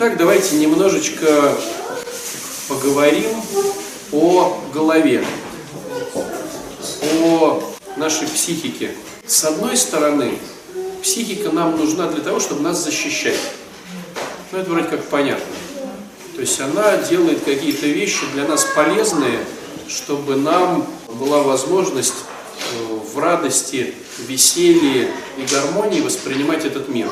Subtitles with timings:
[0.00, 1.56] Итак, давайте немножечко
[2.68, 3.34] поговорим
[4.12, 5.24] о голове,
[7.20, 7.60] о
[7.96, 8.92] нашей психике.
[9.26, 10.38] С одной стороны,
[11.02, 13.40] психика нам нужна для того, чтобы нас защищать.
[14.52, 15.44] Ну, это вроде как понятно.
[16.36, 19.40] То есть она делает какие-то вещи для нас полезные,
[19.88, 23.94] чтобы нам была возможность э, в радости,
[24.28, 27.10] веселье и гармонии воспринимать этот мир.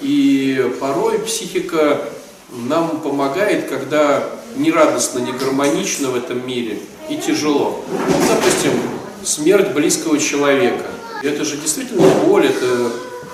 [0.00, 2.00] И порой психика
[2.50, 4.24] нам помогает, когда
[4.56, 7.84] не радостно, не гармонично в этом мире и тяжело.
[7.88, 8.72] Ну, допустим,
[9.22, 10.86] смерть близкого человека.
[11.22, 12.90] Это же действительно боль, это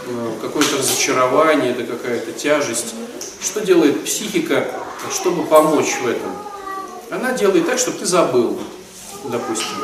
[0.06, 2.95] э, какое-то разочарование, это какая-то тяжесть.
[3.40, 4.66] Что делает психика,
[5.10, 6.32] чтобы помочь в этом?
[7.10, 8.59] Она делает так, чтобы ты забыл,
[9.24, 9.76] допустим.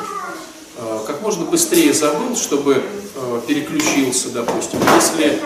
[0.83, 2.83] Э, как можно быстрее забыл, чтобы
[3.15, 4.81] э, переключился, допустим.
[4.97, 5.41] Если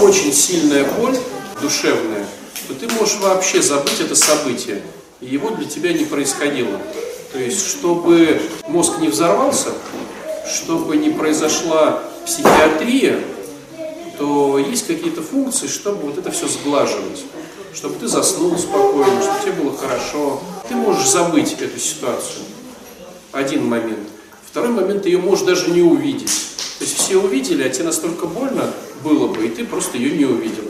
[0.00, 1.16] очень сильная боль
[1.60, 2.26] душевная,
[2.68, 4.82] то ты можешь вообще забыть это событие,
[5.20, 6.80] и его для тебя не происходило.
[7.32, 9.70] То есть, чтобы мозг не взорвался,
[10.46, 13.20] чтобы не произошла психиатрия,
[14.16, 17.24] то есть какие-то функции, чтобы вот это все сглаживать.
[17.74, 20.40] Чтобы ты заснул спокойно, чтобы тебе было хорошо.
[20.68, 22.44] Ты можешь забыть эту ситуацию.
[23.30, 24.08] Один момент.
[24.58, 26.32] Второй момент, ты ее можешь даже не увидеть.
[26.80, 30.24] То есть все увидели, а тебе настолько больно было бы, и ты просто ее не
[30.24, 30.64] увидел.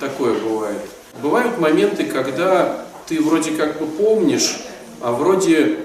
[0.00, 0.80] Такое бывает.
[1.22, 4.56] Бывают моменты, когда ты вроде как бы помнишь,
[5.00, 5.78] а вроде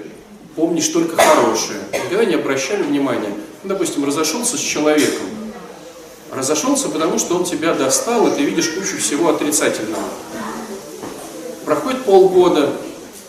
[0.56, 1.78] помнишь только хорошее.
[1.92, 3.32] Никогда не обращали внимания.
[3.62, 5.26] Ну, допустим, разошелся с человеком.
[6.32, 10.02] Разошелся, потому что он тебя достал, и ты видишь кучу всего отрицательного.
[11.64, 12.72] Проходит полгода,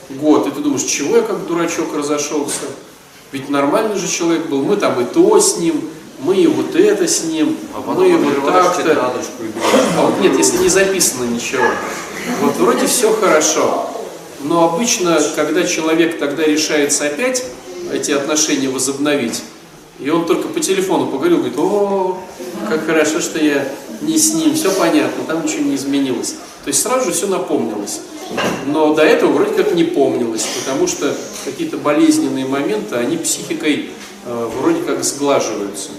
[0.09, 2.65] год, и ты думаешь, чего я как дурачок разошелся?
[3.35, 7.05] Ведь нормальный же человек был, мы там и то с ним, мы и вот это
[7.05, 9.11] с ним, а мы и вот так-то.
[9.97, 11.65] А вот нет, если не записано ничего.
[12.41, 13.89] Вот вроде все хорошо.
[14.39, 17.43] Но обычно, когда человек тогда решается опять
[17.91, 19.43] эти отношения возобновить,
[19.99, 22.17] и он только по телефону поговорил, говорит, о,
[22.69, 23.67] как хорошо, что я
[23.99, 26.35] не с ним, все понятно, там ничего не изменилось.
[26.63, 27.99] То есть сразу же все напомнилось.
[28.65, 31.15] Но до этого вроде как не помнилось, потому что
[31.45, 33.91] какие-то болезненные моменты, они психикой
[34.25, 35.91] э, вроде как сглаживаются.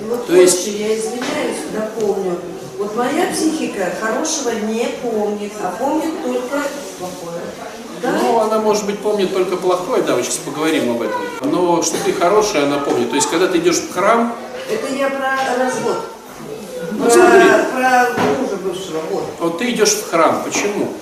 [0.00, 0.66] Ну вот То есть...
[0.66, 2.38] я извиняюсь, напомню,
[2.78, 6.62] вот моя психика хорошего не помнит, а помнит только
[6.98, 7.40] плохое.
[8.02, 8.18] Да?
[8.20, 11.20] Ну, она, может быть, помнит только плохое, да, мы сейчас поговорим об этом.
[11.50, 13.08] Но что ты хорошая, она помнит.
[13.08, 14.36] То есть, когда ты идешь в храм...
[14.70, 16.04] Это я про развод.
[16.92, 17.44] Ну, про, смотри.
[17.72, 18.08] про
[18.40, 19.00] мужа бывшего.
[19.10, 19.24] Вот.
[19.40, 20.42] вот ты идешь в храм.
[20.44, 20.92] Почему?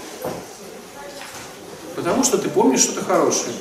[2.05, 3.55] Потому что ты помнишь что-то хорошее.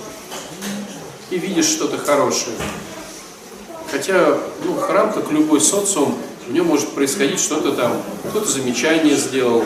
[1.30, 2.58] И видишь что-то хорошее.
[3.90, 7.94] Хотя, ну, храм, как любой социум, в нем может происходить что-то там,
[8.30, 9.64] кто-то замечание сделал,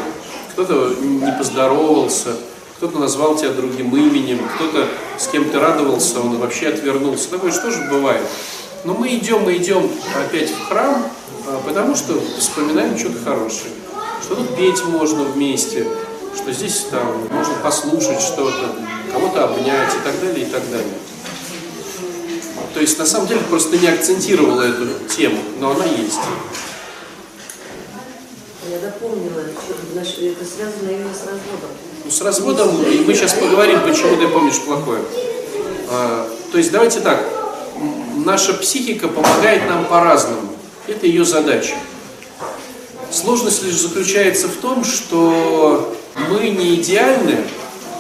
[0.52, 2.36] кто-то не поздоровался,
[2.78, 4.88] кто-то назвал тебя другим именем, кто-то
[5.18, 7.32] с кем то радовался, он вообще отвернулся.
[7.32, 8.22] Такое же бывает.
[8.84, 11.04] Но мы идем, мы идем опять в храм,
[11.48, 13.72] а, потому что вспоминаем что-то хорошее.
[14.22, 15.88] Что тут петь можно вместе,
[16.38, 18.76] что здесь там можно послушать что-то,
[19.12, 20.94] кого-то обнять и так далее, и так далее.
[22.74, 26.20] То есть, на самом деле, просто не акцентировала эту тему, но она есть.
[28.70, 29.44] Я допомнила,
[30.06, 31.70] что это связано именно с разводом.
[32.06, 35.02] Ну, с разводом, и мы сейчас поговорим, почему ты помнишь плохое.
[35.90, 37.26] А, то есть, давайте так,
[38.26, 40.54] наша психика помогает нам по-разному.
[40.88, 41.76] Это ее задача.
[43.10, 47.38] Сложность лишь заключается в том, что мы не идеальны,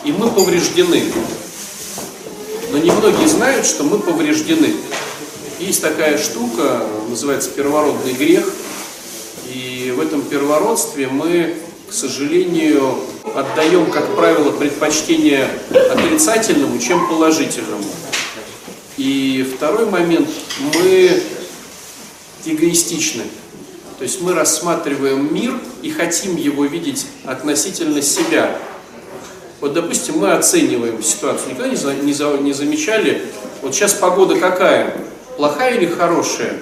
[0.03, 1.03] и мы повреждены.
[2.71, 4.73] Но немногие знают, что мы повреждены.
[5.59, 8.51] Есть такая штука, называется первородный грех.
[9.53, 11.55] И в этом первородстве мы,
[11.89, 12.95] к сожалению,
[13.33, 17.85] отдаем, как правило, предпочтение отрицательному, чем положительному.
[18.97, 20.29] И второй момент,
[20.59, 21.21] мы
[22.45, 23.23] эгоистичны.
[23.97, 28.55] То есть мы рассматриваем мир и хотим его видеть относительно себя,
[29.59, 31.49] вот, допустим, мы оцениваем ситуацию.
[31.49, 33.23] Никогда не, за, не, за, не замечали,
[33.63, 34.95] вот сейчас погода какая?
[35.35, 36.53] Плохая или хорошая?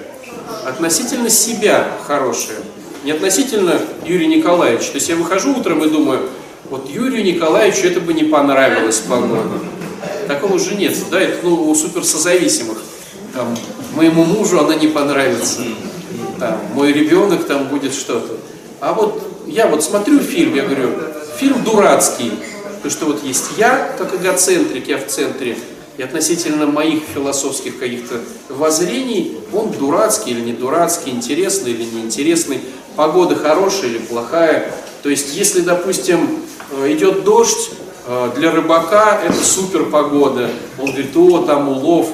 [0.64, 2.58] Относительно себя хорошая.
[3.04, 4.88] Не относительно Юрия Николаевича.
[4.88, 6.28] То есть я выхожу утром и думаю,
[6.70, 9.60] вот Юрию Николаевичу это бы не понравилось погода.
[10.26, 10.96] Такого же нет.
[11.10, 12.78] Да, это ну, у суперсозависимых.
[13.34, 13.56] Там,
[13.94, 15.60] моему мужу она не понравится.
[16.38, 18.36] Там, мой ребенок там будет что-то.
[18.80, 20.90] А вот я вот смотрю фильм, я говорю,
[21.38, 22.32] фильм дурацкий,
[22.82, 25.56] то, что вот есть я, как эгоцентрик, я в центре,
[25.96, 32.60] и относительно моих философских каких-то воззрений, он дурацкий или не дурацкий, интересный или неинтересный,
[32.96, 34.72] погода хорошая или плохая,
[35.02, 36.40] То есть, если, допустим,
[36.72, 37.70] э, идет дождь,
[38.06, 40.50] э, для рыбака это супер погода.
[40.78, 42.10] Он говорит, о, там улов.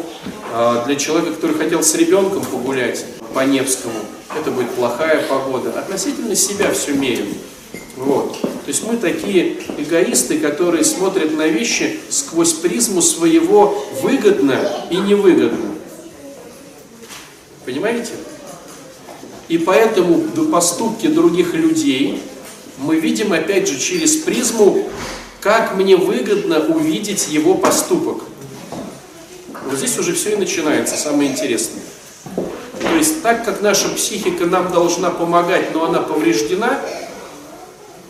[0.53, 3.99] А для человека, который хотел с ребенком погулять по Невскому,
[4.37, 5.71] это будет плохая погода.
[5.79, 7.35] Относительно себя все меряем.
[7.97, 8.41] Вот.
[8.41, 14.59] То есть мы такие эгоисты, которые смотрят на вещи сквозь призму своего выгодно
[14.91, 15.75] и невыгодно.
[17.65, 18.13] Понимаете?
[19.49, 20.21] И поэтому
[20.51, 22.23] поступки других людей
[22.79, 24.89] мы видим опять же через призму,
[25.41, 28.23] как мне выгодно увидеть его поступок.
[29.67, 31.82] Вот здесь уже все и начинается, самое интересное.
[33.03, 36.81] Есть так как наша психика нам должна помогать, но она повреждена,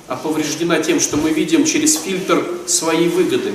[0.07, 3.55] а повреждена тем, что мы видим через фильтр своей выгоды,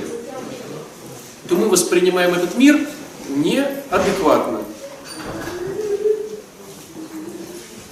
[1.48, 2.84] то мы воспринимаем этот мир
[3.28, 4.62] неадекватно.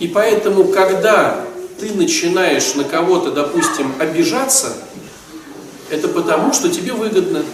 [0.00, 1.46] И поэтому, когда
[1.78, 4.72] ты начинаешь на кого-то, допустим, обижаться,
[5.88, 7.44] это потому, что тебе выгодно.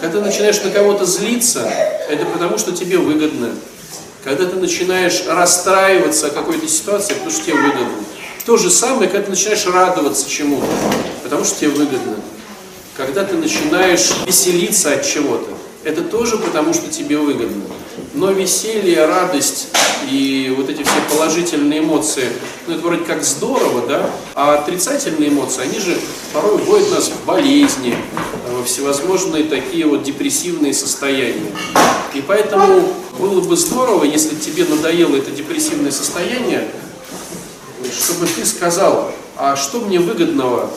[0.00, 1.70] Когда ты начинаешь на кого-то злиться,
[2.08, 3.50] это потому, что тебе выгодно.
[4.26, 7.92] Когда ты начинаешь расстраиваться о какой-то ситуации, потому что тебе выгодно.
[8.44, 10.66] То же самое, когда ты начинаешь радоваться чему-то,
[11.22, 12.16] потому что тебе выгодно.
[12.96, 17.66] Когда ты начинаешь веселиться от чего-то, это тоже потому, что тебе выгодно.
[18.16, 19.68] Но веселье, радость
[20.10, 22.24] и вот эти все положительные эмоции,
[22.66, 24.10] ну это вроде как здорово, да?
[24.34, 25.98] А отрицательные эмоции, они же
[26.32, 27.94] порой вводят нас в болезни,
[28.50, 31.52] во всевозможные такие вот депрессивные состояния.
[32.14, 36.66] И поэтому было бы здорово, если тебе надоело это депрессивное состояние,
[37.92, 40.70] чтобы ты сказал, а что мне выгодного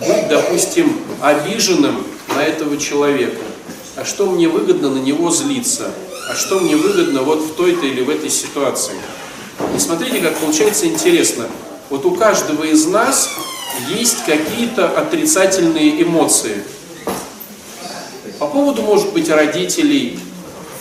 [0.00, 2.02] быть, допустим, обиженным
[2.34, 3.42] на этого человека?
[3.94, 5.92] А что мне выгодно на него злиться?
[6.28, 8.92] А что мне выгодно вот в той-то или в этой ситуации?
[9.74, 11.46] И смотрите, как получается интересно.
[11.88, 13.30] Вот у каждого из нас
[13.88, 16.62] есть какие-то отрицательные эмоции.
[18.38, 20.20] По поводу, может быть, родителей,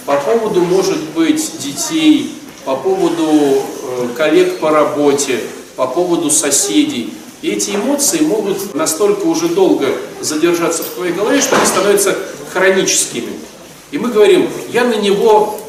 [0.05, 2.33] по поводу, может быть, детей,
[2.65, 5.39] по поводу э, коллег по работе,
[5.77, 7.13] по поводу соседей.
[7.41, 12.17] И эти эмоции могут настолько уже долго задержаться в твоей голове, что они становятся
[12.51, 13.46] хроническими.
[13.91, 15.59] И мы говорим, я на него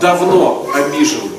[0.00, 1.30] давно обижен.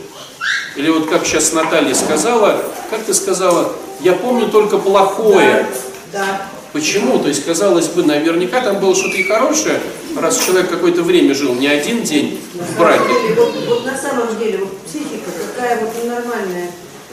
[0.75, 3.71] Или вот как сейчас Наталья сказала, как ты сказала,
[4.01, 5.67] я помню только плохое.
[6.13, 6.19] Да.
[6.19, 6.41] да.
[6.71, 7.17] Почему?
[7.17, 9.79] То есть, казалось бы, наверняка там было что-то и хорошее,
[10.15, 13.03] раз человек какое-то время жил, не один день в браке.
[13.35, 16.71] Вот, вот на самом деле, вот психика такая вот ненормальная.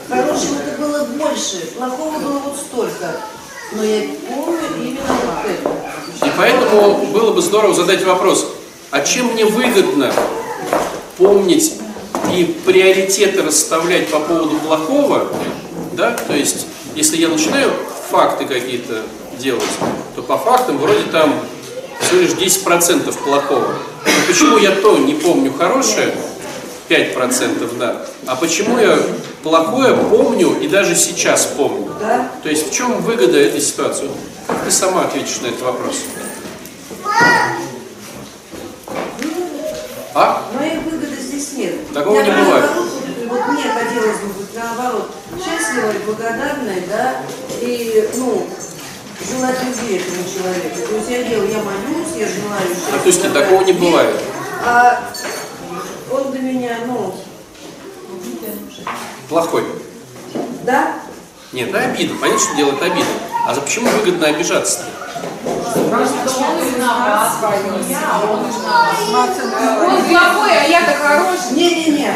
[0.09, 3.17] Хорошего-то было больше, плохого было вот столько.
[3.73, 6.27] Но я помню именно вот это.
[6.27, 8.56] И поэтому было бы здорово задать вопрос,
[8.91, 10.13] а чем мне выгодно
[11.19, 11.75] помнить
[12.35, 15.29] и приоритеты расставлять по поводу плохого,
[15.93, 17.73] да, то есть, если я начинаю
[18.11, 19.03] факты какие-то
[19.39, 19.63] делать,
[20.15, 21.35] то по фактам вроде там
[22.01, 23.75] всего лишь 10% плохого.
[24.05, 26.15] Но почему я то не помню хорошее,
[26.89, 28.99] 5%, да, а почему я
[29.43, 31.91] плохое помню и даже сейчас помню?
[32.43, 34.09] То есть в чем выгода этой ситуации?
[34.65, 35.97] Ты сама ответишь на этот вопрос?
[40.19, 40.51] А?
[40.55, 41.93] Моей выгоды здесь нет.
[41.93, 42.65] Такого я не бывает.
[42.65, 42.89] Наоборот,
[43.29, 47.17] вот мне хотелось бы быть наоборот счастливой, благодарной, да,
[47.61, 48.47] и, ну,
[49.29, 50.89] желать любви этому человеку.
[50.89, 52.95] То есть я делаю, я молюсь, я желаю счастья.
[52.95, 54.17] А то есть такого не бывает?
[54.65, 55.03] А
[56.11, 57.15] он для меня, ну,
[59.29, 59.65] Плохой.
[60.65, 60.95] да,
[61.57, 62.17] Нет, да обидно.
[62.21, 63.15] Понятно, что делает обидно.
[63.47, 64.85] А за почему выгодно обижаться?
[65.47, 65.63] Он
[70.05, 71.53] плохой, а я-то хороший.
[71.53, 72.13] Не-не-не.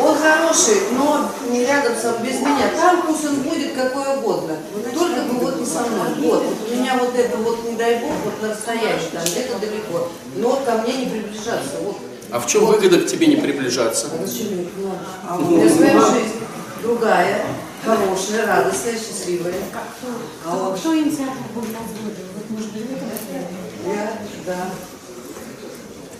[0.00, 2.70] Он хороший, но не рядом со без меня.
[2.76, 4.56] Там пусть он будет какой угодно.
[4.92, 6.08] Только бы вот не со мной.
[6.18, 6.42] Вот.
[6.42, 10.08] вот у меня вот это вот, не дай бог, вот на расстоянии, там где-то далеко.
[10.34, 11.78] Но ко мне не приближаться.
[11.84, 11.98] Вот.
[12.32, 14.08] А в чем выгода к тебе не приближаться?
[14.12, 14.98] А зачем это надо?
[15.28, 16.34] А у меня своя жизнь
[16.82, 17.44] другая,
[17.84, 19.54] хорошая, радостная, счастливая.
[19.74, 22.20] А Кто, вот кто инициатор был развода?
[22.34, 24.70] Вот может быть, это я, да.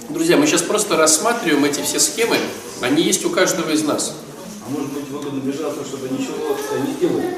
[0.09, 2.37] Друзья, мы сейчас просто рассматриваем эти все схемы.
[2.81, 4.15] Они есть у каждого из нас.
[4.67, 6.37] А может быть выгодно бежаться, чтобы ничего
[6.87, 7.37] не делали?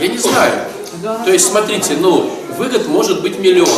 [0.00, 0.52] Я не знаю.
[1.24, 3.68] То есть, смотрите, ну, выгод может быть миллион.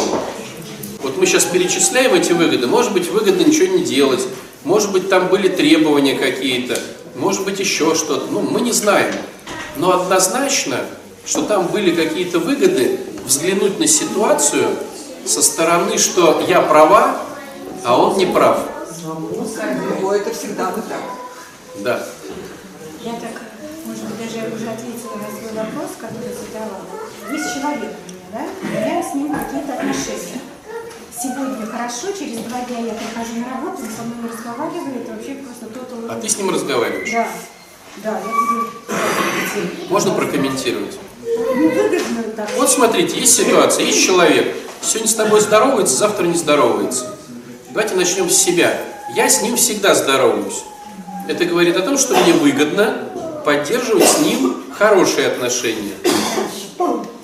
[1.02, 2.67] Вот мы сейчас перечисляем эти выгоды.
[2.67, 4.26] Может быть, выгодно ничего не делать.
[4.64, 6.78] Может быть, там были требования какие-то.
[7.19, 8.27] Может быть, еще что-то.
[8.31, 9.13] Ну, мы не знаем.
[9.77, 10.79] Но однозначно,
[11.27, 14.69] что там были какие-то выгоды, взглянуть на ситуацию
[15.27, 17.21] со стороны, что я права,
[17.85, 18.61] а он не прав.
[20.03, 21.03] О, это всегда вот так.
[21.81, 22.07] Да.
[23.03, 23.43] Я так,
[23.85, 26.85] может быть, даже уже ответила свой, свой вопрос, который задавала.
[27.31, 28.97] Есть человек у меня, да?
[28.97, 30.41] Я с ним какие-то отношения.
[31.21, 35.67] Сегодня хорошо, через два дня я прихожу на работу, он со мной разговаривает, вообще просто
[35.67, 37.11] тот А ты с ним разговариваешь?
[37.11, 37.29] Да,
[38.05, 39.89] да, я буду...
[39.89, 40.97] Можно прокомментировать?
[41.25, 42.49] Ну, выгодно так.
[42.57, 47.17] Вот смотрите, есть ситуация, есть человек, сегодня с тобой здоровается, завтра не здоровается.
[47.71, 48.79] Давайте начнем с себя.
[49.17, 50.63] Я с ним всегда здороваюсь.
[51.27, 53.09] Это говорит о том, что мне выгодно
[53.45, 55.95] поддерживать с ним хорошие отношения.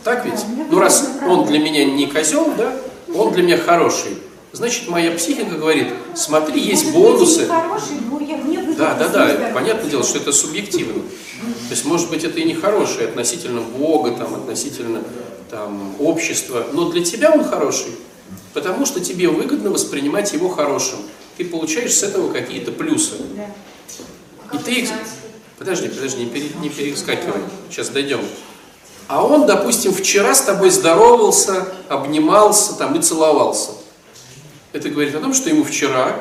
[0.02, 0.44] Так ведь?
[0.68, 2.74] Ну раз он для меня не козел, да,
[3.14, 4.18] он для меня хороший.
[4.52, 7.46] Значит, моя психика говорит, смотри, есть бонусы.
[7.46, 11.02] Хороший, но я выгодно Да, да, да, понятное дело, что это субъективно.
[11.02, 15.02] То есть, может быть, это и не хорошее относительно Бога, там, относительно
[15.50, 17.92] там, общества, но для тебя он хороший,
[18.52, 20.98] потому что тебе выгодно воспринимать его хорошим.
[21.36, 23.14] Ты получаешь с этого какие-то плюсы.
[24.52, 24.88] И ты их...
[25.58, 27.40] Подожди, подожди, не, пере- не перескакивай,
[27.70, 28.20] сейчас дойдем.
[29.06, 33.72] А он, допустим, вчера с тобой здоровался, обнимался там и целовался.
[34.72, 36.16] Это говорит о том, что ему вчера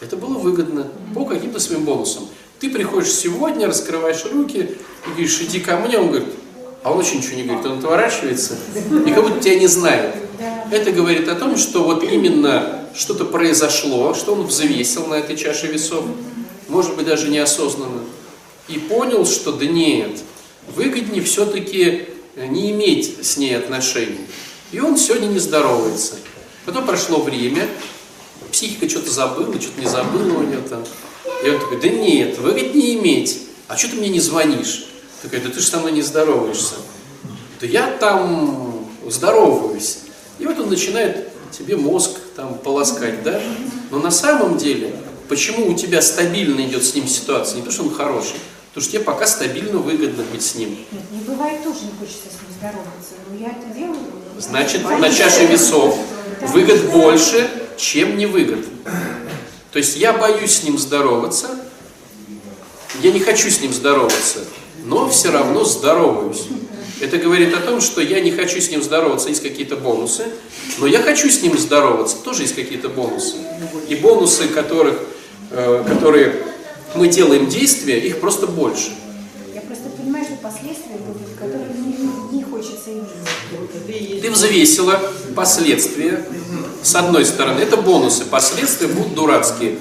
[0.00, 2.28] это было выгодно по каким-то своим бонусам.
[2.60, 4.76] Ты приходишь сегодня, раскрываешь руки
[5.06, 6.28] и говоришь, иди ко мне, он говорит,
[6.82, 8.56] а он вообще ничего не говорит, он отворачивается
[9.06, 10.14] и как будто тебя не знает.
[10.70, 15.66] Это говорит о том, что вот именно что-то произошло, что он взвесил на этой чаше
[15.66, 16.04] весов,
[16.68, 18.00] может быть даже неосознанно,
[18.68, 20.20] и понял, что да нет,
[20.74, 24.26] выгоднее все-таки не иметь с ней отношений.
[24.72, 26.16] И он сегодня не здоровается.
[26.64, 27.68] Потом прошло время,
[28.50, 30.84] психика что-то забыла, что-то не забыла у нее там.
[31.44, 33.42] И он такой, да нет, выгоднее иметь.
[33.68, 34.86] А что ты мне не звонишь?
[35.22, 36.74] Такая, да ты же со мной не здороваешься.
[37.60, 39.98] Да я там здороваюсь.
[40.38, 43.40] И вот он начинает тебе мозг там полоскать, да?
[43.90, 44.94] Но на самом деле,
[45.28, 47.58] почему у тебя стабильно идет с ним ситуация?
[47.58, 48.36] Не то, что он хороший,
[48.74, 50.70] потому что тебе пока стабильно выгодно быть с ним.
[50.70, 54.00] Нет, не бывает тоже не хочется с ним здороваться, но я это делаю.
[54.36, 55.96] Значит, на чаше весов
[56.40, 58.64] выгод больше, чем не выгод.
[59.70, 61.50] То есть я боюсь с ним здороваться,
[63.00, 64.40] я не хочу с ним здороваться,
[64.84, 66.42] но все равно здороваюсь.
[67.00, 70.26] Это говорит о том, что я не хочу с ним здороваться, есть какие-то бонусы,
[70.78, 73.36] но я хочу с ним здороваться, тоже есть какие-то бонусы.
[73.88, 74.98] И бонусы, которых,
[75.50, 76.53] э, которые
[76.94, 78.92] мы делаем действия, их просто больше.
[79.54, 84.22] Я просто понимаю, что последствия будут, которые не, не хочется иметь.
[84.22, 85.00] Ты взвесила
[85.34, 86.24] последствия.
[86.82, 88.24] С одной стороны, это бонусы.
[88.24, 89.78] Последствия будут дурацкие.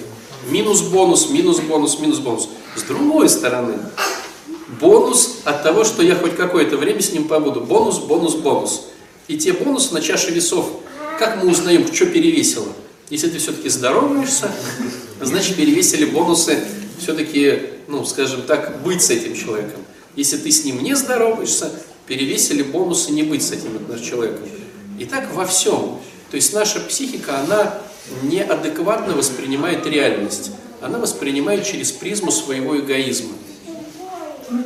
[0.50, 2.50] Минус бонус, минус бонус, минус бонус.
[2.76, 3.76] С другой стороны,
[4.80, 7.62] бонус от того, что я хоть какое-то время с ним побуду.
[7.62, 8.86] Бонус, бонус, бонус.
[9.28, 10.70] И те бонусы на чаше весов.
[11.20, 12.68] Как мы узнаем, что перевесило?
[13.10, 14.52] Если ты все-таки здороваешься,
[15.22, 16.60] значит перевесили бонусы
[17.04, 19.82] все-таки, ну, скажем так, быть с этим человеком.
[20.16, 21.72] Если ты с ним не здороваешься,
[22.08, 24.48] перевесили бонусы не быть с этим человеком.
[25.00, 26.00] И так во всем.
[26.32, 27.80] То есть наша психика, она
[28.24, 30.52] неадекватно воспринимает реальность.
[30.82, 33.34] Она воспринимает через призму своего эгоизма.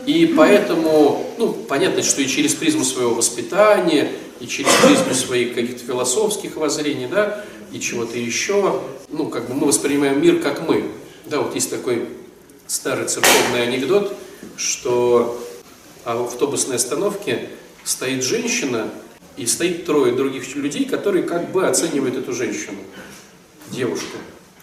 [0.06, 5.84] И поэтому, ну, понятно, что и через призму своего воспитания, и через призму своих каких-то
[5.84, 10.91] философских воззрений, да, и чего-то еще, ну, как бы мы воспринимаем мир как мы.
[11.25, 12.08] Да, вот есть такой
[12.68, 14.16] старый церковный анекдот,
[14.56, 15.42] что
[16.06, 17.50] в автобусной остановке
[17.84, 18.90] стоит женщина,
[19.38, 22.80] и стоит трое других людей, которые как бы оценивают эту женщину,
[23.70, 24.18] девушку.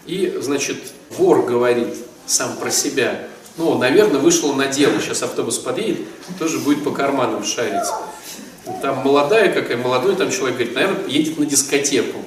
[0.05, 0.79] И, значит,
[1.11, 1.95] вор говорит
[2.27, 6.07] сам про себя, ну, наверное, вышел на дело, сейчас автобус подъедет,
[6.41, 7.89] тоже будет по карманам шарить.
[8.83, 12.19] Там молодая какая, молодой там человек говорит, наверное, едет на дискотеку.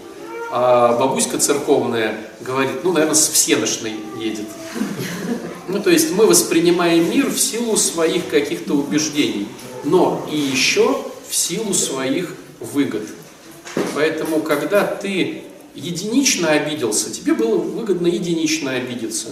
[0.49, 4.47] А бабуська церковная говорит, ну, наверное, с всеношной едет.
[5.67, 9.47] Ну, то есть мы воспринимаем мир в силу своих каких-то убеждений,
[9.83, 13.03] но и еще в силу своих выгод.
[13.93, 15.43] Поэтому, когда ты
[15.75, 19.27] единично обиделся, тебе было выгодно единично обидеться.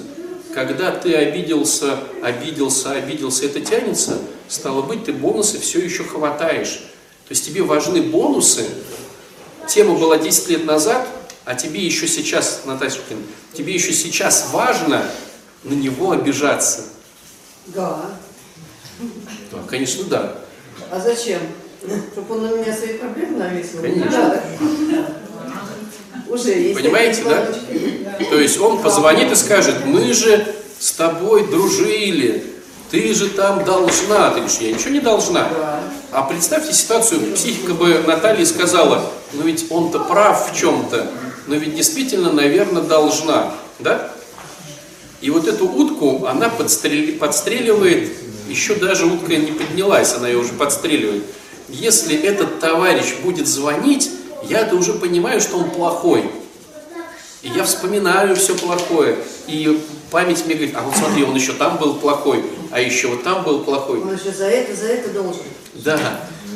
[0.54, 6.82] Когда ты обиделся, обиделся, обиделся, это тянется, стало быть, ты бонусы все еще хватаешь.
[7.28, 8.66] То есть тебе важны бонусы.
[9.68, 11.08] Тема была 10 лет назад,
[11.46, 13.18] а тебе еще сейчас, Наташкин,
[13.54, 15.10] тебе еще сейчас важно
[15.66, 16.84] на него обижаться.
[17.68, 18.02] Да.
[19.52, 20.36] Да, конечно, да.
[20.92, 21.42] А зачем?
[22.14, 23.82] Чтобы он на меня свои проблемы навесил?
[23.82, 24.42] Конечно.
[26.28, 26.80] Уже есть.
[26.80, 27.48] Понимаете, да?
[28.30, 32.44] То есть он позвонит и скажет, мы же с тобой дружили,
[32.90, 34.30] ты же там должна.
[34.30, 35.50] Ты говоришь, я ничего не должна.
[35.50, 35.84] Да.
[36.12, 41.12] А представьте ситуацию, психика бы Натальи сказала, ну ведь он-то прав в чем-то,
[41.48, 43.54] но ведь действительно, наверное, должна.
[43.80, 44.15] Да?
[45.26, 48.12] И вот эту утку она подстрели- подстреливает
[48.48, 51.24] Еще даже утка не поднялась, она ее уже подстреливает.
[51.68, 54.12] Если этот товарищ будет звонить,
[54.48, 56.30] я-то уже понимаю, что он плохой.
[57.42, 59.18] И я вспоминаю все плохое.
[59.48, 63.24] И память мне говорит, а вот смотри, он еще там был плохой, а еще вот
[63.24, 64.02] там был плохой.
[64.02, 65.42] Он еще за это, за это должен.
[65.74, 66.00] Да.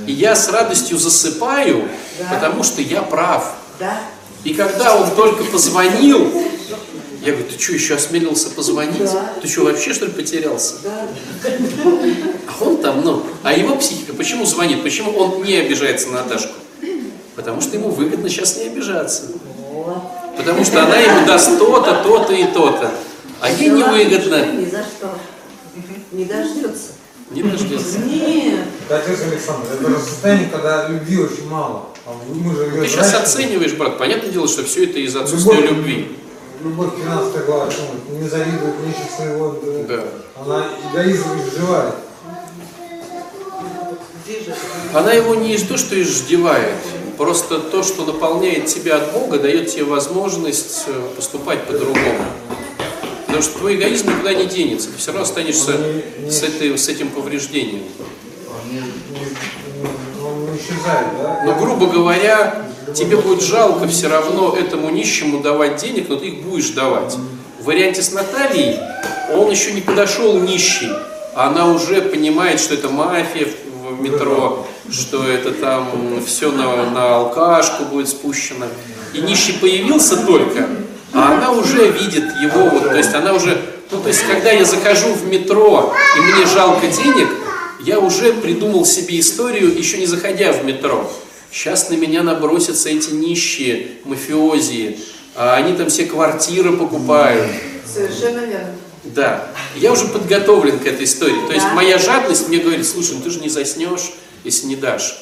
[0.05, 1.87] И я с радостью засыпаю,
[2.19, 2.35] Да.
[2.35, 3.51] потому что я прав.
[3.79, 3.99] Да?
[4.43, 6.31] И когда он только позвонил,
[7.21, 8.99] я говорю, ты что, еще осмелился позвонить?
[8.99, 9.33] Да.
[9.41, 10.75] Ты что, вообще что ли потерялся?
[10.83, 11.07] Да.
[12.47, 14.83] А он там, ну, а его психика почему звонит?
[14.83, 16.53] Почему он не обижается на Наташку?
[17.35, 19.23] Потому что ему выгодно сейчас не обижаться.
[20.37, 22.91] Потому что она ему даст то-то, то-то и то-то.
[23.41, 24.45] А ей Взяла невыгодно.
[24.53, 25.17] Ни за что.
[26.11, 26.91] Не дождется.
[27.31, 27.99] Не дождется.
[27.99, 28.65] Нет.
[28.89, 31.89] Отец Александр, это же состояние, когда любви очень мало.
[32.05, 33.97] А мы же Ты сейчас оцениваешь, брат.
[33.97, 36.07] Понятное дело, что все это из-за отсутствия любви.
[36.61, 37.69] Любовь 13 глава,
[38.09, 39.55] не завидует нищих своего.
[39.87, 40.03] Да.
[40.41, 41.95] Она эгоизм изживает.
[44.93, 46.73] Она его не из то, что изждевает,
[47.17, 52.25] просто то, что наполняет тебя от Бога, дает тебе возможность э, поступать по-другому.
[53.25, 55.73] Потому что твой эгоизм никуда не денется, ты все равно останешься
[56.29, 57.83] с, этой, с этим повреждением.
[58.49, 61.43] Он не, не- не- он не исчезает, да?
[61.45, 66.43] Но, грубо говоря, тебе будет жалко все равно этому нищему давать денег, но ты их
[66.43, 67.17] будешь давать.
[67.59, 68.77] В варианте с Натальей
[69.33, 70.89] он еще не подошел нищий,
[71.35, 73.69] а она уже понимает, что это мафия в
[73.99, 78.65] в метро, что это там все на, на алкашку будет спущено.
[79.13, 80.67] И нищий появился только,
[81.13, 83.59] а она уже видит его, вот, то есть она уже,
[83.91, 87.27] ну то есть когда я захожу в метро и мне жалко денег,
[87.81, 91.09] я уже придумал себе историю, еще не заходя в метро.
[91.51, 94.99] Сейчас на меня набросятся эти нищие мафиози,
[95.35, 97.49] а они там все квартиры покупают.
[97.91, 98.75] Совершенно верно.
[99.03, 101.47] Да, я уже подготовлен к этой истории.
[101.47, 101.73] То есть Да.
[101.73, 104.11] моя жадность мне говорит, слушай, ну ты же не заснешь,
[104.43, 105.19] если не дашь.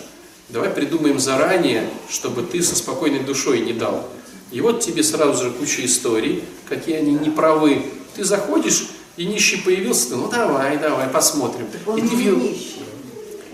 [0.49, 4.09] Давай придумаем заранее, чтобы ты со спокойной душой не дал.
[4.51, 7.83] И вот тебе сразу же куча историй, какие они неправы.
[8.15, 8.87] Ты заходишь,
[9.17, 11.67] и нищий появился, ты, ну давай, давай, посмотрим.
[11.85, 12.75] Он И ты не видел- нищий.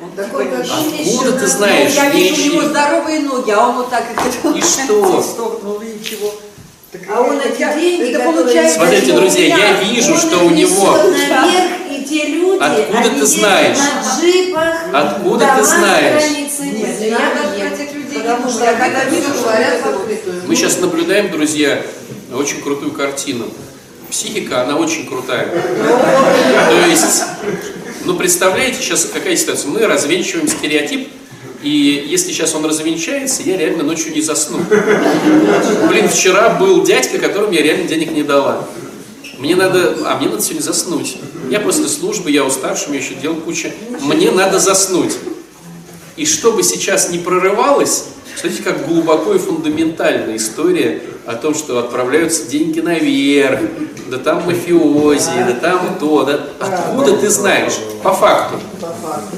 [0.04, 1.40] Он такой, как Откуда нищий.
[1.40, 1.94] ты знаешь?
[1.94, 5.22] Я вижу у него здоровые ноги, а он вот так их И что?
[5.22, 6.34] стукнул, и ничего.
[6.92, 10.92] Так А он эти деньги, это получается, Смотрите, друзья, я вижу, что у него...
[10.98, 13.78] наверх, и те люди, Откуда ты знаешь?
[13.78, 16.24] на джипах, Откуда ты знаешь?
[16.60, 19.82] Нет, я даже про тех людей Потому что я когда вижу, говорят.
[20.48, 21.82] Мы сейчас наблюдаем, друзья,
[22.34, 23.46] очень крутую картину.
[24.12, 25.48] Психика, она очень крутая.
[25.50, 27.24] То есть,
[28.06, 29.70] ну представляете сейчас какая ситуация?
[29.70, 31.08] Мы развенчиваем стереотип,
[31.62, 34.60] и если сейчас он развенчается, я реально ночью не засну.
[35.88, 38.68] Блин, вчера был дядька, которому я реально денег не дала.
[39.40, 41.18] Мне надо, а мне надо сегодня заснуть.
[41.50, 43.72] Я после службы, я уставший, у меня еще дел куча.
[44.02, 45.14] Мне надо заснуть.
[46.16, 48.06] И чтобы сейчас не прорывалось,
[48.36, 53.60] смотрите, как глубоко и фундаментальная история о том, что отправляются деньги наверх,
[54.10, 56.48] да там мафиози, да там то, да.
[56.60, 57.74] Откуда ты знаешь?
[58.04, 58.60] По факту.
[58.80, 59.38] По факту.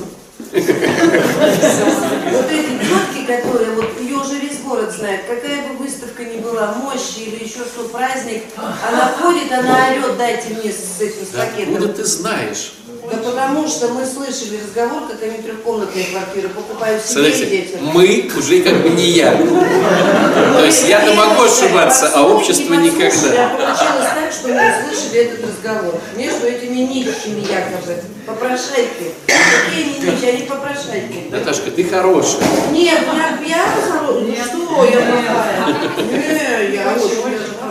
[0.55, 6.73] Вот эти тетки, которые, вот ее уже весь город знает, какая бы выставка ни была,
[6.75, 11.43] мощи или еще что, праздник, она ходит, она орет, дайте мне с этим с Да
[11.43, 11.93] откуда пакетом.
[11.93, 12.73] ты знаешь?
[13.11, 17.85] Да потому что мы слышали разговор, как они трехкомнатные квартиры покупают себе и Смотрите, детям.
[17.93, 19.31] мы уже как бы не я.
[19.35, 23.49] То есть я-то могу ошибаться, а общество никогда.
[23.49, 28.01] получилось так, что мы услышали этот разговор между этими нищими якобы.
[28.25, 29.11] Попрошайки.
[29.27, 31.29] Какие они нищие, они попрошайки.
[31.29, 32.41] Наташка, ты хорошая.
[32.71, 32.99] Нет,
[33.47, 34.45] я, хорошая.
[34.45, 35.75] Что я плохая?
[36.11, 37.64] Не, я очень.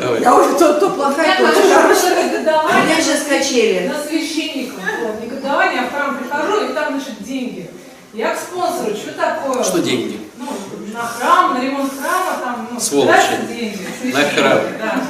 [0.00, 0.20] Давай.
[0.20, 1.48] Я уже то, то плохая, то Я
[1.82, 2.10] хорошая.
[2.14, 3.88] тоже У негодование меня сейчас качели.
[3.88, 4.80] на священников.
[5.02, 7.70] Вот, негодование, я в храм прихожу, и там, значит, деньги.
[8.12, 9.62] Я к спонсору, что такое?
[9.62, 10.20] Что деньги?
[10.36, 10.46] Ну,
[10.92, 13.36] на храм, на ремонт храма, там, ну, Сволочи.
[13.48, 14.12] деньги.
[14.12, 14.58] На храм.
[14.78, 15.00] Да.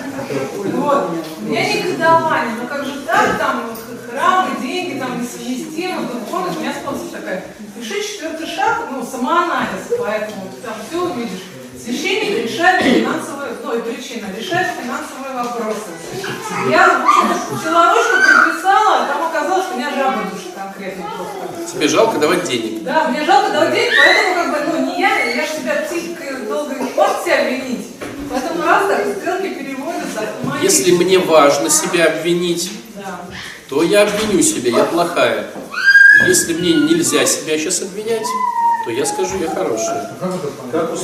[0.74, 1.10] Вот.
[1.38, 3.62] У меня негодование, ну как же так, там,
[4.10, 6.02] храм и деньги, там, несовместимы.
[6.02, 7.44] Ну, помнишь, у меня спонсор такая,
[7.78, 11.42] пиши четвертый шаг, ну, самоанализ, поэтому ты там все увидишь.
[11.88, 15.88] Священник решает финансовые, ну и причина, решает финансовые вопросы.
[16.70, 17.02] Я
[17.64, 21.72] белоручку подписала, а там оказалось, что у меня жаба душит конкретно просто.
[21.72, 22.82] Тебе жалко давать денег.
[22.84, 26.46] Да, мне жалко давать денег, поэтому как бы, ну не я, я же себя психикой
[26.46, 27.86] долго не может себя винить.
[28.30, 30.64] Поэтому раз так стрелки переводятся автоматически.
[30.90, 33.20] Если мне важно себя обвинить, Да.
[33.70, 35.46] то я обвиню себя, я плохая.
[36.26, 38.26] Если мне нельзя себя сейчас обвинять,
[38.84, 40.14] то я скажу, я хорошая.
[40.20, 40.32] Как?
[40.72, 40.98] Как этот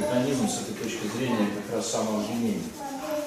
[0.00, 2.62] механизм с этой точки зрения как раз самообвинения?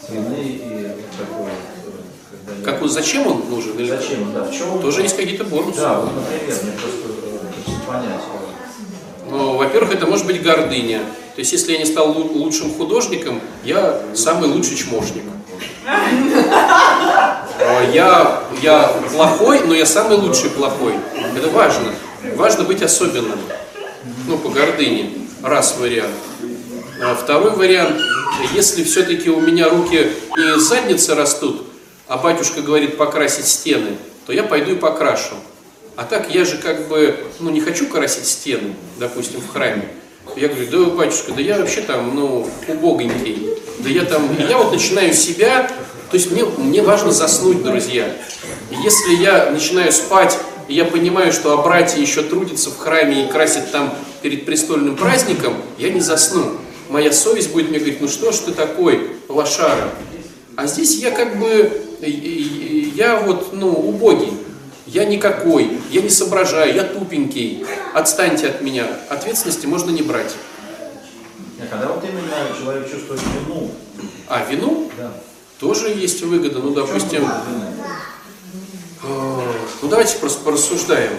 [0.09, 3.77] Вины и Когда я- Как вот зачем он нужен?
[3.77, 3.89] Или...
[3.89, 4.33] Зачем?
[4.33, 4.81] Да, в чем?
[4.81, 5.79] Тоже есть какие-то бонусы.
[5.79, 8.21] Да, вот, например, мне просто э, понять.
[8.21, 10.99] э, Ну, во-первых, это может быть гордыня.
[11.35, 15.23] То есть, если я не стал лу- лучшим художником, я самый лучший чмошник.
[17.93, 20.93] Я, я плохой, но я самый лучший плохой.
[21.37, 21.93] Это важно.
[22.35, 23.39] Важно быть особенным.
[24.27, 25.11] Ну, по гордыне.
[25.41, 26.11] Раз вариант.
[27.05, 27.99] А второй вариант,
[28.53, 31.65] если все-таки у меня руки не из задницы растут,
[32.07, 35.35] а батюшка говорит покрасить стены, то я пойду и покрашу.
[35.97, 39.89] А так я же как бы, ну не хочу красить стены, допустим, в храме.
[40.37, 43.49] Я говорю, да, батюшка, да я вообще там, ну, убогонький.
[43.79, 45.67] Да я там, я вот начинаю себя,
[46.09, 48.15] то есть мне, мне важно заснуть, друзья.
[48.71, 50.39] Если я начинаю спать,
[50.69, 54.95] и я понимаю, что а братья еще трудятся в храме и красят там перед престольным
[54.95, 56.53] праздником, я не засну.
[56.93, 59.89] Моя совесть будет мне говорить, ну что ж ты такой, лошара.
[60.55, 64.33] А здесь я как бы, и- и- я вот, ну, убогий.
[64.85, 67.65] Я никакой, я не соображаю, я тупенький.
[67.95, 68.85] Отстаньте от меня.
[69.09, 70.35] Ответственности можно не брать.
[71.59, 73.71] а Когда вот именно человек чувствует вину,
[74.27, 75.13] А вину да,
[75.59, 76.59] тоже есть выгода.
[76.59, 77.25] Ну, допустим,
[79.03, 79.07] э,
[79.81, 81.13] ну давайте просто порассуждаем.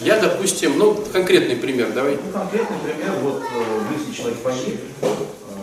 [0.00, 2.12] Я, допустим, ну, конкретный пример, давай.
[2.24, 4.78] Ну, конкретный пример, вот э, близкий человек погиб.
[5.02, 5.06] э,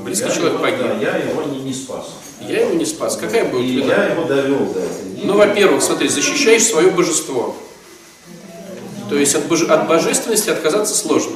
[0.03, 0.79] Близкий я человек его- погиб.
[0.81, 2.07] Да, я его не, не спас.
[2.41, 3.15] Я его не спас.
[3.15, 3.85] Какая будет И вина?
[3.93, 7.55] я его довел до этой Ну, во-первых, смотри, защищаешь свое божество.
[9.09, 11.35] То есть от, боже- от божественности отказаться сложно.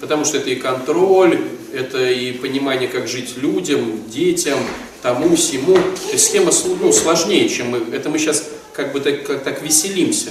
[0.00, 1.40] Потому что это и контроль,
[1.72, 4.58] это и понимание, как жить людям, детям,
[5.02, 5.74] тому, всему.
[5.74, 6.52] То есть схема
[6.82, 7.82] ну, сложнее, чем мы.
[7.94, 10.30] Это мы сейчас как бы так, как, так веселимся.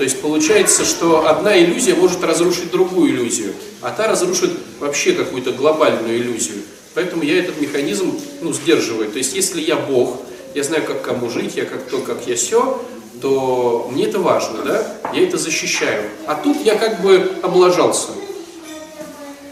[0.00, 5.52] То есть получается, что одна иллюзия может разрушить другую иллюзию, а та разрушит вообще какую-то
[5.52, 6.62] глобальную иллюзию.
[6.94, 9.10] Поэтому я этот механизм ну, сдерживаю.
[9.10, 10.16] То есть если я Бог,
[10.54, 12.82] я знаю, как кому жить, я как то, как я все,
[13.20, 14.86] то мне это важно, да?
[15.12, 16.08] Я это защищаю.
[16.26, 18.08] А тут я как бы облажался.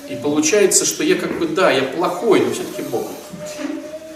[0.09, 3.07] И получается, что я как бы, да, я плохой, но все-таки Бог.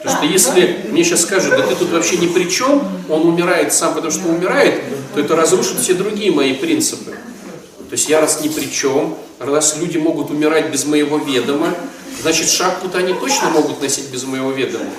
[0.02, 3.72] Потому что если мне сейчас скажут, да ты тут вообще ни при чем, он умирает
[3.72, 4.82] сам, потому что умирает,
[5.14, 7.12] то это разрушит все другие мои принципы.
[7.12, 11.74] То есть я раз ни при чем, раз люди могут умирать без моего ведома,
[12.20, 14.90] значит шахту-то они точно могут носить без моего ведома.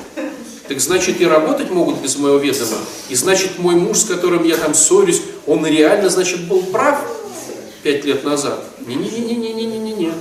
[0.67, 2.77] Так значит и работать могут без моего ведома.
[3.09, 7.01] И значит мой муж, с которым я там ссорюсь, он реально, значит, был прав
[7.81, 8.63] пять лет назад.
[8.85, 10.13] Не-не-не-не-не-не-не-не.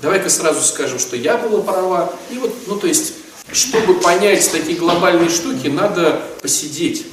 [0.00, 2.12] Давай-ка сразу скажем, что я была права.
[2.30, 3.14] И вот, ну то есть,
[3.52, 7.06] чтобы понять такие глобальные штуки, надо посидеть,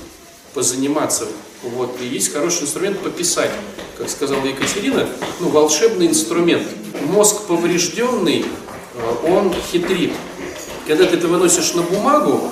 [0.54, 1.28] позаниматься.
[1.64, 1.96] Вот.
[2.02, 3.52] И есть хороший инструмент пописать.
[3.98, 5.08] Как сказала Екатерина,
[5.40, 6.68] ну, волшебный инструмент.
[7.06, 8.46] Мозг поврежденный,
[8.96, 10.12] э, он хитрит.
[10.88, 12.52] Когда ты это выносишь на бумагу,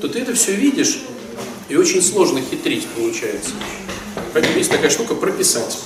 [0.00, 1.00] то ты это все видишь,
[1.68, 3.50] и очень сложно хитрить получается.
[4.32, 5.78] Поэтому есть такая штука прописать.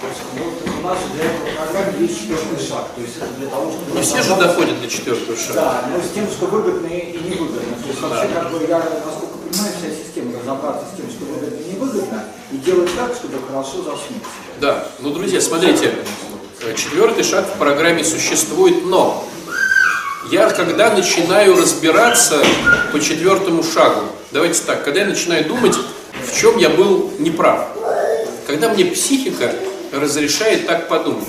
[0.00, 2.88] Вот у нас для этого программы есть четвертый шаг.
[2.94, 3.98] То есть это для того, чтобы...
[3.98, 5.54] Не все же доходят до четвертого шага.
[5.54, 7.76] Да, но с тем, что выгодно и невыгодно.
[7.82, 11.56] То есть вообще, как бы, я, насколько понимаю, вся система разобраться с тем, что выгодно
[11.56, 14.24] и невыгодно, и делать так, чтобы хорошо заснуть.
[14.60, 15.94] Да, ну, друзья, смотрите,
[16.76, 19.24] четвертый шаг в программе существует, но
[20.30, 22.42] я когда начинаю разбираться
[22.92, 25.76] по четвертому шагу, давайте так, когда я начинаю думать,
[26.24, 27.68] в чем я был неправ,
[28.46, 29.54] когда мне психика
[29.92, 31.28] разрешает так подумать,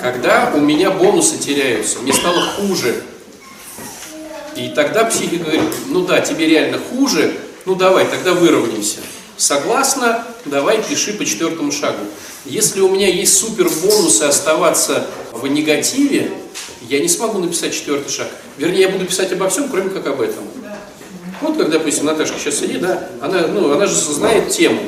[0.00, 3.02] когда у меня бонусы теряются, мне стало хуже,
[4.56, 8.98] и тогда психика говорит, ну да, тебе реально хуже, ну давай, тогда выровняемся.
[9.36, 12.04] Согласна, давай пиши по четвертому шагу.
[12.44, 16.32] Если у меня есть супер бонусы оставаться в негативе,
[16.88, 18.28] я не смогу написать четвертый шаг.
[18.56, 20.42] Вернее, я буду писать обо всем, кроме как об этом.
[21.40, 24.80] Вот как, допустим, Наташка сейчас сидит, да, она, ну, она же знает тему.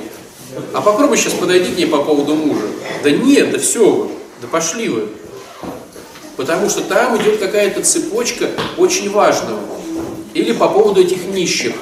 [0.72, 2.66] А попробуй сейчас подойти к ней по поводу мужа.
[3.02, 4.08] Да нет, да все вы,
[4.40, 5.08] да пошли вы.
[6.36, 9.60] Потому что там идет какая-то цепочка очень важного.
[10.34, 11.74] Или по поводу этих нищих.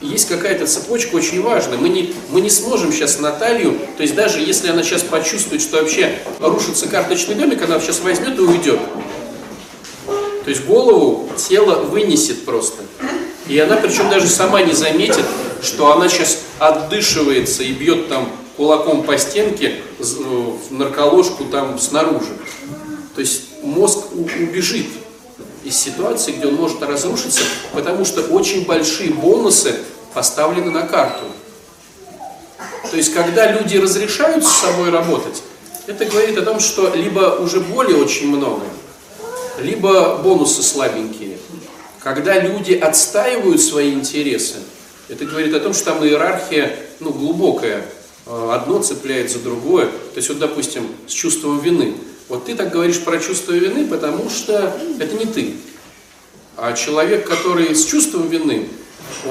[0.00, 1.78] Есть какая-то цепочка очень важная.
[1.78, 5.76] Мы не, мы не сможем сейчас Наталью, то есть даже если она сейчас почувствует, что
[5.76, 8.80] вообще рушится карточный домик, она сейчас возьмет и уйдет.
[10.44, 12.82] То есть голову тело вынесет просто.
[13.46, 15.24] И она причем даже сама не заметит,
[15.62, 22.36] что она сейчас отдышивается и бьет там кулаком по стенке э, в нарколожку там снаружи.
[23.14, 24.86] То есть мозг убежит
[25.64, 29.76] из ситуации, где он может разрушиться, потому что очень большие бонусы
[30.14, 31.24] поставлены на карту.
[32.90, 35.42] То есть, когда люди разрешают с собой работать,
[35.86, 38.62] это говорит о том, что либо уже боли очень много,
[39.58, 41.31] либо бонусы слабенькие.
[42.02, 44.56] Когда люди отстаивают свои интересы,
[45.08, 47.84] это говорит о том, что там иерархия ну, глубокая.
[48.26, 49.86] А, Одно цепляет за другое.
[49.86, 51.94] То есть, вот, допустим, с чувством вины.
[52.28, 55.54] Вот ты так говоришь про чувство вины, потому что это не ты.
[56.56, 58.68] А человек, который с чувством вины,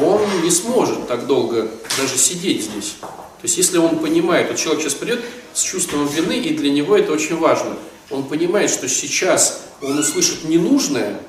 [0.01, 2.95] он не сможет так долго даже сидеть здесь.
[3.01, 5.21] То есть, если он понимает, вот человек сейчас придет
[5.53, 7.75] с чувством вины, и для него это очень важно.
[8.10, 11.19] Он понимает, что сейчас он услышит ненужное,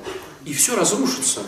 [0.45, 1.41] и все разрушится.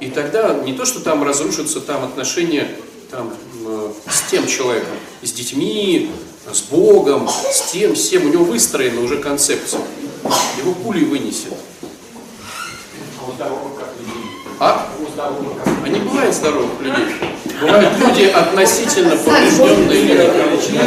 [0.00, 2.68] И тогда не то, что там разрушатся там отношения
[3.10, 3.32] там,
[3.66, 6.10] э, с тем человеком, с детьми,
[6.50, 9.80] с Богом, с тем, с тем, у него выстроена уже концепция.
[10.58, 11.52] Его пулей вынесет.
[14.58, 14.88] А?
[15.04, 15.88] А?
[15.88, 17.04] Не бывает здоровых людей.
[17.60, 20.78] Бывают люди относительно поврежденные я не.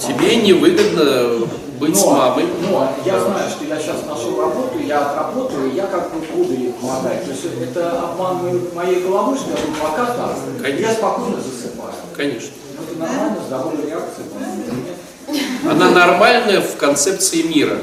[0.00, 1.46] Тебе невыгодно
[1.84, 2.46] быть с Но- мамой.
[2.62, 6.72] Но я знаю, что я сейчас нашел работу, я отработаю, я как бы буду ей
[6.72, 7.24] помогать.
[7.24, 10.36] То есть это обман моей- головы, что я буду пока так.
[10.62, 10.86] Конечно.
[10.86, 11.92] Я спокойно засыпаю.
[12.16, 12.50] Конечно.
[12.76, 14.24] Ну, Это нормально, здоровая реакция.
[15.70, 17.78] Она нормальная в концепции мира.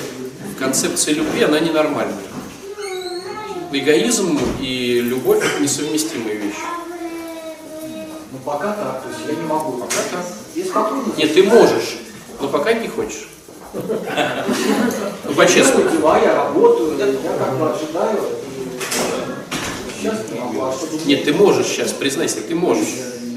[0.55, 2.15] В концепции любви она ненормальная.
[3.71, 6.57] Эгоизм и любовь это несовместимые вещи.
[8.31, 9.73] Ну пока так, то есть я не могу.
[9.73, 10.25] Пока так.
[11.17, 11.97] Нет, ты можешь,
[12.41, 13.27] но пока не хочешь.
[13.73, 15.89] Ну, по-честному.
[15.89, 17.05] Дела, я работаю, я
[17.37, 18.19] как бы ожидаю.
[20.03, 20.73] А.
[21.05, 22.89] Нет, ты можешь сейчас, признайся, ты можешь.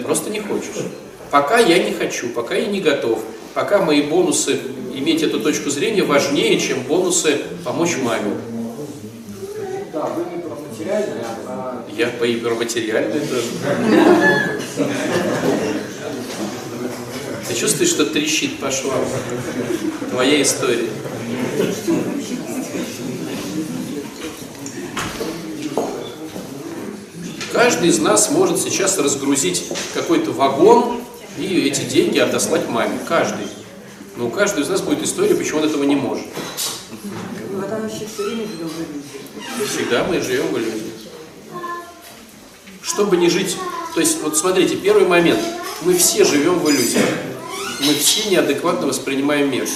[0.03, 0.85] Просто не хочешь.
[1.31, 3.21] Пока я не хочу, пока я не готов.
[3.55, 4.59] Пока мои бонусы,
[4.95, 8.35] иметь эту точку зрения, важнее, чем бонусы помочь маме.
[9.93, 13.47] Да, вы не про материальное, а Я по материальное тоже.
[17.55, 19.05] Ты чувствуешь, что трещит по швам?
[20.11, 20.89] Твоя история.
[27.53, 31.01] Каждый из нас может сейчас разгрузить какой-то вагон
[31.39, 32.99] и эти деньги отослать маме.
[33.09, 33.47] Каждый.
[34.17, 36.27] Но у каждого из нас будет история, почему он этого не может.
[37.53, 38.09] В иллюзии.
[39.73, 40.91] Всегда мы живем в иллюзии.
[42.83, 43.57] Чтобы не жить...
[43.95, 45.39] То есть, вот смотрите, первый момент.
[45.83, 46.99] Мы все живем в иллюзии.
[47.87, 49.69] Мы все неадекватно воспринимаем мир.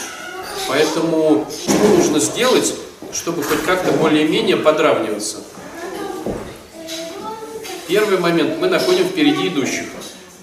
[0.66, 2.74] Поэтому что нужно сделать,
[3.12, 5.38] чтобы хоть как-то более-менее подравниваться?
[7.86, 8.58] Первый момент.
[8.58, 9.86] Мы находим впереди идущих.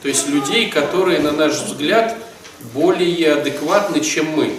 [0.03, 2.15] То есть людей, которые, на наш взгляд,
[2.73, 4.53] более адекватны, чем мы.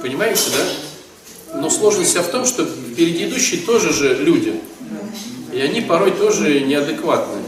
[0.00, 1.60] Понимаете, да?
[1.60, 4.60] Но сложность вся в том, что впереди идущие тоже же люди.
[5.52, 7.40] И они порой тоже неадекватны.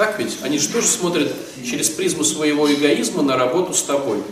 [0.00, 0.38] Так ведь?
[0.40, 1.30] Они же тоже смотрят
[1.62, 4.22] через призму своего эгоизма на работу с тобой.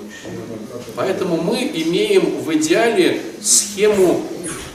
[0.96, 4.26] Поэтому мы имеем в идеале схему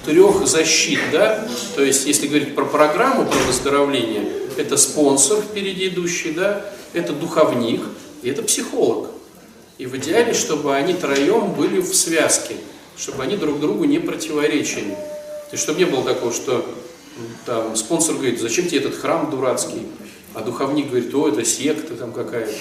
[0.06, 1.50] трех защит, да?
[1.76, 6.64] То есть, если говорить про программу про выздоровление, это спонсор впереди идущий, да?
[6.94, 7.82] Это духовник
[8.22, 9.10] и это психолог.
[9.80, 12.54] И в идеале, чтобы они троем были в связке,
[12.96, 14.96] чтобы они друг другу не противоречили.
[15.50, 16.64] То чтобы не было такого, что
[17.48, 19.88] там спонсор говорит, зачем тебе этот храм дурацкий,
[20.34, 22.52] а духовник говорит, о, это секта там какая-то,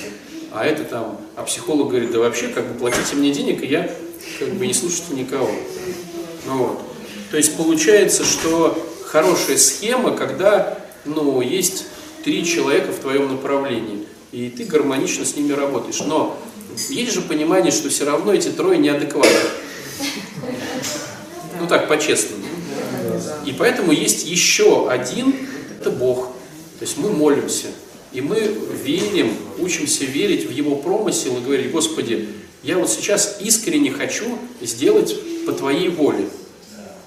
[0.53, 3.91] а это там, а психолог говорит, да вообще, как бы платите мне денег, и я
[4.39, 5.51] как бы не слушаю никого.
[6.47, 6.81] Ну вот.
[7.31, 11.87] То есть получается, что хорошая схема, когда ну, есть
[12.25, 16.01] три человека в твоем направлении, и ты гармонично с ними работаешь.
[16.01, 16.39] Но
[16.89, 19.31] есть же понимание, что все равно эти трое неадекватны.
[21.61, 22.43] Ну так, по-честному.
[23.47, 25.35] И поэтому есть еще один,
[25.81, 26.33] это Бог.
[26.83, 27.69] То есть мы молимся,
[28.11, 28.41] и мы
[28.83, 32.29] верим, учимся верить в Его промысел и говорить, Господи,
[32.65, 35.15] я вот сейчас искренне хочу сделать
[35.47, 36.29] по Твоей воле.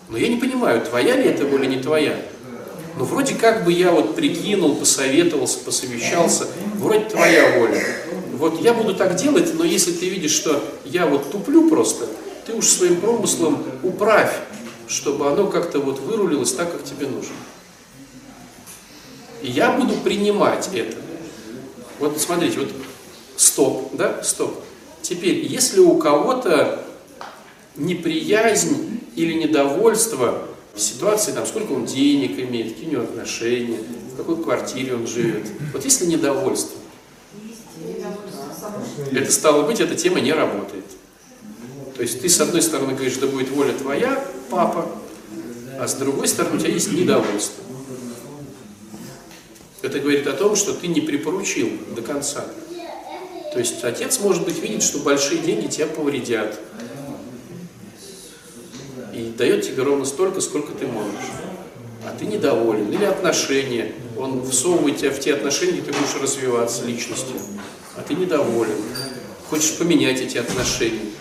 [0.07, 2.15] Но я не понимаю, твоя ли это воля, не твоя.
[2.97, 7.83] Но вроде как бы я вот прикинул, посоветовался, посовещался, вроде твоя воля.
[8.37, 12.07] Вот я буду так делать, но если ты видишь, что я вот туплю просто,
[12.45, 14.33] ты уж своим промыслом управь,
[14.87, 17.35] чтобы оно как-то вот вырулилось так, как тебе нужно.
[19.45, 20.97] И я буду принимать это.
[21.99, 22.69] Вот смотрите, вот
[23.37, 24.59] стоп, да, стоп.
[25.03, 26.83] Теперь, если у кого-то
[27.75, 33.77] неприязнь или недовольство в ситуации, там, сколько он денег имеет, какие у него отношения,
[34.13, 35.45] в какой квартире он живет.
[35.73, 36.79] Вот если недовольство,
[39.11, 40.85] это стало быть, эта тема не работает.
[41.95, 44.89] То есть ты с одной стороны говоришь, да будет воля твоя, папа,
[45.79, 47.64] а с другой стороны у тебя есть недовольство.
[49.85, 52.43] Это говорит о том, что ты не припоручил до конца.
[53.53, 56.59] То есть отец, может быть, видит, что большие деньги тебя повредят.
[59.13, 61.29] И дает тебе ровно столько, сколько ты можешь.
[62.03, 62.91] А ты недоволен.
[62.91, 63.93] Или отношения.
[64.17, 67.35] Он всовывает тебя в те отношения, где ты будешь развиваться личностью.
[67.95, 68.77] А ты недоволен.
[69.51, 71.11] Хочешь поменять эти отношения.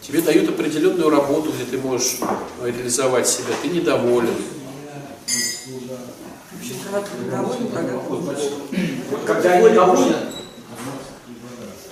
[0.00, 2.16] Тебе дают определенную работу, где ты можешь
[2.64, 3.54] реализовать себя.
[3.62, 4.34] Ты недоволен.
[9.26, 10.14] Когда я недоволен,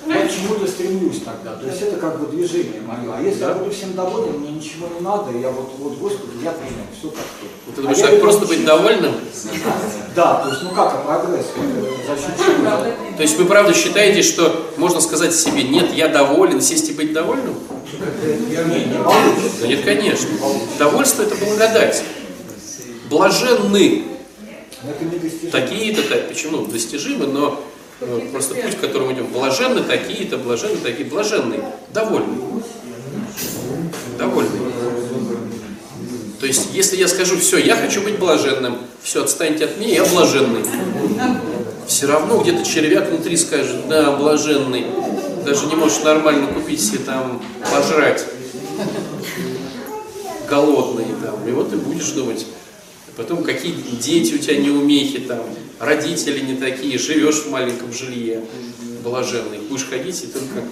[0.07, 1.57] я к чему-то стремлюсь тогда.
[1.57, 3.15] То есть это как бы движение мое.
[3.15, 6.53] А если я буду всем доволен, мне ничего не надо, я вот, вот Господи, я
[6.53, 7.73] принял, все как то.
[7.75, 9.15] Ты думаешь, так просто быть довольным?
[10.15, 11.47] Да, то есть, ну как, а прогресс,
[12.07, 13.17] за счет чего?
[13.17, 17.13] То есть вы правда считаете, что можно сказать себе, нет, я доволен, сесть и быть
[17.13, 17.55] довольным?
[19.67, 20.29] Нет, конечно.
[20.79, 22.03] Довольство это благодать.
[23.11, 24.05] Блаженны.
[25.51, 26.67] Такие-то, так, почему?
[26.67, 27.61] Достижимы, но
[28.01, 29.27] э, просто путь, к которому идем.
[29.27, 31.61] Блаженны такие-то, блаженны такие, блаженный,
[31.93, 32.39] довольный.
[34.19, 34.61] Довольный.
[36.41, 40.05] То есть, если я скажу, все, я хочу быть блаженным, все, отстаньте от меня, я
[40.05, 40.65] блаженный.
[41.89, 44.87] Все равно где-то червяк внутри скажет, да, блаженный,
[45.45, 48.25] даже не можешь нормально купить себе там пожрать.
[50.49, 51.49] Голодный там.
[51.49, 52.47] И вот ты будешь думать,
[53.19, 55.45] потом какие дети у тебя неумехи там,
[55.81, 58.43] родители не такие, живешь в маленьком жилье
[59.03, 60.63] блаженный, будешь ходить и только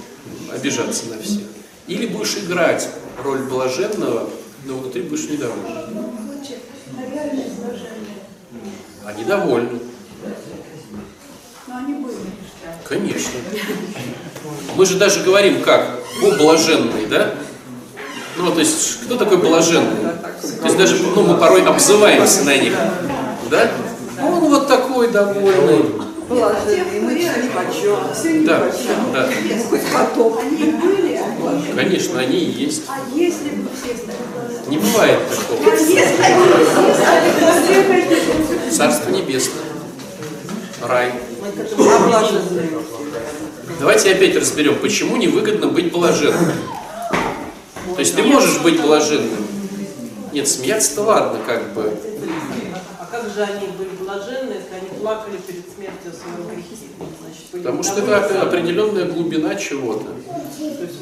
[0.53, 1.43] обижаться на всех.
[1.89, 2.89] Или будешь играть
[3.23, 4.31] роль блаженного,
[4.65, 5.65] но внутри будешь недоволен.
[9.05, 9.81] Они довольны.
[11.67, 12.15] Но они были.
[12.85, 13.41] Конечно.
[14.77, 16.01] Мы же даже говорим как?
[16.21, 17.35] Бог блаженный, да?
[18.39, 19.97] Ну, то есть, кто такой блаженный?
[20.43, 22.75] То есть даже, ну, мы порой обзываемся на них.
[23.51, 23.71] Да?
[24.21, 25.93] А Он вот такой довольный.
[26.29, 28.67] Блаженный, мы все ни почем, все ни Да,
[29.13, 29.29] да.
[29.71, 30.41] Хоть потоп.
[30.41, 31.77] Они были, а.
[31.77, 32.83] Конечно, они и есть.
[32.89, 34.69] А если бы все стали?
[34.69, 35.71] Не бывает такого.
[35.71, 38.71] А если они все стали блаженными?
[38.71, 39.63] Царство небесное.
[40.83, 41.13] Рай.
[41.73, 42.71] Облаженные.
[43.79, 46.53] Давайте опять разберем, почему невыгодно быть блаженным.
[47.95, 49.47] То есть ты можешь быть блаженным.
[50.33, 51.97] Нет, смеяться-то ладно, как бы.
[52.99, 56.63] А как же они были блаженны, если они плакали перед смертью своего были
[57.53, 60.09] Потому что это определенная глубина чего-то.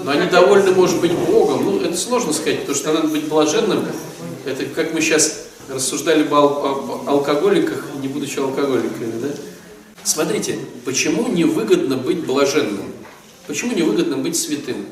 [0.05, 1.65] Но они довольны, может быть, Богом.
[1.65, 3.85] Ну, это сложно сказать, потому что надо быть блаженным.
[4.45, 9.29] Это как мы сейчас рассуждали бы о об алкоголиках, не будучи алкоголиками, да?
[10.03, 12.93] Смотрите, почему невыгодно быть блаженным?
[13.47, 14.87] Почему невыгодно быть святым?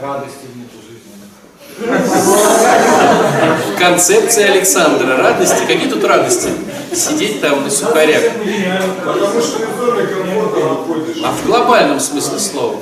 [0.00, 1.10] Радости нету жизни.
[3.78, 5.16] Концепция Александра.
[5.16, 5.66] Радости.
[5.66, 6.50] Какие тут радости?
[6.94, 8.22] Сидеть там на сухарях.
[11.24, 12.80] А в глобальном смысле слова.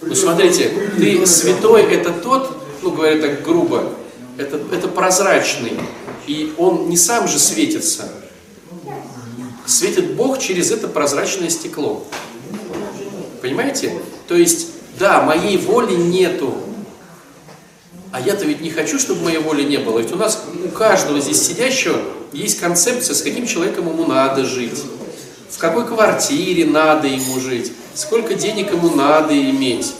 [0.00, 3.92] Ну смотрите, ты святой это тот, ну говоря так грубо,
[4.38, 5.78] это, это прозрачный.
[6.26, 8.08] И он не сам же светится.
[9.66, 12.04] Светит Бог через это прозрачное стекло.
[13.40, 13.92] Понимаете?
[14.26, 16.54] То есть, да, моей воли нету.
[18.12, 19.98] А я-то ведь не хочу, чтобы моей воли не было.
[19.98, 21.98] Ведь у нас, у каждого здесь сидящего
[22.32, 24.82] есть концепция, с каким человеком ему надо жить.
[25.48, 27.72] В какой квартире надо ему жить.
[27.94, 29.92] Сколько денег ему надо иметь.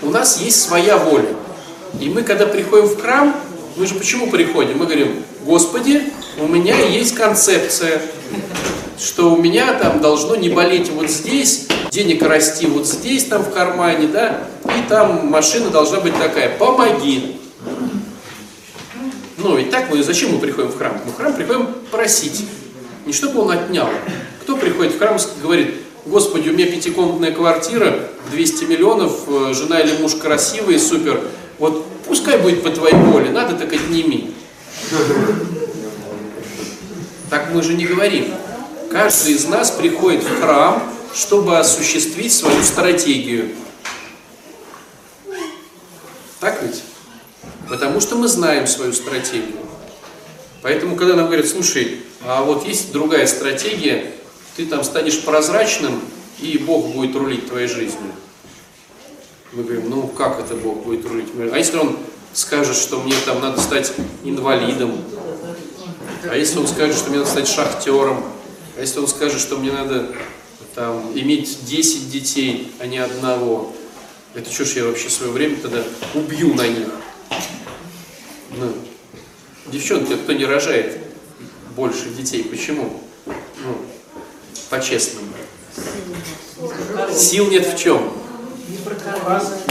[0.00, 1.34] У нас есть своя воля.
[2.00, 3.34] И мы, когда приходим в храм,
[3.76, 4.78] мы же почему приходим?
[4.78, 6.04] Мы говорим, Господи,
[6.38, 8.02] у меня есть концепция,
[8.98, 13.50] что у меня там должно не болеть вот здесь, денег расти вот здесь, там в
[13.50, 17.36] кармане, да, и там машина должна быть такая, помоги.
[19.38, 21.00] Ну, ведь так мы, зачем мы приходим в храм?
[21.04, 22.44] Мы в храм приходим просить,
[23.06, 23.88] не чтобы он отнял.
[24.42, 25.74] Кто приходит в храм и говорит,
[26.06, 31.20] Господи, у меня пятикомнатная квартира, 200 миллионов, э, жена или муж красивые, супер,
[31.58, 34.32] вот пускай будет по твоей воле, надо так отними.
[37.30, 38.32] Так мы же не говорим.
[38.90, 40.82] Каждый из нас приходит в храм,
[41.18, 43.50] чтобы осуществить свою стратегию.
[46.38, 46.84] Так ведь?
[47.68, 49.56] Потому что мы знаем свою стратегию.
[50.62, 54.12] Поэтому, когда нам говорят, слушай, а вот есть другая стратегия,
[54.56, 56.00] ты там станешь прозрачным,
[56.38, 58.12] и Бог будет рулить твоей жизнью.
[59.52, 61.28] Мы говорим, ну как это Бог будет рулить?
[61.52, 61.98] А если Он
[62.32, 63.92] скажет, что мне там надо стать
[64.22, 65.02] инвалидом?
[66.30, 68.22] А если Он скажет, что мне надо стать шахтером?
[68.76, 70.14] А если Он скажет, что мне надо
[70.78, 73.72] там иметь 10 детей, а не одного?
[74.34, 75.82] Это что ж я вообще свое время тогда
[76.14, 76.86] убью на них?
[78.56, 78.72] Ну,
[79.66, 80.98] девчонки, кто не рожает
[81.74, 83.00] больше детей, почему?
[83.26, 83.76] Ну,
[84.70, 85.26] по-честному.
[87.12, 88.12] Сил нет в чем?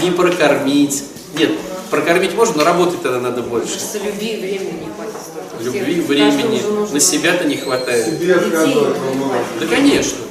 [0.02, 1.04] не прокормить.
[1.38, 1.52] Нет,
[1.90, 3.78] прокормить можно, но работать тогда надо больше.
[3.78, 5.64] Просто любви и времени не хватит столько.
[5.64, 8.06] Любви, времени, на себя-то не хватает.
[8.08, 8.36] Себе.
[8.36, 10.28] Да, конечно.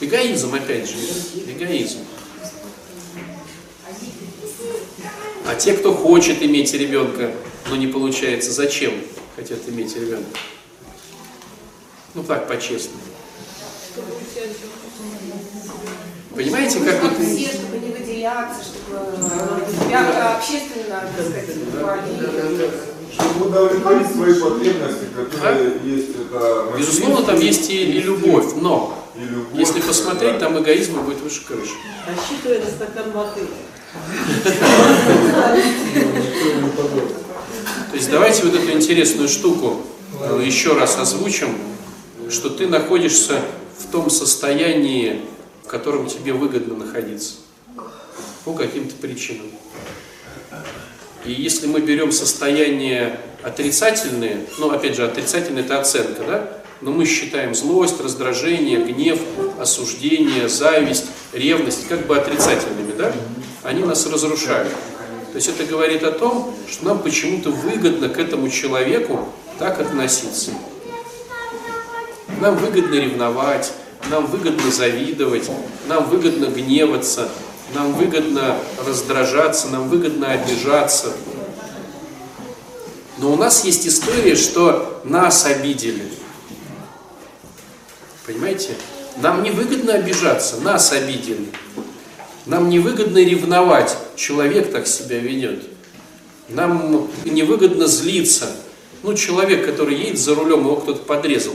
[0.00, 0.96] Эгоизм, опять же.
[1.46, 1.98] Эгоизм.
[5.46, 7.32] А те, кто хочет иметь ребенка,
[7.68, 8.92] но не получается, зачем
[9.34, 10.38] хотят иметь ребенка?
[12.14, 13.00] Ну так, по-честному.
[16.34, 17.12] Понимаете, как вот...
[17.14, 21.46] чтобы не выделяться, чтобы э, себя общественно, так сказать.
[23.12, 29.24] Чтобы удовлетворить свои потребности, которые есть, это Безусловно, там есть и, и любовь, но и
[29.24, 30.46] любовь, если посмотреть, да.
[30.46, 31.72] там эгоизма будет выше крыши.
[32.06, 33.46] Рассчитывая на стакан воды.
[37.90, 39.82] То есть давайте вот эту интересную штуку
[40.20, 41.56] э, еще раз озвучим,
[42.30, 43.40] что ты находишься
[43.78, 45.22] в том состоянии,
[45.64, 47.34] в котором тебе выгодно находиться
[48.44, 49.46] по каким-то причинам.
[51.24, 56.57] И если мы берем состояние отрицательные, ну опять же отрицательное это оценка, да?
[56.80, 59.18] Но мы считаем злость, раздражение, гнев,
[59.58, 63.12] осуждение, зависть, ревность как бы отрицательными, да?
[63.64, 64.72] Они нас разрушают.
[65.32, 70.52] То есть это говорит о том, что нам почему-то выгодно к этому человеку так относиться.
[72.40, 73.72] Нам выгодно ревновать,
[74.10, 75.50] нам выгодно завидовать,
[75.88, 77.28] нам выгодно гневаться,
[77.74, 78.56] нам выгодно
[78.86, 81.12] раздражаться, нам выгодно обижаться.
[83.18, 86.04] Но у нас есть история, что нас обидели.
[88.28, 88.74] Понимаете?
[89.16, 91.46] Нам не выгодно обижаться, нас обидели.
[92.44, 95.64] Нам невыгодно ревновать, человек так себя ведет.
[96.50, 98.54] Нам невыгодно злиться.
[99.02, 101.54] Ну, человек, который едет за рулем, его кто-то подрезал.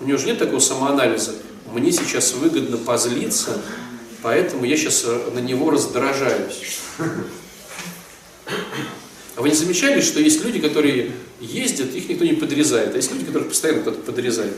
[0.00, 1.32] У него же нет такого самоанализа.
[1.72, 3.58] Мне сейчас выгодно позлиться,
[4.22, 6.80] поэтому я сейчас на него раздражаюсь.
[9.36, 13.10] А вы не замечали, что есть люди, которые ездят, их никто не подрезает, а есть
[13.10, 14.52] люди, которых постоянно кто-то подрезает.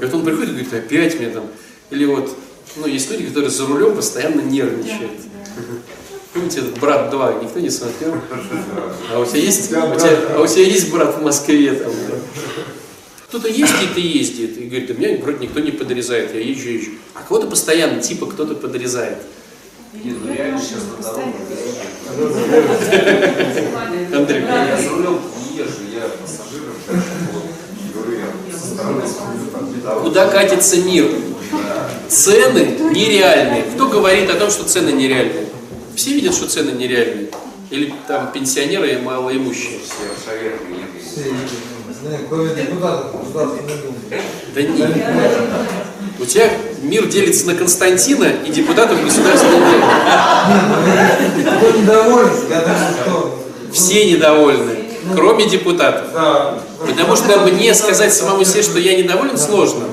[0.00, 1.46] И вот он приходит и говорит, опять мне там.
[1.90, 2.36] Или вот,
[2.76, 5.12] ну, есть люди, которые за рулем постоянно нервничают.
[6.32, 8.14] Помните этот «Брат 2», никто не смотрел?
[9.12, 11.92] А у тебя есть, у тебя, а у тебя есть брат в Москве там?
[12.08, 12.14] да?
[13.28, 16.90] Кто-то ездит и ездит, и говорит, да меня вроде никто не подрезает, я езжу, езжу.
[17.14, 19.18] А кого-то постоянно, типа, кто-то подрезает.
[24.14, 26.74] Андрей, Я за рулем не езжу, я пассажиром.
[27.94, 29.02] Говорю я со стороны.
[30.02, 31.10] Куда катится мир?
[32.08, 33.62] Цены нереальные.
[33.74, 35.46] Кто говорит о том, что цены нереальные?
[35.94, 37.28] Все видят, что цены нереальные?
[37.70, 39.78] Или там пенсионеры и малоимущие?
[44.54, 44.90] Да, нет.
[46.20, 46.50] У тебя
[46.82, 49.84] мир делится на Константина и депутатов Государственной Думы.
[53.72, 54.76] Все недовольны,
[55.14, 56.06] кроме депутатов.
[56.78, 59.84] Потому что мне сказать самому себе, что я недоволен, сложно.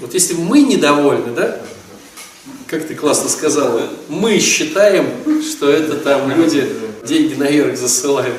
[0.00, 1.56] Вот если мы недовольны, да,
[2.66, 5.08] как ты классно сказала, мы считаем,
[5.42, 6.68] что это там люди
[7.04, 8.36] деньги наверх засылают.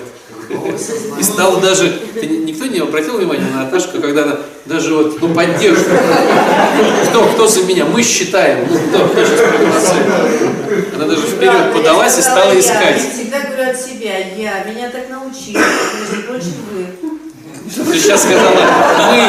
[1.20, 5.22] И стало даже, ты ни- никто не обратил внимания на Наташку, когда она даже вот,
[5.22, 6.00] ну, поддерживает.
[7.10, 7.84] Кто, кто за меня?
[7.86, 8.66] Мы считаем.
[8.70, 10.94] Ну, кто, кто сейчас проголосует?
[10.96, 12.60] Она даже вперед подалась и стала Я.
[12.62, 12.98] искать.
[13.02, 16.86] Они всегда говорят себя, я, меня так научили, между прочим, вы.
[17.76, 18.52] Ты сейчас сказала,
[19.12, 19.22] мы.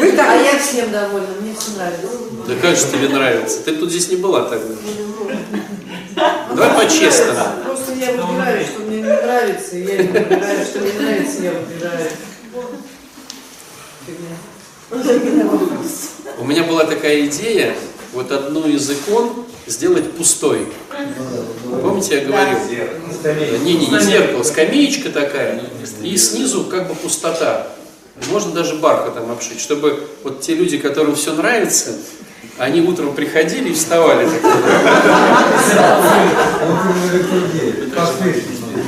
[0.00, 0.20] Вы.
[0.20, 2.06] А я всем довольна, мне все нравится.
[2.46, 3.60] Да как же тебе нравится?
[3.64, 4.74] Ты тут здесь не была тогда.
[6.50, 7.40] Давай по-честному.
[7.64, 11.52] Просто я выбираю, что мне не нравится, и я не выбираю, что мне нравится, я
[11.52, 12.10] выбираю.
[16.38, 17.74] У меня была такая идея,
[18.12, 20.66] вот одну из икон сделать пустой.
[21.82, 22.58] Помните, я говорил?
[23.64, 25.62] Не, не, не зеркало, скамеечка такая,
[26.02, 27.68] и снизу как бы пустота.
[28.30, 31.92] Можно даже бархатом обшить, чтобы вот те люди, которым все нравится,
[32.58, 34.28] они утром приходили и вставали.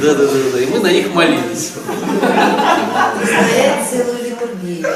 [0.02, 0.60] Да, да, да, да.
[0.60, 1.72] И мы на них молились.
[3.24, 4.86] Стоять целую литургию.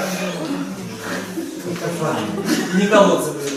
[2.74, 3.55] Не колодцы были.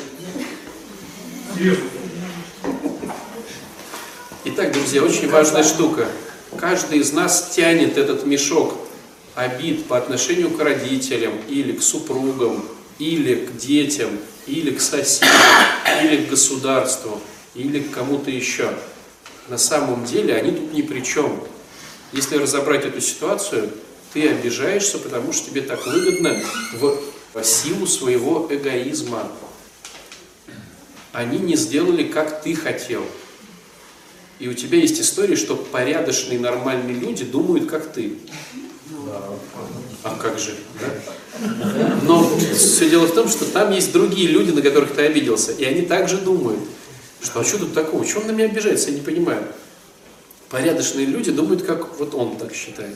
[4.46, 6.08] Итак, друзья, очень важная штука.
[6.58, 8.76] Каждый из нас тянет этот мешок
[9.36, 12.64] обид по отношению к родителям, или к супругам,
[12.98, 14.10] или к детям,
[14.48, 15.30] или к соседям,
[16.02, 17.20] или к государству,
[17.56, 18.74] или к кому-то еще.
[19.50, 21.44] На самом деле они тут ни при чем.
[22.14, 23.70] Если разобрать эту ситуацию,
[24.14, 26.42] ты обижаешься, потому что тебе так выгодно
[26.80, 29.30] в силу своего эгоизма.
[31.12, 33.04] Они не сделали, как ты хотел.
[34.40, 38.18] И у тебя есть история, что порядочные, нормальные люди думают, как ты.
[40.04, 40.56] А как же?
[40.80, 42.00] да?
[42.04, 45.64] Но все дело в том, что там есть другие люди, на которых ты обиделся, и
[45.66, 46.60] они также думают,
[47.22, 49.46] что а что тут такого, чего он на меня обижается, я не понимаю.
[50.50, 52.96] Порядочные люди думают, как вот он так считает.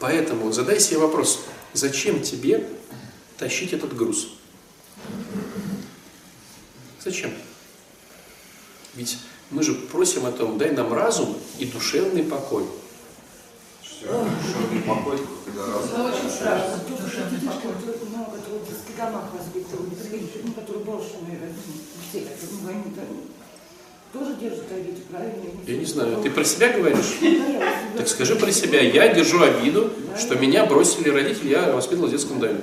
[0.00, 1.40] Поэтому задай себе вопрос,
[1.72, 2.66] зачем тебе
[3.38, 4.28] тащить этот груз?
[7.04, 7.32] Зачем?
[8.94, 9.18] Ведь
[9.50, 12.64] мы же просим о том, дай нам разум и душевный покой.
[13.82, 15.86] Все, душевный покой, когда раз.
[15.86, 16.80] Это очень страшно.
[16.88, 19.92] Ну, которые в детских домах воспитывают,
[20.44, 21.38] ну, которые брошенные
[22.08, 22.26] все,
[22.62, 22.82] ну, они
[24.12, 25.42] тоже держат обиду, правильно?
[25.66, 27.18] Я не знаю, ты про себя говоришь?
[27.96, 28.80] Так скажи про себя.
[28.80, 32.60] Я держу обиду, что меня бросили родители, я воспитывал в детском доме.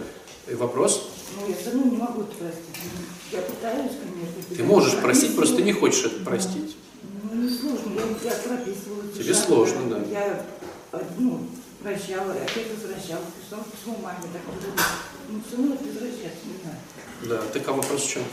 [0.52, 1.10] Вопрос?
[1.40, 3.09] Ну, я все равно не могу это простить.
[3.32, 4.56] Я пытаюсь, конечно.
[4.56, 6.76] Ты можешь простить, просто ты не хочешь это простить.
[7.24, 9.04] Ну, не сложно, я, я прописывала.
[9.16, 10.04] Тебе сложно, да.
[10.10, 10.46] Я,
[10.94, 11.48] э, ну,
[11.82, 14.86] прощала, опять возвращала, писала письмо маме, так вот,
[15.30, 16.78] ну, все равно возвращаться, не знаю.
[17.24, 18.24] Да, так а вопрос в чем?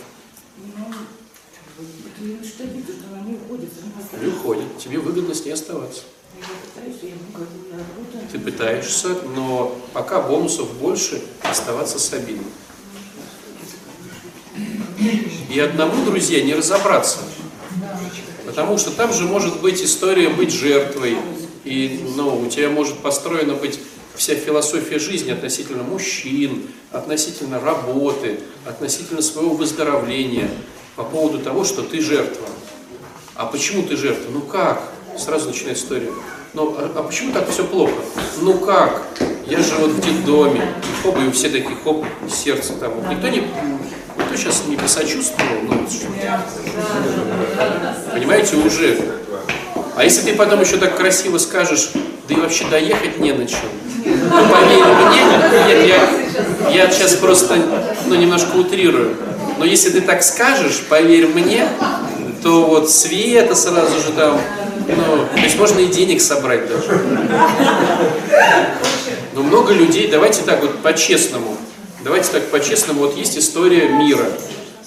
[0.56, 0.86] Ну,
[1.78, 6.02] это не что что она не уходит, равно Не уходит, тебе выгодно с ней оставаться.
[6.74, 6.96] Пытаюсь,
[7.32, 8.28] говорю, работаю.
[8.32, 12.46] Ты пытаешься, но пока бонусов больше, оставаться с обидой.
[15.50, 17.18] И одному, друзья, не разобраться.
[18.46, 21.16] Потому что там же может быть история быть жертвой.
[21.64, 23.80] И ну, у тебя может построена быть
[24.14, 30.48] вся философия жизни относительно мужчин, относительно работы, относительно своего выздоровления
[30.94, 32.46] по поводу того, что ты жертва.
[33.34, 34.30] А почему ты жертва?
[34.32, 34.82] Ну как?
[35.18, 36.10] Сразу начинает история.
[36.54, 37.92] Ну, а, а почему так все плохо?
[38.40, 39.06] Ну как?
[39.46, 40.62] Я же вот в детдоме.
[40.62, 42.92] И хоп, и все такие хоп, сердце там.
[43.10, 43.46] Никто не,
[44.18, 45.86] никто сейчас не посочувствовал, ну,
[48.12, 48.98] понимаете, уже.
[49.96, 51.90] А если ты потом еще так красиво скажешь,
[52.28, 53.60] да и вообще доехать не на чем.
[54.04, 55.22] Ну, поверь мне,
[55.68, 57.56] нет, я, я сейчас просто,
[58.06, 59.16] ну, немножко утрирую.
[59.58, 61.66] Но если ты так скажешь, поверь мне,
[62.42, 64.38] то вот света сразу же там,
[64.86, 67.00] ну, то есть можно и денег собрать даже.
[69.34, 71.56] Но много людей, давайте так вот по-честному,
[72.06, 74.26] давайте так по-честному, вот есть история мира.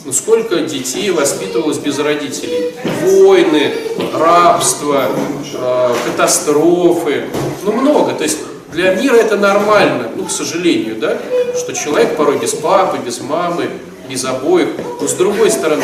[0.06, 2.74] Ну сколько детей воспитывалось без родителей?
[3.04, 3.74] Войны,
[4.14, 5.10] рабство,
[5.54, 7.26] э, катастрофы,
[7.66, 8.14] ну много.
[8.14, 8.38] То есть
[8.72, 11.18] для мира это нормально, ну к сожалению, да,
[11.58, 13.70] что человек порой без папы, без мамы,
[14.10, 14.70] без обоих.
[15.02, 15.84] Но с другой стороны,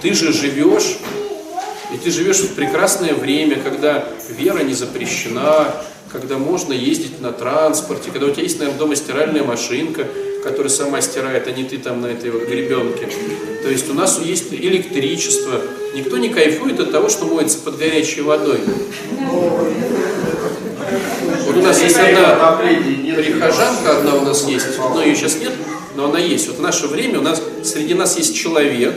[0.00, 0.98] ты же живешь
[1.92, 5.66] и ты живешь в прекрасное время, когда вера не запрещена,
[6.12, 10.06] когда можно ездить на транспорте, когда у тебя есть, наверное, дома стиральная машинка,
[10.46, 13.08] которая сама стирает, а не ты там на этой вот гребенке.
[13.64, 15.60] То есть у нас есть электричество.
[15.92, 18.60] Никто не кайфует от того, что моется под горячей водой.
[21.46, 25.52] Вот у нас есть одна прихожанка, одна у нас есть, но ее сейчас нет,
[25.96, 26.46] но она есть.
[26.46, 28.94] Вот в наше время у нас среди нас есть человек,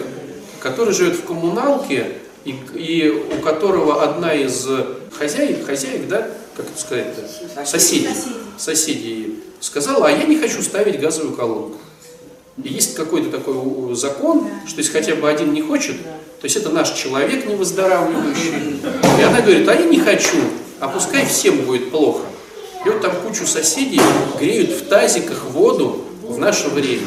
[0.60, 2.12] который живет в коммуналке,
[2.46, 4.68] и, и у которого одна из
[5.18, 8.10] хозяек, хозяек, да, как это сказать-то, соседей,
[8.58, 11.78] соседей сказала, а я не хочу ставить газовую колонку.
[12.64, 16.70] И есть какой-то такой закон, что если хотя бы один не хочет, то есть это
[16.70, 18.82] наш человек невыздоравливающий.
[19.20, 20.38] И она говорит, а я не хочу,
[20.80, 22.24] а пускай всем будет плохо.
[22.86, 24.02] И вот там кучу соседей
[24.40, 27.06] греют в тазиках воду в наше время.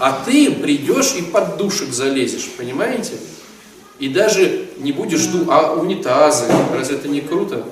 [0.00, 3.14] А ты придешь и под душек залезешь, понимаете?
[3.98, 7.64] И даже не будешь думать, а унитазы, разве это не круто?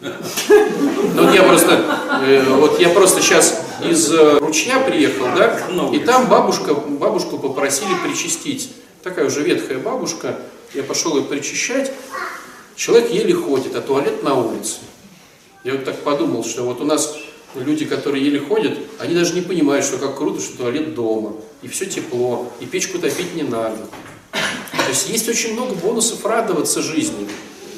[0.00, 5.58] Ну я просто, э, вот я просто сейчас из э, ручья приехал, да,
[5.92, 8.72] и там бабушка, бабушку попросили причастить.
[9.02, 10.38] Такая уже ветхая бабушка,
[10.74, 11.92] я пошел ее причащать.
[12.74, 14.76] Человек еле ходит, а туалет на улице.
[15.64, 17.16] Я вот так подумал, что вот у нас
[17.54, 21.32] люди, которые еле ходят, они даже не понимают, что как круто, что туалет дома,
[21.62, 23.78] и все тепло, и печку топить не надо.
[24.32, 27.28] То есть есть очень много бонусов радоваться жизни.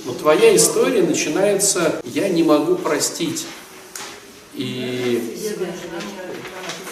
[0.08, 3.46] Но твоя история начинается «я не могу простить».
[4.54, 5.22] И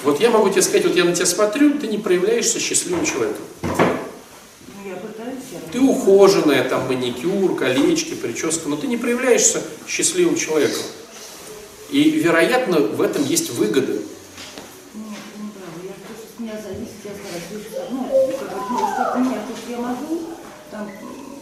[0.05, 3.43] вот я могу тебе сказать, вот я на тебя смотрю, ты не проявляешься счастливым человеком.
[3.63, 3.71] Ну,
[5.73, 10.83] Ты ухоженная, там маникюр, колечки, прическа, но ты не проявляешься счастливым человеком.
[11.89, 14.03] И, вероятно, в этом есть стараюсь.
[17.91, 18.11] Ну,
[19.17, 19.35] ну,
[19.79, 20.23] могу,
[20.71, 20.91] там,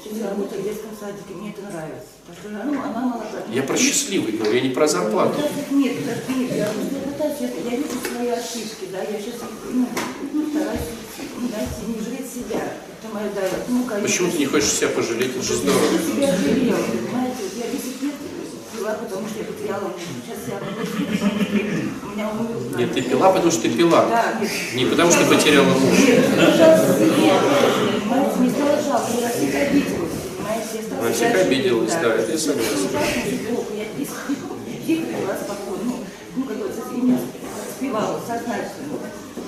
[0.05, 2.13] Сейчас я работаю в детском садике, мне это нравится.
[2.27, 3.45] Потому что ну, она молодая.
[3.51, 5.41] Я про счастливый говорю, я не про зарплату.
[5.71, 5.97] Нет,
[6.29, 9.41] нет, я пытаюсь, я, я вижу свои ошибки, да, я сейчас
[9.73, 9.87] ну,
[10.35, 10.93] ну, стараюсь,
[11.41, 12.77] ну, знаете, не жалеть себя.
[13.01, 14.07] Это мое, да, ну, конечно.
[14.07, 15.31] Почему ты не хочешь себя пожалеть?
[15.31, 15.85] Это же здорово.
[15.93, 18.15] Я себя жалела, понимаете, я 10 лет
[18.85, 20.05] пила, потому что я потеряла мужа.
[20.25, 22.79] Сейчас я работаю, потому что у меня умер.
[22.79, 24.07] Нет, ты пила, потому что ты пила.
[24.07, 24.51] Да, нет.
[24.75, 26.03] Не потому что потеряла мужа.
[26.03, 27.41] Нет, пожалуйста, нет,
[28.05, 30.13] понимаете, мне стало жалко, я всех обиделась,
[31.01, 32.89] Она всех обиделась, да, это я согласен.
[33.49, 33.85] Плохо, я
[34.87, 35.97] тихо, пила спокойно, ну,
[36.37, 37.19] ну, как говорится, именно
[37.77, 38.99] спевала сознательно.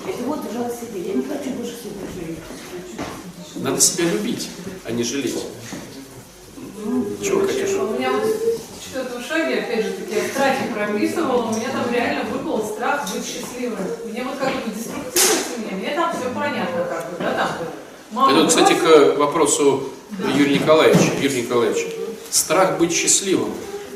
[0.07, 2.39] Это вот жалость себе, я не хочу больше себя жалеть.
[3.57, 4.49] Надо себя любить,
[4.84, 5.34] а не жалеть.
[7.22, 8.56] Чего хотишь?
[8.87, 13.26] Четвертом шаге, опять же таки, я страхи прописывала, у меня там реально выпал страх быть
[13.26, 13.78] счастливым.
[14.05, 17.49] Мне вот как бы деструктивность мне, мне там все понятно как бы, да, там.
[18.12, 19.91] мама Это, кстати, к вопросу
[20.37, 21.12] Юрия Николаевича.
[21.20, 21.84] Юрий Николаевич,
[22.30, 23.53] страх быть счастливым.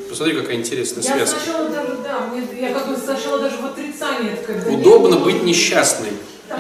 [0.08, 1.38] Посмотри, какая интересная Я связка.
[1.38, 4.72] сначала даже, да, мне, я как бы сначала даже в отрицании это как бы...
[4.72, 6.10] Удобно быть несчастной.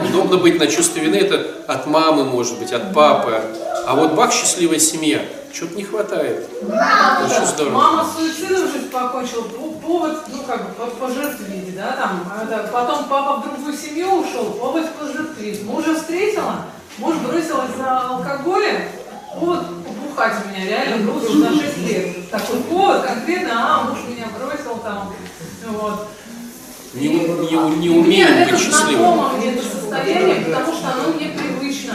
[0.08, 3.42] Удобно быть на чувстве вины, это от мамы, может быть, от папы.
[3.86, 5.20] А вот бах, счастливая семья,
[5.52, 6.48] чего-то не хватает.
[6.62, 7.72] Очень здорово.
[7.74, 12.44] Мама суицидом жизнь покончила, по- повод, ну как бы, по, по жертве, да, там, а,
[12.44, 15.58] да, потом папа в другую семью ушел, повод по жертве.
[15.64, 16.66] Мужа встретила,
[16.98, 18.82] муж бросилась за алкоголем,
[19.38, 22.30] повод побухать у меня, реально уже на 6 лет.
[22.30, 25.12] Такой повод конкретно, а, муж меня бросил там,
[25.68, 26.08] вот.
[26.92, 29.14] Не, у- не, у- не И мне это быть счастливым.
[29.14, 31.94] знакомо мне это состояние, потому что оно мне привычно.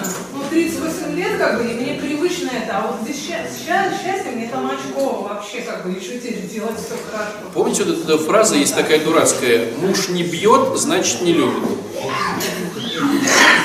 [0.56, 4.48] Ну, 38 лет, как бы, и мне привычно это, а вот здесь ща- счастье мне
[4.48, 7.34] там очково вообще, как бы, еще теперь делать все хорошо.
[7.54, 11.62] Помните, вот эта фраза есть такая дурацкая, муж не бьет, значит не любит.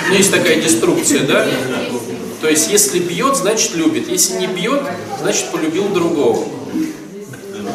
[0.09, 1.47] Ну, есть такая деструкция, да?
[2.41, 4.09] То есть, если бьет, значит любит.
[4.09, 4.83] Если не бьет,
[5.21, 6.45] значит полюбил другого.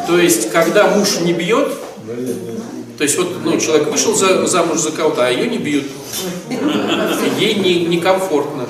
[0.06, 1.72] То есть, когда муж не бьет,
[2.96, 5.84] то есть вот ну, человек вышел за, замуж за кого-то, а ее не бьют.
[7.38, 8.66] Ей не, некомфортно,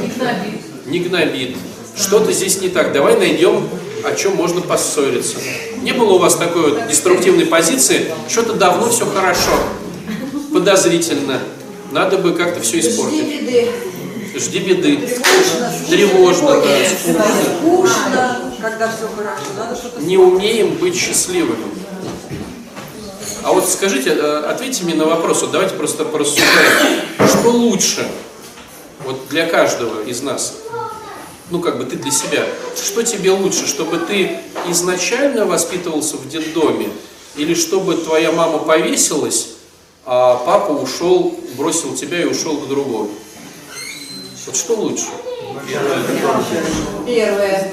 [0.00, 0.86] Не гнобит.
[0.86, 1.56] не гнобит.
[1.96, 2.92] Что-то здесь не так.
[2.92, 3.68] Давай найдем,
[4.04, 5.36] о чем можно поссориться.
[5.82, 9.52] Не было у вас такой вот деструктивной позиции, что-то давно все хорошо,
[10.52, 11.40] подозрительно.
[11.92, 13.68] Надо бы как-то все испортить.
[14.34, 14.96] Жди беды.
[14.96, 17.24] Тревожно, Тревожно, да.
[17.58, 19.44] скучно, когда все хорошо.
[19.56, 21.56] Надо что-то Не умеем быть счастливыми.
[23.46, 27.02] А вот скажите, э, ответьте мне на вопрос, вот давайте просто порассуждаем.
[27.28, 28.04] Что лучше
[29.04, 30.56] вот для каждого из нас?
[31.50, 32.44] Ну, как бы ты для себя.
[32.74, 36.88] Что тебе лучше, чтобы ты изначально воспитывался в детдоме,
[37.36, 39.50] или чтобы твоя мама повесилась,
[40.04, 43.10] а папа ушел, бросил тебя и ушел к другому?
[44.46, 45.06] Вот что лучше?
[47.06, 47.70] Первое.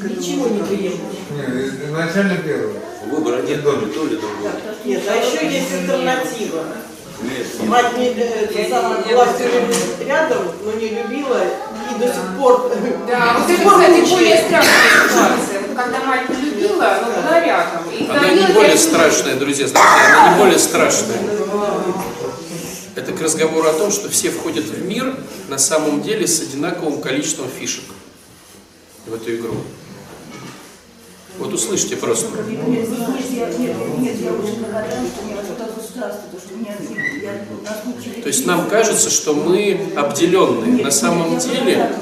[0.00, 1.12] Ничего не приемлемо.
[1.30, 2.82] Не, изначально первое.
[3.10, 4.52] Выбора нет, то ли то, ли другое.
[4.84, 6.64] Нет, а еще есть альтернатива.
[7.66, 9.74] Мать не, э, сама была все время
[10.06, 12.70] рядом, но не любила и до сих пор...
[13.08, 14.10] Да, вот до это, сих пор кстати, мучает.
[14.10, 15.62] более страшная ситуация.
[15.74, 17.82] Когда мать не любила, но была рядом.
[17.90, 21.18] И Она не более страшная, друзья, знаете, она не более страшная.
[22.96, 25.14] Это к разговору о том, что все входят в мир
[25.48, 27.84] на самом деле с одинаковым количеством фишек
[29.06, 29.56] в эту игру.
[31.38, 32.28] Вот услышьте просто.
[32.48, 36.74] Нет, нет, нет, нет, я очень благодарна, что мне вот это государство, то, что меня,
[37.22, 38.22] я, нас научили.
[38.22, 40.82] То есть нам кажется, что мы обделенные.
[40.82, 41.92] На самом деле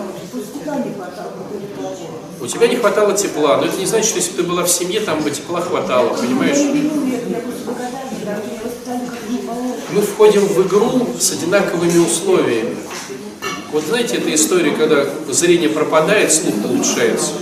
[2.40, 4.70] у тебя не хватало тепла, но это не значит, что если бы ты была в
[4.70, 6.58] семье, там бы тепла хватало, понимаешь?
[6.58, 6.90] Не
[9.38, 9.74] положено.
[9.92, 12.76] Мы входим в игру с одинаковыми условиями.
[13.72, 17.32] Вот знаете, эта история, когда зрение пропадает, слух улучшается.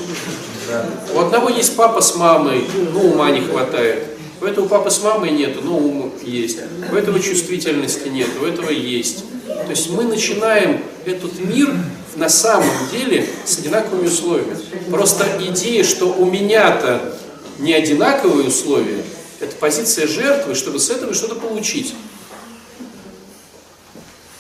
[1.15, 4.05] У одного есть папа с мамой, но ума не хватает.
[4.41, 6.59] У этого папы с мамой нету, но ум есть.
[6.91, 9.25] У этого чувствительности нет, у этого есть.
[9.47, 11.75] То есть мы начинаем этот мир
[12.17, 14.57] на самом деле с одинаковыми условиями.
[14.91, 17.17] Просто идея, что у меня-то
[17.59, 19.05] не одинаковые условия,
[19.41, 21.95] это позиция жертвы, чтобы с этого что-то получить.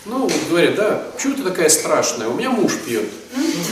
[0.04, 2.28] Ну, говорят, да, почему ты такая страшная?
[2.28, 3.04] У меня муж пьет.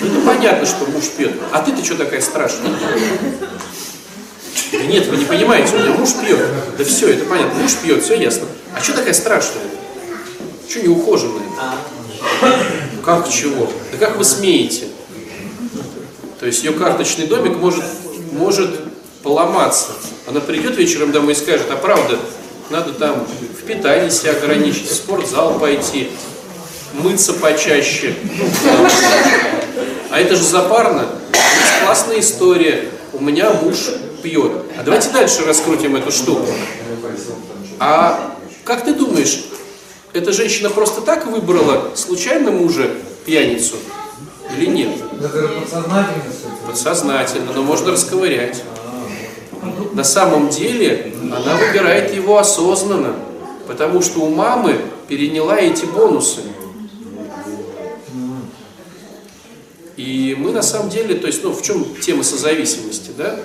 [0.01, 1.33] Ну, понятно, что муж пьет.
[1.53, 2.71] А ты-то что такая страшная?
[4.73, 6.39] Да нет, вы не понимаете, у меня муж пьет.
[6.79, 8.47] Да все, это понятно, муж пьет, все ясно.
[8.77, 9.65] А что такая страшная?
[10.69, 11.49] Что неухоженная?
[13.05, 13.69] Как чего?
[13.91, 14.87] Да как вы смеете?
[16.39, 17.85] То есть ее карточный домик может,
[18.33, 18.71] может
[19.25, 19.89] поломаться.
[20.29, 22.19] Она придет вечером домой и скажет, а правда,
[22.71, 26.11] надо там в питании себя ограничить, в спортзал пойти,
[26.95, 28.15] мыться почаще.
[30.11, 31.07] А это же запарно.
[31.33, 32.89] Есть классная история.
[33.13, 33.77] У меня муж
[34.23, 34.53] пьет.
[34.79, 36.47] А давайте дальше раскрутим эту штуку.
[37.79, 39.45] А как ты думаешь,
[40.13, 42.89] эта женщина просто так выбрала случайно мужа
[43.25, 43.77] пьяницу
[44.57, 44.97] или нет?
[45.19, 46.23] Это подсознательно.
[46.67, 48.63] Подсознательно, но можно расковырять.
[49.93, 53.15] На самом деле она выбирает его осознанно,
[53.67, 56.41] потому что у мамы переняла эти бонусы.
[59.97, 63.39] И мы на самом деле, то есть, ну, в чем тема созависимости, да?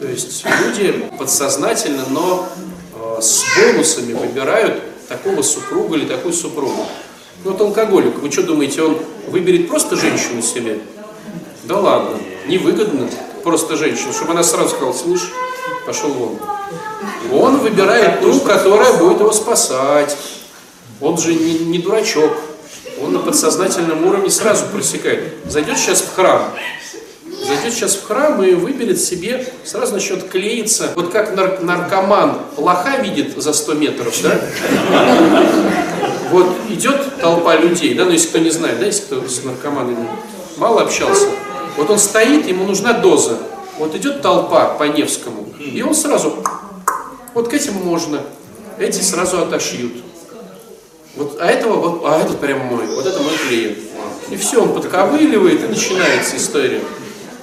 [0.00, 2.48] То есть люди подсознательно, но
[2.94, 6.86] э, с бонусами выбирают такого супруга или такую супругу.
[7.44, 8.98] Ну, вот алкоголик, вы что думаете, он
[9.28, 10.80] выберет просто женщину себе?
[11.64, 12.18] Да ладно,
[12.48, 13.08] невыгодно
[13.44, 15.30] просто женщину, чтобы она сразу сказала, слышь,
[15.86, 16.38] пошел вон.
[17.32, 20.16] Он выбирает ту, которая будет его спасать.
[21.00, 22.32] Он же не, не дурачок.
[23.02, 25.34] Он на подсознательном уровне сразу просекает.
[25.46, 26.50] Зайдет сейчас в храм.
[27.46, 30.90] Зайдет сейчас в храм и выберет себе, сразу начнет клеиться.
[30.94, 34.38] Вот как нар- наркоман лоха видит за 100 метров, да?
[36.30, 40.06] Вот идет толпа людей, да, ну если кто не знает, да, если кто с наркоманами
[40.58, 41.26] мало общался,
[41.76, 43.38] вот он стоит, ему нужна доза.
[43.78, 46.42] Вот идет толпа по Невскому, и он сразу,
[47.34, 48.22] вот к этим можно,
[48.78, 49.92] эти сразу отошьют.
[51.16, 53.78] Вот, а этого, вот, а этот прям мой, вот это мой клиент.
[54.30, 56.80] И все, он подковыливает, и начинается история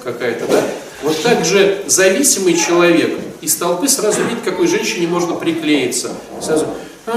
[0.02, 0.62] какая-то, да?
[1.02, 6.10] Вот так же зависимый человек из толпы сразу видит, какой женщине можно приклеиться.
[6.42, 6.66] Сразу,
[7.06, 7.12] Да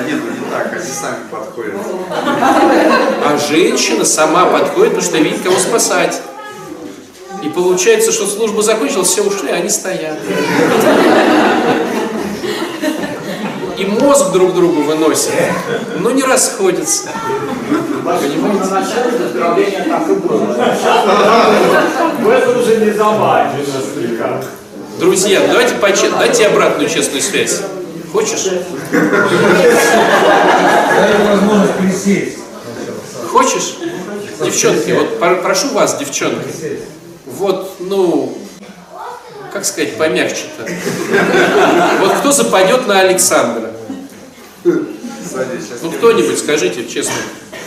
[0.00, 1.74] нет, ну не так, они сами подходят.
[2.10, 6.20] А женщина сама подходит, потому что видит, кого спасать.
[7.42, 10.18] И получается, что служба закончилась, все ушли, а они стоят.
[13.76, 15.32] И мозг друг другу выносят,
[15.98, 17.10] но не расходятся.
[17.68, 18.38] Понимаете?
[18.38, 20.46] На начале выздоровления так и было.
[22.20, 23.52] В уже не забавно.
[24.98, 27.60] Друзья, давайте почет, дайте обратную честную связь.
[28.12, 28.48] Хочешь?
[28.90, 29.02] Дай
[31.28, 32.38] возможность присесть.
[33.30, 33.74] Хочешь?
[34.42, 36.46] Девчонки, вот про- прошу вас, девчонки,
[37.26, 38.36] вот, ну,
[39.52, 40.70] как сказать, помягче-то.
[42.00, 43.72] Вот кто западет на Александра?
[44.64, 47.14] Ну, кто-нибудь, скажите честно.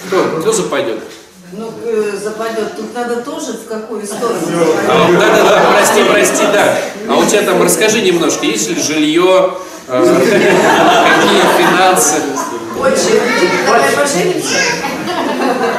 [0.07, 0.99] Кто, кто западет?
[1.51, 2.75] Ну, э, западет.
[2.75, 4.39] Тут надо тоже в какую сторону.
[4.87, 6.77] Да-да-да, прости, прости, да.
[7.09, 9.55] А у тебя там, расскажи немножко, есть ли жилье,
[9.87, 10.15] э,
[11.15, 12.17] какие финансы?
[12.79, 13.19] Очень.
[13.65, 14.57] Давай поженимся.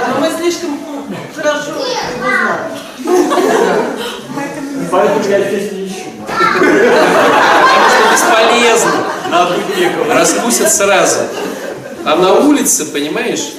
[0.08, 0.78] Но мы слишком
[1.34, 1.84] хорошо его
[2.18, 2.89] знаем.
[4.91, 6.11] Поэтому я здесь не ищу.
[7.88, 8.93] Что бесполезно.
[10.09, 11.20] Раскусят сразу.
[12.05, 13.53] А на улице, понимаешь?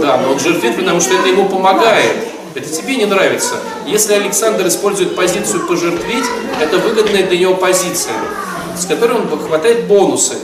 [0.00, 2.16] Да, но он жертвит, потому что это ему помогает.
[2.54, 3.54] Это тебе не нравится.
[3.86, 6.24] Если Александр использует позицию пожертвить,
[6.60, 8.14] это выгодная для него позиция,
[8.78, 10.34] с которой он хватает бонусы.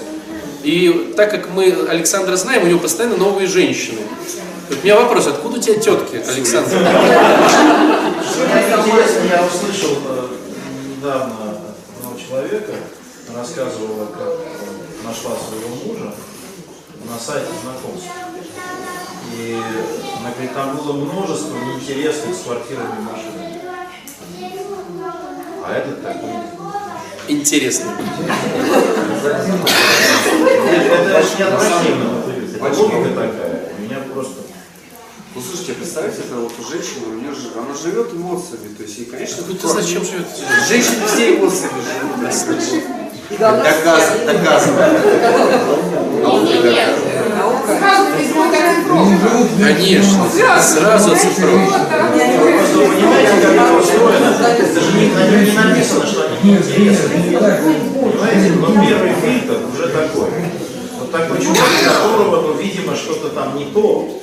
[0.63, 4.01] И так как мы Александра знаем, у него постоянно новые женщины.
[4.69, 6.77] Вот у меня вопрос, откуда у тебя тетки, Александр?
[8.29, 10.29] Интересно, я услышал э,
[10.97, 11.35] недавно
[11.97, 12.73] одного человека,
[13.35, 16.15] рассказывала, как э, нашла своего мужа
[17.09, 18.09] на сайте знакомств.
[19.35, 19.59] И
[20.21, 23.61] она говорит, там было множество неинтересных с квартирами и машинами.
[25.65, 26.31] А этот такой.
[27.29, 27.93] Интересно.
[30.71, 32.23] Это ж не отвратительно.
[32.57, 33.73] Это логика такая.
[33.79, 34.48] У меня просто...
[35.39, 38.99] Ну слушайте, представьте, это вот у женщины, у нее же, она живет эмоциями, то есть,
[38.99, 40.27] и, конечно, Ну ты зачем живет?
[40.69, 43.39] женщины все эмоциями живут.
[43.39, 44.25] Доказано.
[44.27, 44.89] Доказано.
[49.63, 50.27] Конечно,
[50.61, 51.71] сразу оцифровывают.
[51.71, 54.37] Просто понимаете, как это устроено?
[54.43, 56.57] Это же не, на нем не написано, что они.
[56.59, 60.31] Понимаете, но первый фильтр уже такой.
[60.99, 64.21] Вот такой человек, которого, ну, видимо, что-то там не то,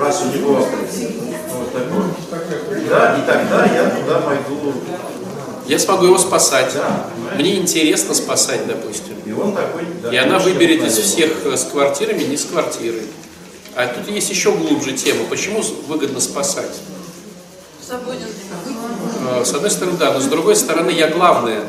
[0.00, 2.80] раз у него вот такой.
[2.88, 4.74] Да, и тогда я туда пойду.
[5.66, 6.72] Я смогу его спасать.
[6.74, 9.14] Да, Мне интересно спасать, допустим.
[9.26, 9.82] И он такой.
[10.02, 13.02] да, И она выберет из всех э, с квартирами не с квартирой.
[13.76, 15.24] А тут есть еще глубже тема.
[15.28, 16.74] Почему выгодно спасать?
[17.90, 21.62] Э, С одной стороны, да, но с другой стороны, я главное.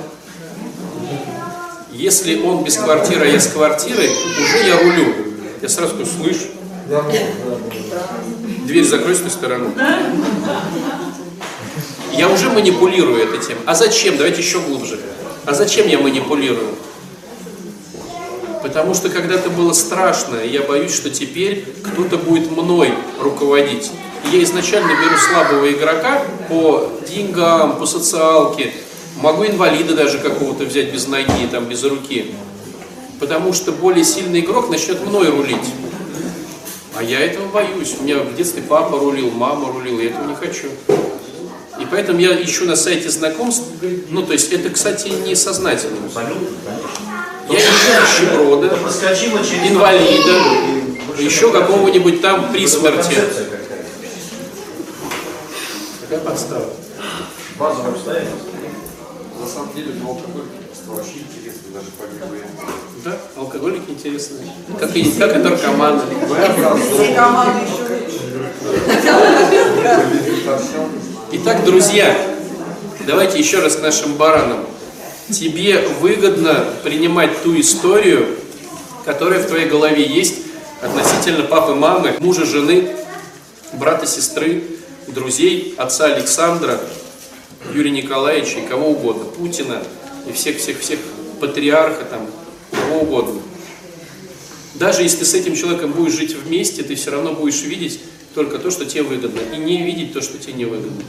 [1.92, 5.14] Если он без квартиры, а я с квартирой, уже я рулю.
[5.62, 6.48] Я сразу говорю, слышь.
[8.66, 9.72] Дверь закрой с той стороны.
[12.14, 13.62] Я уже манипулирую этой темой.
[13.66, 14.18] А зачем?
[14.18, 15.00] Давайте еще глубже.
[15.46, 16.76] А зачем я манипулирую?
[18.62, 23.90] Потому что когда-то было страшно, и я боюсь, что теперь кто-то будет мной руководить.
[24.34, 28.74] Я изначально беру слабого игрока по деньгам, по социалке,
[29.22, 32.34] могу инвалида даже какого-то взять без ноги, там, без руки.
[33.20, 35.74] Потому что более сильный игрок начнет мной рулить.
[37.00, 37.95] А я этого боюсь.
[37.97, 40.68] У меня в детстве папа рулил, мама рулила, я этого не хочу.
[41.80, 43.64] И поэтому я ищу на сайте знакомств,
[44.10, 45.95] ну то есть это, кстати, не сознательно.
[47.50, 47.72] Я ищу
[48.02, 48.68] нищеброда,
[49.70, 53.16] инвалида, еще какого-нибудь там при смерти.
[56.02, 56.66] Какая подстава?
[57.58, 58.50] Базовое обстоятельство.
[59.39, 62.50] На самом деле, алкоголика просто вообще интересно даже побегать.
[63.04, 64.52] Да, алкоголики интересные.
[64.80, 66.02] Как и, как и наркоманы.
[66.94, 67.90] Все команды еще
[71.32, 72.18] Итак, друзья,
[73.06, 74.66] давайте еще раз к нашим баранам.
[75.30, 78.36] Тебе выгодно принимать ту историю,
[79.06, 80.38] которая в твоей голове есть
[80.82, 82.90] относительно папы, мамы, мужа, жены,
[83.74, 84.64] брата, сестры,
[85.08, 86.80] друзей, отца Александра,
[87.74, 89.84] Юрия Николаевича и кого угодно, Путина
[90.28, 91.00] и всех-всех-всех
[91.40, 92.28] патриарха там,
[92.72, 93.42] кого угодно.
[94.76, 98.00] Даже если с этим человеком будешь жить вместе, ты все равно будешь видеть
[98.34, 101.04] только то, что тебе выгодно, и не видеть то, что тебе не выгодно.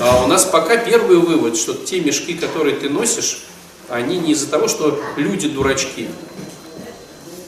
[0.00, 3.44] А у нас пока первый вывод, что те мешки, которые ты носишь,
[3.88, 6.08] они не из-за того, что люди дурачки,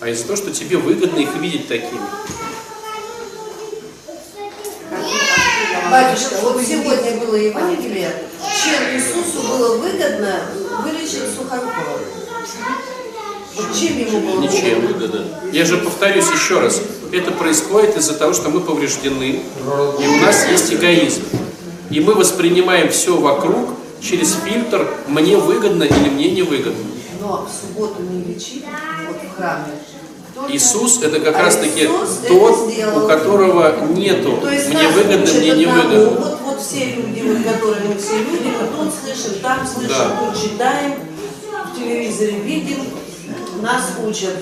[0.00, 2.00] а из-за того, что тебе выгодно их видеть такими.
[5.90, 8.12] Батюшка, вот сегодня было Евангелие,
[8.62, 10.40] чем Иисусу было выгодно
[10.82, 11.98] вылечить Сухорукова?
[13.56, 14.86] Вот чем ему было Ничем.
[14.86, 15.24] выгодно?
[15.52, 16.82] Я же повторюсь еще раз,
[17.12, 19.40] это происходит из-за того, что мы повреждены,
[20.00, 21.22] и у нас есть эгоизм.
[21.90, 23.70] И мы воспринимаем все вокруг
[24.02, 26.84] через фильтр «мне выгодно» или «мне не выгодно».
[27.20, 28.66] Но в субботу не лечили,
[29.08, 29.72] вот в храме.
[30.48, 33.04] Иисус это как А раз таки Иисус тот, сделал.
[33.04, 36.10] у которого нету То есть «мне выгодно», «мне не выгодно».
[36.10, 40.20] Вот, вот все люди, вот, которые мы все люди, мы тут слышим, там слышим, Да.
[40.32, 40.94] тут читаем,
[41.72, 42.78] в телевизоре видим,
[43.62, 44.36] нас учат.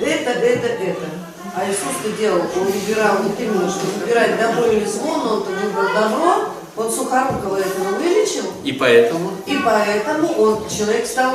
[0.00, 1.06] Это, это, это.
[1.54, 5.84] А Иисус-то делал, он выбирал вот именно, что выбирать добро или зло, но он-то выбрал
[5.94, 6.34] добро,
[6.76, 11.34] он Сухорукова этого вылечил, И поэтому и поэтому он, человек стал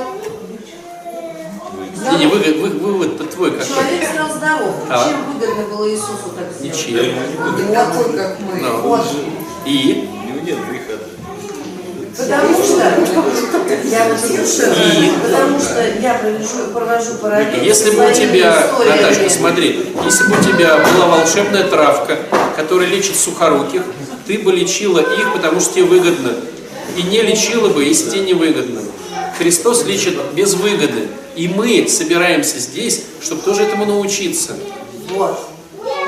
[2.12, 3.68] не, не, вывод, вы- вывод твой какой?
[3.68, 4.76] Человек стал здоров.
[4.88, 5.08] Так.
[5.10, 6.78] Чем выгодно было Иисусу так сделать?
[6.78, 7.68] Ничем.
[7.68, 8.60] Не такой, как мы.
[8.62, 8.78] Ну.
[8.82, 9.06] Вот.
[9.66, 10.94] И У него нет греха.
[12.18, 12.78] Потому что
[13.84, 15.12] я вот слушаю, И?
[15.24, 19.02] потому что я провожу, провожу параллель Если бы у тебя, историями.
[19.02, 22.18] Наташка, смотри, если бы у тебя была волшебная травка,
[22.56, 23.84] которая лечит сухоруких,
[24.26, 26.32] ты бы лечила их, потому что тебе выгодно.
[26.98, 28.82] И не лечила бы, если тебе не выгодно.
[29.38, 31.10] Христос лечит без выгоды.
[31.38, 34.56] И мы собираемся здесь, чтобы тоже этому научиться.
[35.10, 35.40] Вот.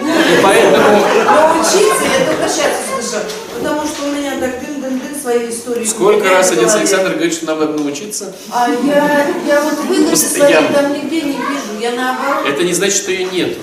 [0.01, 3.23] И поэтому Научиться я только сейчас услышала,
[3.55, 5.85] потому что у меня так дын-дын-дын свои истории.
[5.85, 6.73] сколько раз отец.
[6.73, 11.31] Александр говорит, что нам надо научиться, А я, я вот выгоды своей там нигде не
[11.33, 12.47] вижу, я наоборот.
[12.47, 13.59] это не значит, что ее нету.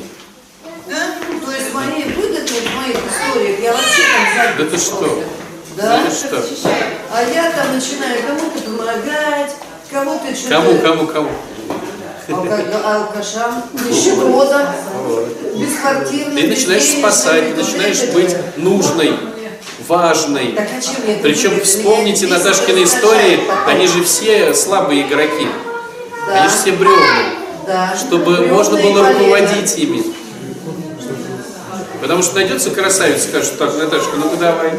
[0.86, 5.24] То есть моей выгоды в моих историях я вообще там Да ты что?
[5.76, 6.04] Да Да?
[6.04, 6.44] ты что?
[7.12, 9.52] А я там начинаю кому-то помогать,
[9.96, 10.54] кому-то что-то...
[10.54, 11.28] Кому, кому, кому?
[12.28, 14.66] Алка- алкашам, нищебродам,
[15.54, 16.36] беспартийным.
[16.36, 19.16] Ты начинаешь спасать, ты начинаешь быть нужной,
[19.86, 20.52] важной.
[20.52, 25.46] Так а Причем вспомните Наташкины истории, они же все слабые игроки.
[26.26, 26.40] Да.
[26.40, 26.96] Они же все бревна.
[27.66, 27.96] Да.
[27.96, 30.02] Чтобы Бревна можно было руководить ими.
[32.00, 34.72] Потому что найдется красавица, скажет, так, Наташка, ну-ка давай,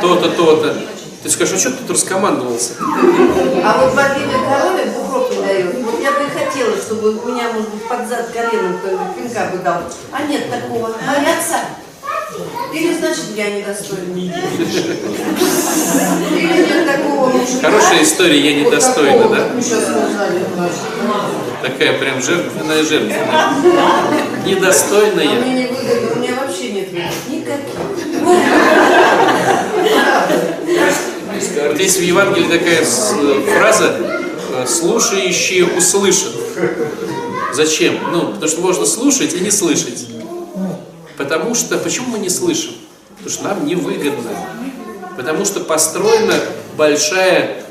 [0.00, 0.76] то-то, то-то.
[1.22, 2.74] Ты скажешь, а что ты тут раскомандовался?
[2.80, 5.74] А вот Владимир Коровин бугров не дает.
[5.82, 8.78] Вот я бы хотела, чтобы у меня, может быть, под зад коленом
[9.16, 9.82] пинка бы дал.
[10.12, 10.94] А нет такого.
[11.06, 11.56] Боятся.
[12.72, 14.14] Или значит я недостойна.
[14.14, 14.28] Или
[16.66, 17.70] нет такого мужика.
[17.70, 19.48] Хорошая история, я вот недостойна, такого, да?
[19.54, 19.84] мы сейчас.
[21.62, 23.16] Такая прям жертвенная жертва.
[23.28, 25.40] А Недостойная.
[25.40, 26.92] мне не выгодно, у меня вообще нет.
[27.28, 27.74] Никаких.
[31.68, 33.14] Вот есть в Евангелии такая с-
[33.58, 36.32] фраза э, «слушающие услышат».
[37.54, 37.98] Зачем?
[38.12, 40.06] Ну, потому что можно слушать и не слышать.
[41.16, 42.72] Потому что, почему мы не слышим?
[43.16, 44.30] Потому что нам невыгодно.
[45.16, 46.34] Потому что построена
[46.76, 47.64] большая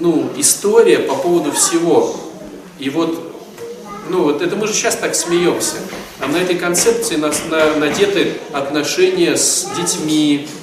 [0.00, 2.14] ну, история по поводу всего.
[2.78, 3.32] И вот,
[4.08, 5.76] ну, вот это мы же сейчас так смеемся.
[6.20, 10.61] А на этой концепции нас на- надеты отношения с детьми, э,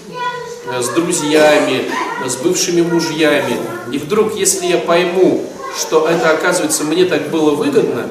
[0.78, 1.86] с друзьями,
[2.26, 3.58] с бывшими мужьями.
[3.92, 5.46] И вдруг, если я пойму,
[5.78, 8.08] что это, оказывается, мне так было выгодно,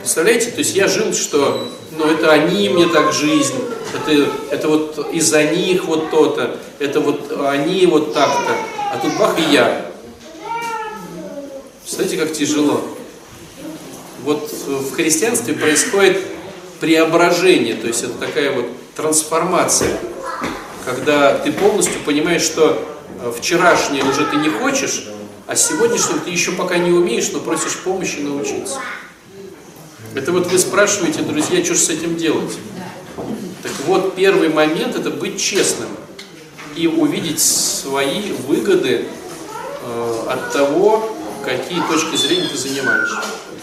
[0.00, 3.54] представляете, то есть я жил, что ну, это они мне так жизнь,
[3.94, 8.54] это, это вот из-за них вот то-то, это вот они вот так-то,
[8.92, 9.86] а тут бах и я.
[11.82, 12.80] Представляете, как тяжело.
[14.24, 16.18] Вот в христианстве происходит
[16.80, 19.98] преображение, то есть это такая вот трансформация,
[20.84, 22.84] когда ты полностью понимаешь, что
[23.20, 25.08] э, вчерашнее уже ты не хочешь,
[25.46, 28.78] а сегодняшнее ты еще пока не умеешь, но просишь помощи научиться.
[30.14, 32.56] Это вот вы спрашиваете, друзья, что же с этим делать?
[33.62, 35.88] Так вот, первый момент это быть честным
[36.76, 39.06] и увидеть свои выгоды
[39.84, 43.10] э, от того, какие точки зрения ты занимаешь.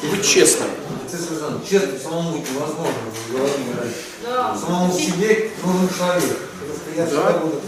[0.09, 0.69] Быть честным.
[1.69, 2.93] Честно, самому невозможно.
[4.59, 6.48] Самому себе нужен человек.
[6.99, 7.61] Я буду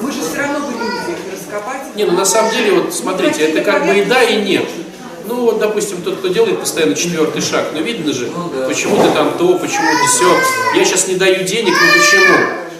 [0.00, 1.94] Мы же все равно будем их раскопать.
[1.94, 4.64] Не, ну на самом деле, вот смотрите, это как бы и да, и нет.
[5.26, 8.32] Ну, вот, допустим, тот, кто делает постоянно четвертый шаг, ну, видно же,
[8.66, 10.78] почему ты там то, почему ты все.
[10.78, 12.36] Я сейчас не даю денег, ну, почему?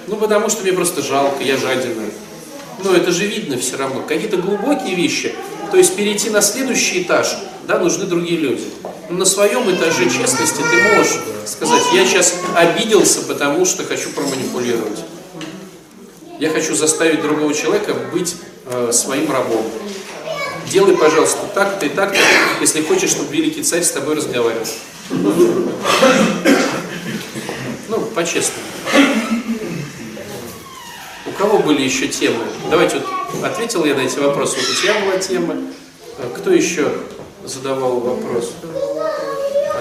[0.07, 2.11] Ну, потому что мне просто жалко, я жадина.
[2.83, 4.03] Ну, это же видно все равно.
[4.09, 5.35] Какие-то глубокие вещи.
[5.71, 7.37] То есть перейти на следующий этаж,
[7.69, 8.65] да, нужны другие люди.
[9.11, 15.01] На своем этаже честности ты можешь сказать, я сейчас обиделся, потому что хочу проманипулировать.
[16.39, 18.37] Я хочу заставить другого человека быть
[18.67, 19.65] э, своим рабом.
[20.71, 22.19] Делай, пожалуйста, так-то и так-то,
[22.61, 24.65] если хочешь, чтобы великий царь с тобой разговаривал.
[27.89, 28.63] Ну, по-честному.
[31.27, 32.45] У кого были еще темы?
[32.71, 33.03] Давайте
[33.33, 34.57] вот ответил я на эти вопросы.
[34.57, 35.57] Вот у тебя была тема.
[36.19, 36.93] А Кто еще
[37.45, 38.53] задавал вопрос?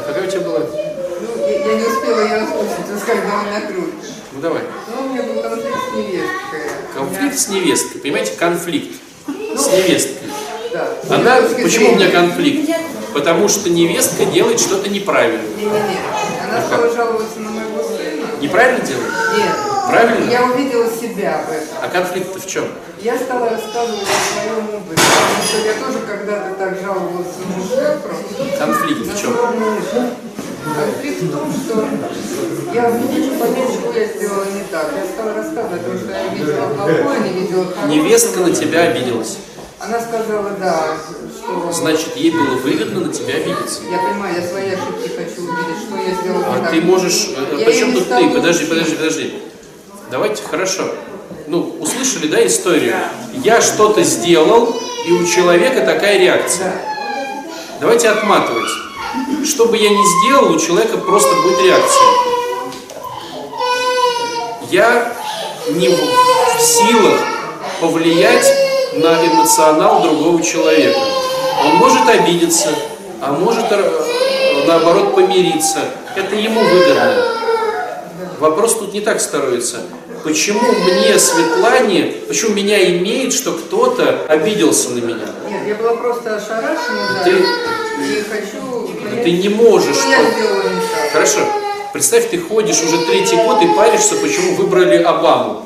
[0.10, 0.60] А какая у тебя была?
[0.60, 3.93] Ну, я, я не успела ее озвучить, когда он накрутит.
[4.32, 4.64] Ну давай.
[4.88, 6.62] Ну, у меня был конфликт с невесткой.
[6.95, 8.01] Конфликт с невесткой.
[8.01, 10.30] Понимаете, конфликт с невесткой.
[10.74, 10.88] Да.
[11.12, 12.72] Она, почему у меня конфликт?
[13.14, 15.43] Потому что невестка делает что-то неправильно.
[15.55, 15.99] Не-не-не.
[16.43, 18.26] Она стала жаловаться на моего сына.
[18.41, 19.14] Неправильно делает?
[19.38, 19.68] Нет.
[19.90, 20.30] Правильно?
[20.32, 21.78] Я увидела себя в этом.
[21.82, 22.66] А конфликт-то в чем?
[23.02, 27.98] Я стала рассказывать о своем опыте, потому что я тоже когда-то так жаловалась на мужа.
[28.58, 29.34] Конфликт в чем?
[30.76, 31.88] Конфликт в том, что
[32.74, 34.92] я не понять, что я сделала не так.
[34.96, 37.88] Я стала рассказывать, потому что я видела плохое, не видела хорошего.
[37.92, 39.38] Невестка на тебя обиделась.
[39.80, 40.98] Она сказала, да,
[41.38, 41.72] что...
[41.72, 43.80] Значит, ей было выгодно на тебя обидеться.
[43.90, 46.72] Я понимаю, я свои ошибки хочу увидеть, что я сделала не А так.
[46.72, 47.30] ты можешь...
[47.38, 48.30] э, Я Причем не тут ты?
[48.30, 49.40] Подожди, подожди, подожди.
[50.12, 50.84] Давайте, хорошо.
[51.45, 52.95] Ну, услышали, да, историю?
[53.43, 56.74] Я что-то сделал, и у человека такая реакция.
[57.80, 58.70] Давайте отматывать.
[59.45, 62.07] Что бы я ни сделал, у человека просто будет реакция.
[64.72, 65.14] Я
[65.70, 67.20] не в силах
[67.80, 68.51] повлиять
[68.93, 70.99] на эмоционал другого человека.
[71.66, 72.70] Он может обидеться,
[73.22, 75.80] а может э, наоборот помириться.
[76.16, 77.39] Это ему выгодно.
[78.40, 79.82] Вопрос тут не так строится.
[80.24, 85.26] Почему мне, Светлане, почему меня имеет, что кто-то обиделся на меня?
[85.50, 87.24] Нет, я была просто ошарашена, да.
[87.24, 89.96] Ты- И хочу понять, Ты не можешь.
[89.96, 91.12] что.
[91.14, 91.40] Хорошо.
[91.94, 95.66] Представь, ты ходишь уже третий год и паришься, почему выбрали Обаму.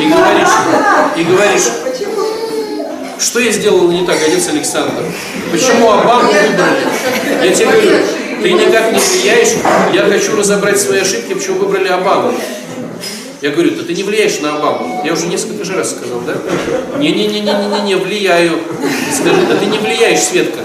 [0.00, 0.48] И говоришь,
[1.16, 1.68] и говоришь,
[3.18, 5.02] что я сделал не так, отец Александр?
[5.50, 7.46] Почему Обаму выбрали?
[7.46, 7.96] Я тебе говорю,
[8.44, 9.54] ты никак не влияешь,
[9.94, 12.34] я хочу разобрать свои ошибки, почему выбрали Обаму.
[13.40, 15.00] Я говорю, да ты не влияешь на Обаму.
[15.02, 16.34] Я уже несколько же раз сказал, да?
[16.98, 18.58] Не-не-не-не-не-не, влияю.
[19.10, 20.60] Скажи, да ты не влияешь, Светка.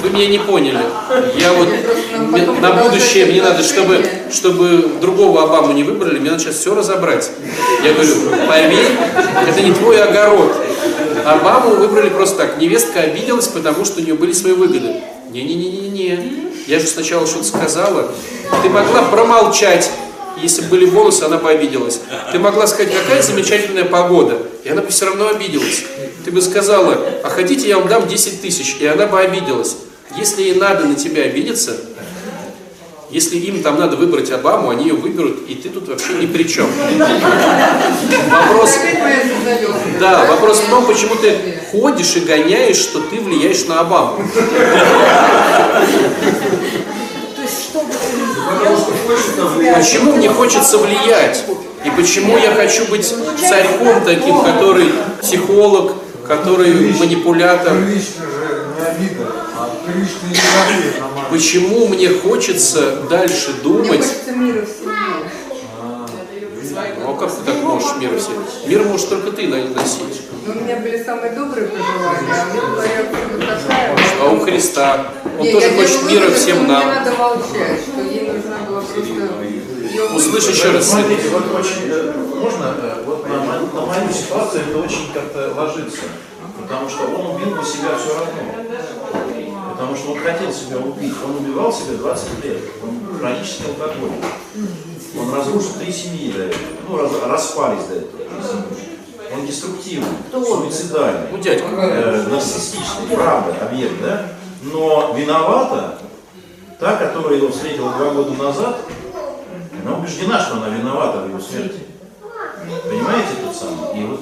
[0.00, 0.78] Вы меня не поняли.
[1.40, 1.66] Я вот
[2.30, 6.72] мне- на будущее мне надо, чтобы, чтобы другого Обаму не выбрали, мне надо сейчас все
[6.72, 7.32] разобрать.
[7.84, 8.14] Я говорю,
[8.46, 8.86] поверь,
[9.48, 10.54] это не твой огород.
[11.24, 12.58] Обаму выбрали просто так.
[12.60, 14.94] Невестка обиделась, потому что у нее были свои выгоды.
[15.32, 16.49] Не-не-не-не-не.
[16.70, 18.12] Я же сначала что-то сказала.
[18.62, 19.90] Ты могла промолчать.
[20.40, 22.00] Если бы были волосы, она бы обиделась.
[22.30, 24.38] Ты могла сказать, какая замечательная погода.
[24.62, 25.82] И она бы все равно обиделась.
[26.24, 28.76] Ты бы сказала, а хотите, я вам дам 10 тысяч.
[28.78, 29.78] И она бы обиделась.
[30.16, 31.76] Если ей надо на тебя обидеться,
[33.10, 36.44] если им там надо выбрать Обаму, они ее выберут, и ты тут вообще ни при
[36.44, 36.70] чем.
[38.30, 38.78] Вопрос,
[39.98, 44.24] да, вопрос в том, почему ты ходишь и гоняешь, что ты влияешь на Обаму.
[49.74, 51.44] Почему мне хочется влиять?
[51.84, 55.94] И почему я хочу быть царьком таким, который психолог,
[56.26, 57.72] который манипулятор?
[59.58, 59.70] А.
[61.30, 64.04] Почему мне хочется дальше думать?
[64.04, 64.64] в семье.
[67.06, 68.44] О, как ты так можешь мир всем?
[68.66, 70.22] Мир можешь только ты носить.
[70.46, 73.96] Ну, у меня были самые добрые пожелания, а такая.
[74.20, 76.86] А у Христа, он тоже хочет мира всем Мне нам.
[76.86, 78.29] надо молчать, что ей нужна была просто...
[80.14, 80.88] Услышь еще раз.
[80.90, 86.02] Смотрите, вот очень, э, можно, э, вот на, на мою ситуацию это очень как-то ложится.
[86.60, 89.70] Потому что он убил бы себя все равно.
[89.72, 91.14] Потому что он хотел себя убить.
[91.24, 92.58] Он убивал себя 20 лет.
[92.82, 94.24] Он хронический алкоголик.
[95.18, 96.60] Он разрушил три семьи до этого.
[96.88, 98.20] Ну, раз- распались до этого.
[99.32, 101.66] Он деструктивный, суицидальный, Ну, дядька.
[101.68, 104.26] э, нарциссичный, правда, объект, да?
[104.62, 105.98] Но виновата
[106.80, 108.80] та, которая его встретила два года назад,
[109.84, 111.80] она убеждена, что она виновата в его смерти.
[112.88, 114.00] Понимаете этот самый?
[114.00, 114.20] И вот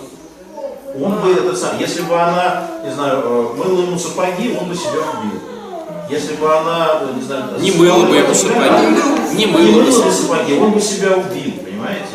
[0.94, 4.74] он бы этот сам, если бы она, не знаю, э, мыла ему сапоги, он бы
[4.74, 5.40] себя убил.
[6.08, 9.36] Если бы она, э, не знаю, Не мыла бы ему сапоги.
[9.36, 12.06] Не мыла бы сапоги, он бы себя убил, понимаете?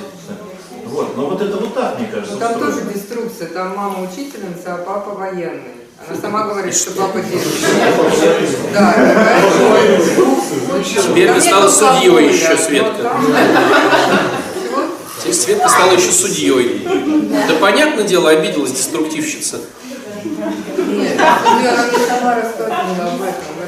[0.85, 4.75] Вот, но вот это вот так, мне кажется, Ну, там тоже деструкция, там мама учительница,
[4.75, 5.82] а папа военный.
[6.07, 7.47] Она сама говорит, что папа делает.
[8.73, 8.93] Да.
[10.83, 13.03] Теперь Там ты стала судьей еще, Светка.
[13.03, 13.25] там-
[15.19, 16.85] Теперь Светка стала еще судьей.
[17.47, 19.61] Да понятное дело, обиделась деструктивщица.
[20.25, 21.23] Нет, ну,
[21.69, 23.61] она мне сама рассказывала об этом, в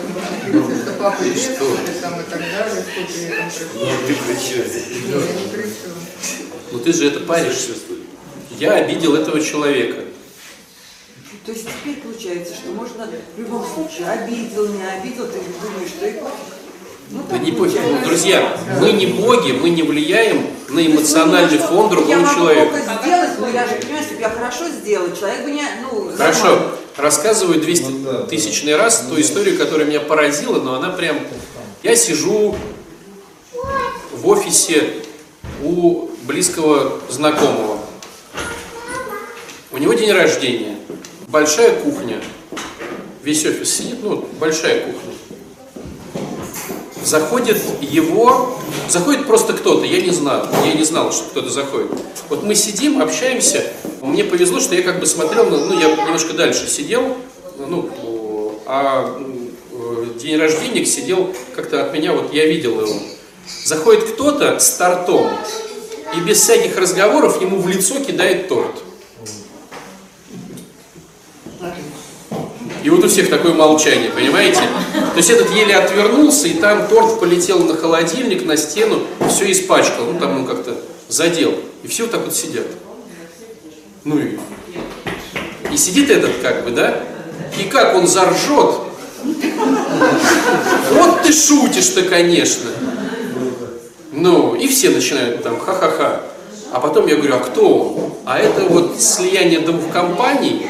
[0.51, 4.07] этом деструкции, что папа там и так далее, что при этом происходит.
[4.07, 4.71] Ты кричишь.
[5.05, 5.89] Нет, я не кричу.
[6.71, 7.71] Ну ты же это паришься.
[8.57, 10.05] Я обидел этого человека.
[11.46, 16.08] То есть теперь получается, что можно в любом случае, обидел, не обидел, ты думаешь, что
[16.08, 16.14] и.
[17.12, 17.80] Ну, Да так не пофиг.
[17.84, 22.72] Ну, Друзья, мы не боги, мы не влияем на эмоциональный фон Я другого человека.
[22.72, 26.12] только сделать, но я же понимаю, если бы я хорошо сделала, человек бы не, ну,
[26.18, 26.72] Хорошо, нормально.
[26.98, 31.20] рассказываю 200 тысячный раз ту историю, которая меня поразила, но она прям...
[31.84, 32.56] Я сижу
[34.12, 34.93] в офисе
[35.64, 37.78] у близкого знакомого.
[39.72, 40.74] У него день рождения.
[41.36, 42.21] Большая кухня.
[43.21, 45.13] Весь офис сидит, ну, большая кухня.
[47.03, 48.57] Заходит его,
[48.88, 51.91] заходит просто кто-то, я не знаю, я не знал, что кто-то заходит.
[52.29, 53.65] Вот мы сидим, общаемся,
[54.01, 57.17] мне повезло, что я как бы смотрел, на- ну, я немножко дальше сидел,
[57.57, 57.89] ну,
[58.65, 59.19] а
[59.73, 62.97] э, день рождения сидел как-то от меня, вот я видел его.
[63.65, 65.31] Заходит кто-то с тортом
[66.15, 68.84] и без всяких разговоров ему в лицо кидает торт.
[72.86, 74.61] И вот у всех такое молчание, понимаете?
[74.93, 80.05] То есть этот еле отвернулся, и там торт полетел на холодильник, на стену, все испачкал,
[80.13, 80.77] ну там он как-то
[81.09, 81.55] задел.
[81.81, 82.67] И все вот так вот сидят.
[84.03, 84.38] Ну и...
[85.73, 87.01] И сидит этот как бы, да?
[87.59, 88.75] И как он заржет.
[90.91, 92.69] Вот ты шутишь-то, конечно.
[94.11, 96.21] Ну, и все начинают там ха-ха-ха.
[96.71, 98.13] А потом я говорю, а кто он?
[98.25, 100.67] А это вот слияние двух компаний,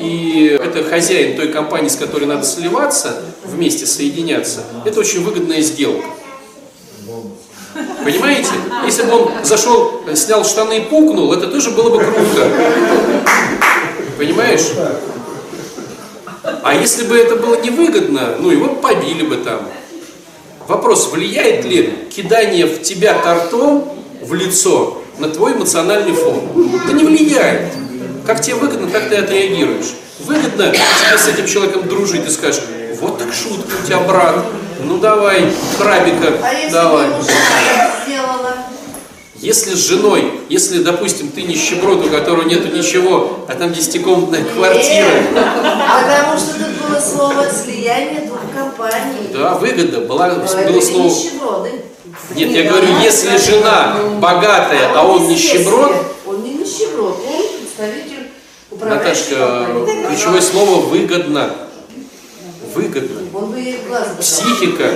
[0.00, 4.64] и это хозяин той компании, с которой надо сливаться, вместе соединяться.
[4.84, 6.06] Это очень выгодная сделка.
[8.04, 8.50] Понимаете?
[8.84, 12.50] Если бы он зашел, снял штаны и пукнул, это тоже было бы круто.
[14.18, 14.72] Понимаешь?
[16.62, 19.68] А если бы это было невыгодно, ну его побили бы там.
[20.68, 23.88] Вопрос, влияет ли кидание в тебя тортом
[24.22, 26.40] в лицо на твой эмоциональный фон?
[26.86, 27.72] Да не влияет.
[28.26, 29.94] Как тебе выгодно, так ты отреагируешь.
[30.20, 32.62] Выгодно тебе с этим человеком дружить, ты скажешь,
[33.00, 34.36] вот так шутка у тебя, брат,
[34.82, 37.08] ну давай, крабика, А давай.
[39.36, 45.06] Если с женой, если, допустим, ты нищеброд, у которого нету ничего, а там десятикомнатная квартира,
[45.06, 49.28] Нет, потому что тут было слово слияние двух компаний.
[49.34, 51.08] да, выгода, была, было слово...
[51.08, 51.72] нищеброды.
[52.34, 55.92] Нет, я говорю, если жена богатая, а он нищеброд,
[56.26, 57.33] Он не нищеброд, он
[57.76, 58.28] представитель
[58.70, 60.06] управляющей Наташка, компании.
[60.06, 61.54] ключевое слово выгодно.
[62.74, 63.20] Выгодно.
[63.38, 64.16] Он бы ей глаз дал.
[64.16, 64.90] Психика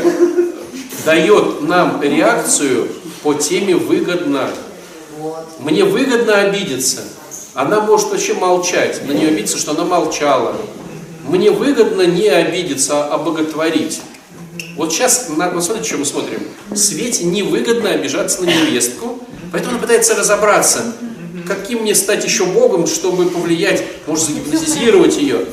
[1.04, 2.88] дает нам реакцию
[3.22, 4.50] по теме выгодно.
[5.60, 7.02] Мне выгодно обидеться.
[7.54, 9.04] Она может вообще молчать.
[9.06, 10.56] На нее обидеться, что она молчала.
[11.26, 14.00] Мне выгодно не обидеться, а обоготворить.
[14.76, 16.42] Вот сейчас, на, вот смотрите, что мы смотрим.
[16.74, 19.18] Свете невыгодно обижаться на невестку,
[19.52, 20.94] поэтому она пытается разобраться,
[21.48, 25.46] каким мне стать еще Богом, чтобы повлиять, может, загипнотизировать ее.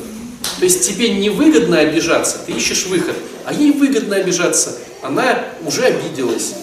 [0.58, 6.54] То есть тебе невыгодно обижаться, ты ищешь выход, а ей выгодно обижаться, она уже обиделась.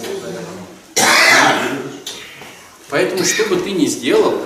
[2.89, 4.39] Поэтому, что бы ты ни сделал,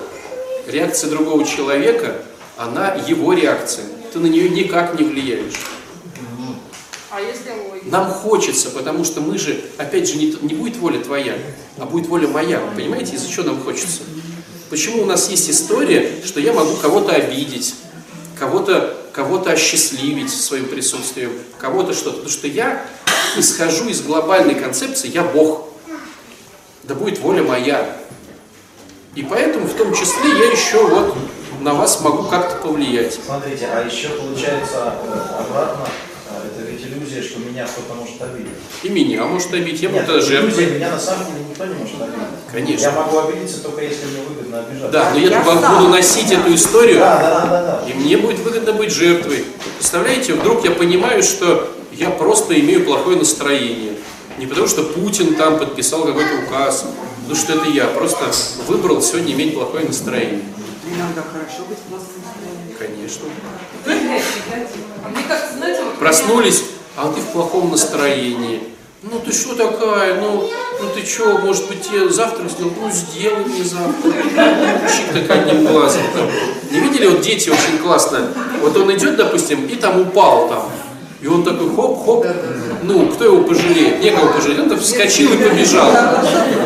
[0.67, 2.21] реакция другого человека,
[2.55, 3.85] она его реакция.
[4.13, 5.53] Ты на нее никак не влияешь.
[7.11, 7.51] А если?
[7.89, 11.35] Нам хочется, потому что мы же, опять же, не, не будет воля твоя,
[11.77, 12.61] а будет воля моя.
[12.75, 14.03] Понимаете, из-за чего нам хочется?
[14.69, 17.75] Почему у нас есть история, что я могу кого-то обидеть,
[18.37, 22.17] кого-то кого-то осчастливить своим присутствием, кого-то что-то.
[22.17, 22.85] Потому что я
[23.35, 25.69] исхожу из глобальной концепции «я Бог».
[26.83, 27.97] Да будет воля моя.
[29.15, 31.17] И поэтому в том числе я еще вот
[31.61, 33.19] на вас могу как-то повлиять.
[33.25, 35.87] Смотрите, а еще получается э, обратно,
[36.29, 38.53] э, это ведь иллюзия, что меня кто-то может обидеть.
[38.83, 40.65] И меня может обидеть, я Нет, буду жертвой.
[40.75, 42.19] меня на самом деле никто не может обидеть.
[42.51, 42.81] Конечно.
[42.83, 44.91] Я могу обидеться только если мне выгодно обижаться.
[44.91, 47.89] Да, но я, туда буду носить эту историю, Да, да, да, да, да.
[47.89, 49.45] и мне будет выгодно быть жертвой.
[49.79, 53.93] Представляете, вдруг я понимаю, что я просто имею плохое настроение.
[54.37, 56.85] Не потому, что Путин там подписал какой-то указ,
[57.21, 58.25] потому что это я просто
[58.67, 60.41] выбрал сегодня иметь плохое настроение.
[60.85, 62.75] Иногда хорошо быть в плохом настроении.
[62.77, 63.25] Конечно.
[65.03, 66.63] А мне кажется, знаете, вот Проснулись,
[66.97, 68.59] а ты в плохом настроении.
[69.03, 70.49] Ну ты что такая, ну,
[70.81, 72.73] ну ты что, может быть тебе завтра сделать?
[72.81, 74.11] Ну сделай мне завтра.
[74.91, 76.01] Чик так одним глазом.
[76.71, 78.27] Не видели, вот дети очень классно.
[78.61, 80.63] Вот он идет, допустим, и там упал там.
[81.21, 82.25] И он такой хоп-хоп,
[82.83, 84.01] ну, кто его пожалеет?
[84.01, 84.59] Некого пожалеть.
[84.59, 85.91] Он там вскочил и побежал.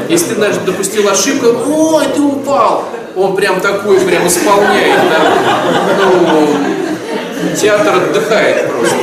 [0.10, 2.86] Если ты, допустил ошибку, ой, ты упал.
[3.16, 5.34] Он прям такой, прям исполняет, да.
[6.00, 6.81] Ну,
[7.56, 8.98] театр отдыхает просто.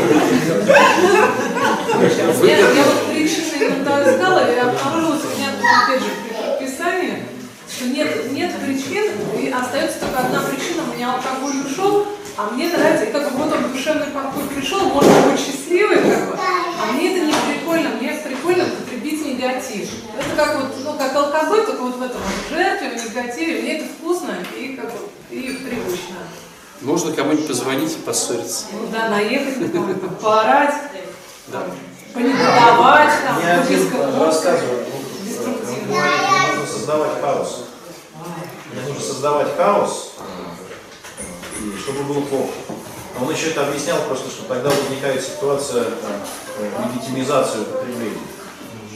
[2.42, 5.50] Я, я вот причины иногда искала, и обнаружилось у меня,
[5.84, 7.22] опять же, в Писании,
[7.68, 12.06] что нет, нет причин, и остается только одна причина, у меня алкоголь ушел,
[12.36, 16.92] а мне нравится, как вот он душевный покой пришел, можно быть счастливой, как бы, а
[16.92, 19.88] мне это не прикольно, мне прикольно потребить негатив.
[20.16, 23.86] Это как вот, ну, как алкоголь, только вот в этом жертве, в негативе, мне это
[23.86, 24.98] вкусно и как бы,
[25.30, 26.16] и привычно.
[26.80, 28.66] Можно кому-нибудь позвонить и поссориться.
[28.72, 29.72] Ну да, наехать
[30.20, 30.74] поорать,
[31.48, 31.62] Да.
[32.14, 33.88] понегодовать, там, один
[35.88, 37.64] мне нужно создавать хаос.
[38.72, 40.12] Мне нужно создавать хаос,
[41.82, 42.52] чтобы было плохо.
[43.18, 48.18] Но он еще это объяснял просто, что тогда возникает ситуация э, легитимизации употребления.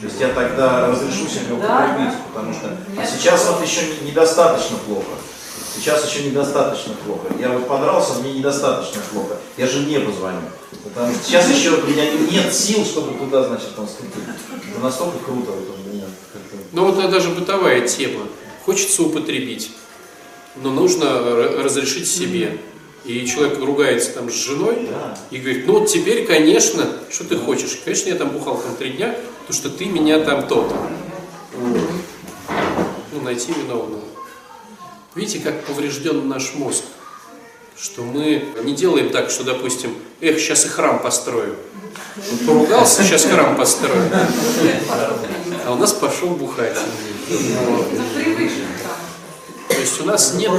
[0.01, 4.77] То есть я тогда разрешу себе употребить, потому что а сейчас вот еще не- недостаточно
[4.79, 5.07] плохо.
[5.75, 7.29] Сейчас еще недостаточно плохо.
[7.41, 9.37] Я вот подрался, мне недостаточно плохо.
[9.57, 10.41] Я жене позвоню.
[10.85, 14.23] Потому что сейчас еще у меня нет сил, чтобы туда, значит, там скрутить.
[14.71, 16.05] Это настолько круто вот у меня.
[16.73, 18.27] Но вот это даже бытовая тема.
[18.65, 19.71] Хочется употребить,
[20.57, 21.21] но нужно
[21.63, 22.59] разрешить себе.
[23.05, 25.19] И человек ругается там с женой Да.
[25.33, 27.81] и говорит, ну вот теперь, конечно, что ты хочешь?
[27.85, 30.77] Конечно, я там бухал там три дня, потому что ты меня там то-то.
[31.57, 31.81] Вот.
[33.13, 34.03] Ну, найти виновного.
[35.15, 36.85] Видите, как поврежден наш мозг?
[37.79, 41.57] Что мы не делаем так, что, допустим, эх, сейчас и храм построю.
[42.17, 44.11] Вот поругался, сейчас храм построю.
[45.67, 46.77] А у нас пошел бухать.
[49.69, 50.51] То есть у нас нет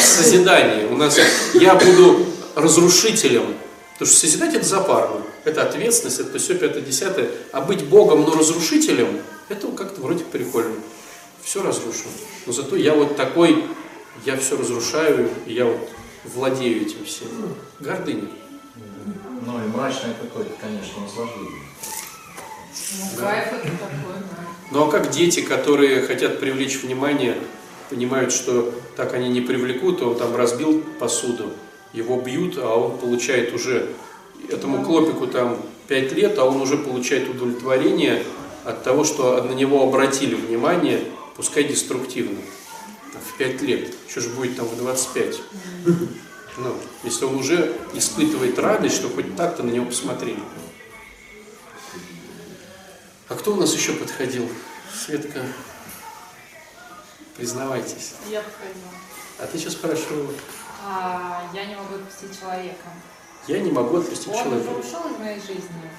[0.00, 0.86] созидания.
[0.86, 1.18] У нас
[1.54, 2.24] я буду
[2.54, 3.54] разрушителем.
[3.94, 5.22] Потому что созидать это запарно.
[5.44, 7.30] Это ответственность, это все пятое, десятое.
[7.52, 10.76] А быть Богом, но разрушителем, это как-то вроде прикольно.
[11.42, 12.08] Все разрушу.
[12.46, 13.64] Но зато я вот такой,
[14.24, 15.88] я все разрушаю, и я вот
[16.24, 17.28] владею этим всем.
[17.80, 18.28] Гордыня.
[19.46, 21.62] Ну и мрачное какое-то, конечно, наслаждение.
[22.98, 24.38] Ну, кайф это такой, да.
[24.70, 27.36] Ну а как дети, которые хотят привлечь внимание,
[27.88, 31.52] понимают, что так они не привлекут, он там разбил посуду,
[31.92, 33.88] его бьют, а он получает уже,
[34.48, 35.58] этому клопику там
[35.88, 38.22] 5 лет, а он уже получает удовлетворение
[38.64, 41.00] от того, что на него обратили внимание,
[41.38, 42.40] пускай деструктивно,
[43.14, 45.40] в 5 лет, что же будет там в 25?
[46.58, 50.42] Ну, если он уже испытывает радость, что хоть так-то на него посмотрели.
[53.28, 54.48] А кто у нас еще подходил?
[54.92, 55.46] Светка,
[57.36, 58.14] признавайтесь.
[58.28, 58.90] Я подходила.
[59.38, 60.32] А ты что спрашивала?
[60.84, 62.88] А, я не могу отпустить человека.
[63.46, 64.86] Я не могу отпустить Он уже человека.
[64.86, 65.90] ушел из моей жизни.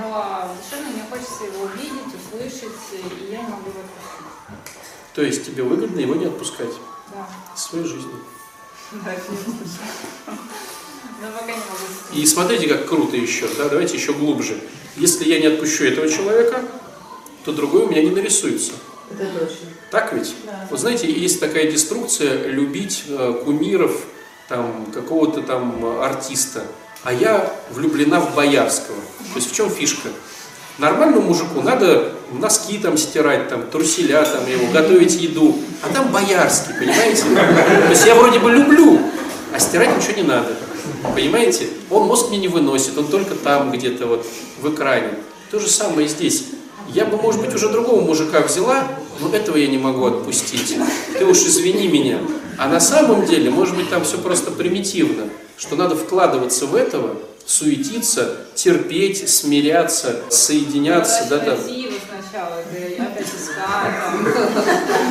[0.00, 4.27] Но совершенно мне хочется его увидеть, услышать, и я не могу его отпустить.
[5.14, 6.72] То есть тебе выгодно его не отпускать
[7.12, 7.26] Да.
[7.56, 8.12] из своей жизни.
[8.92, 9.12] Да.
[12.14, 14.58] И смотрите, как круто еще, да, давайте еще глубже.
[14.96, 16.62] Если я не отпущу этого человека,
[17.44, 18.72] то другой у меня не нарисуется.
[19.10, 19.66] Это точно.
[19.90, 20.34] Так ведь?
[20.70, 24.04] Вот знаете, есть такая деструкция любить э, кумиров,
[24.48, 26.64] там, какого-то там артиста.
[27.04, 28.96] А я влюблена в Боярского.
[29.32, 30.08] То есть в чем фишка?
[30.78, 35.56] Нормальному мужику надо носки там стирать, там, труселя там его, готовить еду.
[35.82, 37.24] А там Боярский, понимаете?
[37.24, 39.00] То есть я вроде бы люблю,
[39.52, 40.54] а стирать ничего не надо.
[41.14, 41.68] Понимаете?
[41.90, 44.26] Он мозг мне не выносит, он только там где-то вот
[44.60, 45.10] в экране.
[45.50, 46.44] То же самое и здесь.
[46.92, 48.84] Я бы, может быть, уже другого мужика взяла,
[49.20, 50.76] ну этого я не могу отпустить,
[51.18, 52.18] ты уж извини меня.
[52.56, 55.24] А на самом деле, может быть, там все просто примитивно,
[55.58, 57.16] что надо вкладываться в этого,
[57.48, 61.56] суетиться, терпеть, смиряться, соединяться, да, там.
[61.56, 63.64] Красиво сначала, ты опять искать.
[64.04, 64.28] там.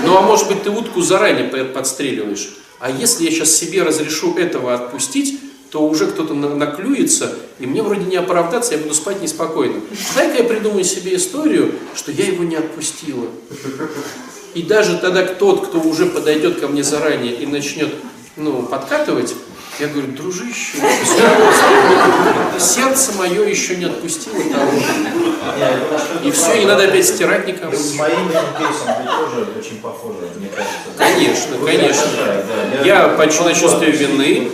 [0.05, 2.51] Ну а может быть ты утку заранее по- подстреливаешь.
[2.80, 5.39] А если я сейчас себе разрешу этого отпустить,
[5.72, 9.81] то уже кто-то на- наклюется, и мне вроде не оправдаться, я буду спать неспокойно.
[10.15, 13.26] Дай-ка я придумаю себе историю, что я его не отпустила.
[14.53, 17.93] И даже тогда тот, кто уже подойдет ко мне заранее и начнет
[18.35, 19.34] ну, подкатывать,
[19.80, 20.78] я говорю, дружище,
[22.60, 24.72] сердце мое еще не отпустило того.
[26.24, 27.76] И все, не надо опять стирать никому.
[27.76, 30.78] С моим кейсом ты тоже очень похоже, мне кажется.
[30.98, 32.84] Конечно, конечно.
[32.84, 34.52] Я почти на чувстве вины.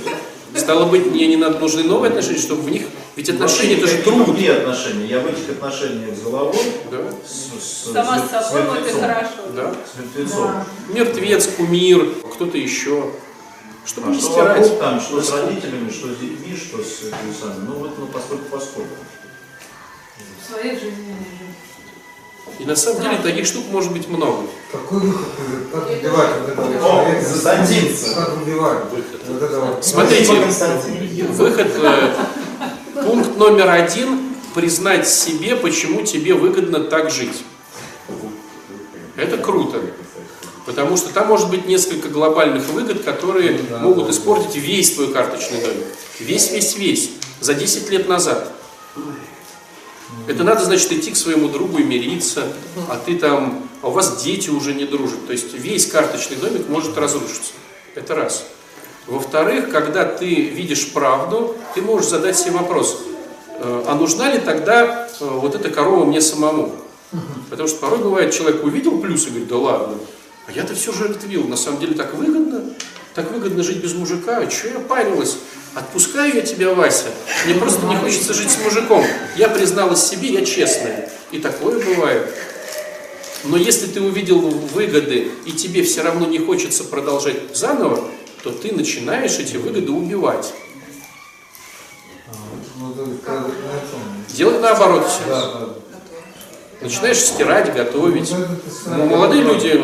[0.56, 2.84] Стало быть, мне не надо нужны новые отношения, чтобы в них...
[3.16, 4.26] Ведь отношения это же труд.
[4.26, 5.08] другие отношения.
[5.08, 6.56] Я в этих отношениях с головой,
[6.92, 6.98] Да.
[7.28, 9.02] с, с, Сама с- с собой, вот и мертвецом.
[9.02, 9.30] хорошо.
[9.56, 9.72] Да.
[9.72, 10.52] С мертвецом.
[10.90, 13.10] Мертвец, кумир, кто-то еще.
[13.86, 14.60] Чтобы А не что стирать.
[14.62, 17.68] вокруг там, что с родителями, что с детьми, что с этими самыми.
[17.68, 18.96] Ну вот, ну поскольку поскольку.
[20.42, 21.16] В своей жизни.
[22.60, 24.48] И на самом деле таких штук может быть много.
[24.72, 25.28] Какой выход?
[25.72, 27.26] Как убивать вот этого О, человека?
[27.26, 27.98] Константин.
[28.16, 28.84] Как убивать?
[29.30, 29.86] Вот.
[29.86, 30.34] Смотрите,
[31.30, 32.16] выход, э,
[33.04, 37.44] пункт номер один, признать себе, почему тебе выгодно так жить.
[39.16, 39.82] Это круто.
[40.66, 45.86] Потому что там может быть несколько глобальных выгод, которые могут испортить весь твой карточный домик.
[46.20, 47.10] Весь, весь, весь.
[47.42, 48.50] За 10 лет назад.
[50.28, 52.48] Это надо, значит, идти к своему другу и мириться,
[52.88, 55.26] а ты там, а у вас дети уже не дружат.
[55.28, 57.52] То есть весь карточный домик может разрушиться.
[57.96, 58.46] Это раз.
[59.08, 63.02] Во-вторых, когда ты видишь правду, ты можешь задать себе вопрос,
[63.60, 66.74] э, а нужна ли тогда э, вот эта корова мне самому?
[67.50, 69.98] Потому что порой бывает, человек увидел плюс и говорит, да ладно,
[70.48, 72.64] а я-то все же это видел, на самом деле так выгодно,
[73.16, 75.38] так выгодно жить без мужика, а что я парилась?
[75.76, 77.08] Отпускаю я тебя, Вася,
[77.46, 79.04] мне просто не хочется жить с мужиком.
[79.36, 81.10] Я призналась себе, я честная.
[81.32, 82.32] И такое бывает.
[83.46, 88.08] Но если ты увидел выгоды, и тебе все равно не хочется продолжать заново,
[88.44, 90.54] то ты начинаешь эти выгоды убивать.
[92.78, 92.96] Ну?
[94.34, 95.70] Делать наоборот да.
[96.82, 98.32] Начинаешь стирать, готовить.
[98.32, 98.46] Ну,
[98.86, 99.82] Ну, молодые люди,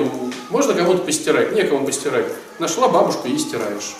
[0.50, 2.26] можно кому-то постирать, некому постирать.
[2.60, 3.96] Нашла бабушку и стираешь.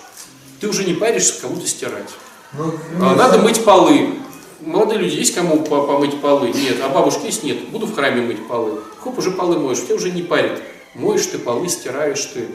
[0.60, 2.10] Ты уже не паришься кому-то стирать.
[2.54, 4.16] Ну, А, ну, надо сам- мыть полы.
[4.62, 6.50] Молодые люди, есть кому по- помыть полы?
[6.50, 6.78] Нет.
[6.84, 7.44] А бабушки есть?
[7.44, 7.70] Нет.
[7.70, 8.82] Буду в храме мыть полы.
[9.02, 10.62] Хоп, уже полы моешь, тебя уже не парит.
[10.96, 12.48] Моешь ты полы, стираешь ты.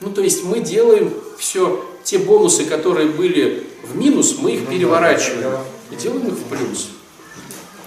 [0.00, 5.58] Ну, то есть мы делаем все, те бонусы, которые были в минус, мы их переворачиваем
[5.90, 6.88] и делаем их в плюс.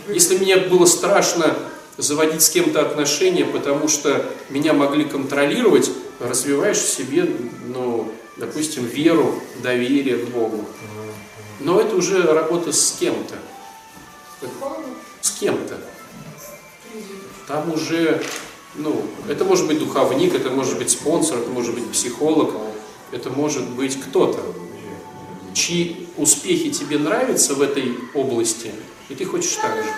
[0.08, 1.56] Если мне было страшно
[1.98, 7.28] заводить с кем-то отношения, потому что меня могли контролировать, развиваешь в себе,
[7.68, 10.66] ну, допустим, веру, доверие к Богу.
[11.60, 13.36] Но это уже работа с кем-то.
[15.22, 15.80] С кем-то.
[17.48, 18.22] Там уже,
[18.76, 22.54] ну, это может быть духовник, это может быть спонсор, это может быть психолог,
[23.12, 24.42] это может быть кто-то,
[25.54, 28.72] чьи успехи тебе нравятся в этой области,
[29.10, 29.90] и ты хочешь так же.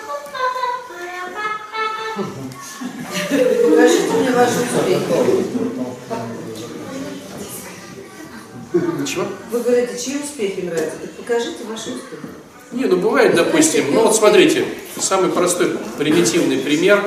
[3.28, 5.00] Покажите мне ваши успехи.
[9.06, 9.24] Чего?
[9.50, 10.98] Вы говорите, чьи успехи нравятся?
[11.02, 12.22] Так покажите ваши успехи.
[12.72, 14.64] Не, ну бывает, допустим, ну вот смотрите,
[14.98, 17.02] самый простой примитивный пример.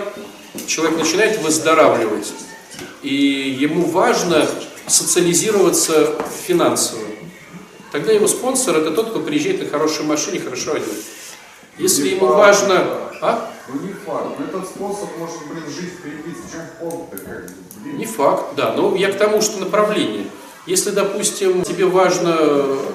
[0.67, 2.33] Человек начинает выздоравливать,
[3.03, 4.47] и ему важно
[4.87, 6.15] социализироваться
[6.45, 7.01] финансово.
[7.91, 10.87] Тогда его спонсор это тот, кто приезжает на хорошей машине, хорошо одет.
[11.77, 12.85] Если ему важно...
[13.21, 13.50] А?
[13.73, 14.39] Ну не факт.
[14.39, 16.37] Но этот способ может, блин, жизнь перебить.
[16.37, 17.51] В чем фон-то как
[17.83, 17.97] блин?
[17.97, 18.73] Не факт, да.
[18.73, 20.25] Но я к тому, что направление.
[20.67, 22.35] Если, допустим, тебе важно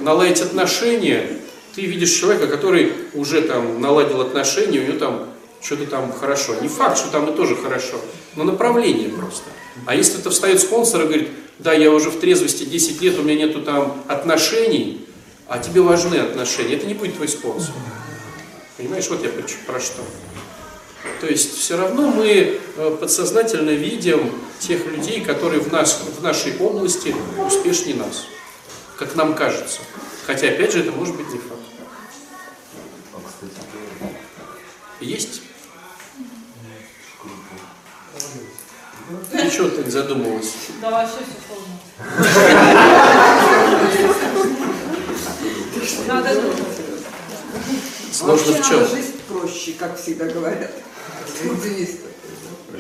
[0.01, 1.41] наладить отношения,
[1.75, 5.29] ты видишь человека, который уже там наладил отношения, у него там
[5.61, 6.55] что-то там хорошо.
[6.61, 7.97] Не факт, что там и тоже хорошо,
[8.37, 9.45] но направление просто.
[9.85, 11.29] А если это встает спонсор и говорит,
[11.59, 15.07] да, я уже в трезвости 10 лет, у меня нету там отношений,
[15.49, 17.75] а тебе важны отношения, это не будет твой спонсор.
[18.77, 19.31] Понимаешь, вот я
[19.67, 20.03] про что.
[21.21, 26.57] То есть все равно мы э, подсознательно видим тех людей, которые в, нас, в нашей
[26.59, 28.27] области успешнее нас,
[28.97, 29.81] как нам кажется.
[30.27, 31.61] Хотя, опять же, это может быть не факт.
[35.01, 35.43] Есть?
[39.31, 40.53] Ты что так задумалась?
[40.81, 41.77] Да вообще все сложно.
[46.09, 46.59] Надо думать.
[48.13, 48.81] Сложно в Вообще чем?
[48.81, 50.71] надо жизнь проще, как всегда говорят.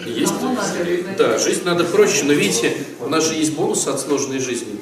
[0.07, 0.35] Есть,
[1.19, 4.79] да, жизнь надо проще, но видите, у нас же есть бонусы от сложной жизни.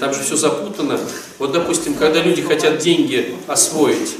[0.00, 0.98] Там же все запутано.
[1.38, 4.16] Вот, допустим, когда люди хотят деньги освоить,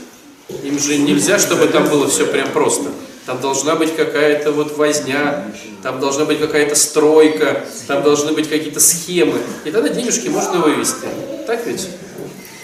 [0.63, 2.91] им же нельзя, чтобы там было все прям просто.
[3.27, 5.51] Там должна быть какая-то вот возня,
[5.83, 9.39] там должна быть какая-то стройка, там должны быть какие-то схемы.
[9.65, 11.07] И тогда денежки можно вывести.
[11.47, 11.89] Так ведь?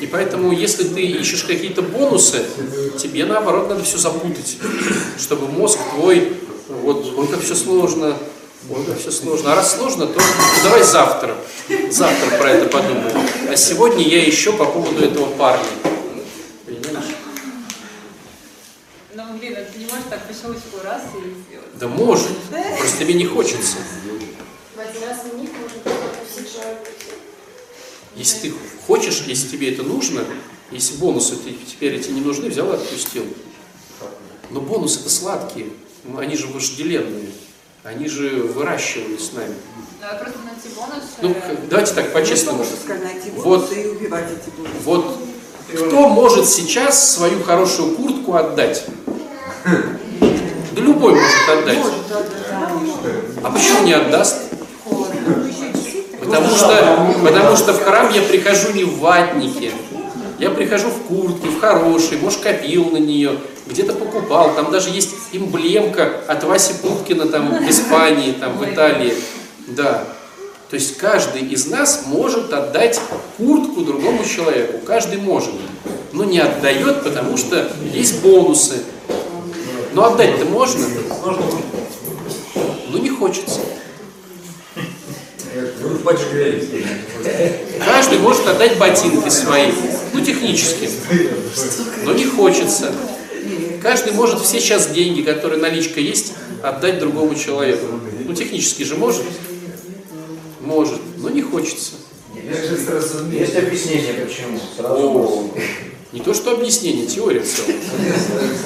[0.00, 2.42] И поэтому, если ты ищешь какие-то бонусы,
[2.98, 4.56] тебе наоборот надо все запутать,
[5.18, 6.32] чтобы мозг твой,
[6.68, 8.16] вот, ой, как все сложно,
[8.70, 9.52] ой, как все сложно.
[9.52, 11.36] А раз сложно, то ну, давай завтра,
[11.90, 13.28] завтра про это подумаем.
[13.50, 15.64] А сегодня я еще по поводу этого парня.
[16.64, 17.14] Понимаешь?
[19.14, 21.78] Ну, блин, а ты не можешь так по щелчку раз и сделать.
[21.78, 22.28] Да может,
[22.78, 23.76] просто тебе не хочется.
[24.74, 25.50] В один раз у них
[25.84, 26.89] пропустить человека.
[28.16, 28.54] Если ты
[28.86, 30.24] хочешь, если тебе это нужно,
[30.70, 33.24] если бонусы ты, теперь эти не нужны, взял и отпустил.
[34.50, 35.66] Но бонусы это сладкие,
[36.04, 37.30] ну, они же вожделенные,
[37.84, 39.54] они же выращивались с нами.
[40.00, 41.04] Надо просто найти бонус.
[41.22, 41.36] Ну,
[41.68, 42.64] давайте так по-честному.
[42.88, 44.80] найти Вот, бонусы бонусы.
[44.84, 45.18] вот
[45.72, 48.84] кто может сейчас свою хорошую куртку отдать?
[50.72, 51.78] Да любой может отдать.
[53.42, 54.49] А почему не отдаст?
[56.30, 59.72] Потому что, потому что в храм я прихожу не в ватнике.
[60.38, 64.54] Я прихожу в куртке, в хорошей, может, копил на нее, где-то покупал.
[64.54, 69.12] Там даже есть эмблемка от Васи Пупкина там, в Испании, там, в Италии.
[69.66, 70.04] Да.
[70.70, 73.00] То есть каждый из нас может отдать
[73.36, 74.78] куртку другому человеку.
[74.86, 75.50] Каждый может.
[76.12, 78.84] Но не отдает, потому что есть бонусы.
[79.92, 80.86] Но отдать-то можно.
[82.88, 83.60] Но не хочется.
[87.84, 89.72] Каждый может отдать ботинки свои,
[90.12, 90.88] ну технически,
[92.04, 92.92] но не хочется.
[93.82, 97.86] Каждый может все сейчас деньги, которые наличка есть, отдать другому человеку.
[98.24, 99.24] Ну технически же может,
[100.60, 101.92] может, но не хочется.
[103.32, 104.60] Есть объяснение, почему.
[104.78, 105.50] О,
[106.12, 107.80] не то что объяснение, теория в целом.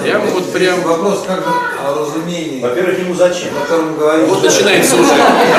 [0.02, 0.82] Прям вот прям.
[0.82, 2.62] Вопрос как бы о разумении.
[2.62, 3.54] Во-первых, ему зачем?
[3.56, 4.26] О котором говорим.
[4.26, 5.12] Вот начинается уже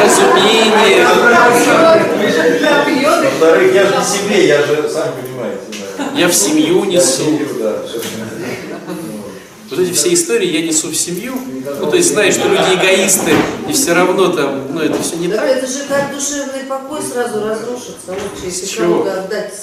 [0.04, 1.06] разумение.
[3.24, 5.62] Во-вторых, я же не себе, я же, сами понимаете.
[6.16, 7.40] Я в семью Я несу.
[9.70, 11.34] Вот эти все истории я несу в семью.
[11.80, 13.32] Ну, то есть знаешь, что люди эгоисты,
[13.68, 17.44] и все равно там, ну, это все не Так это же как душевный покой сразу
[17.46, 18.10] разрушится.
[18.10, 19.54] Лучше, если кому-то отдать.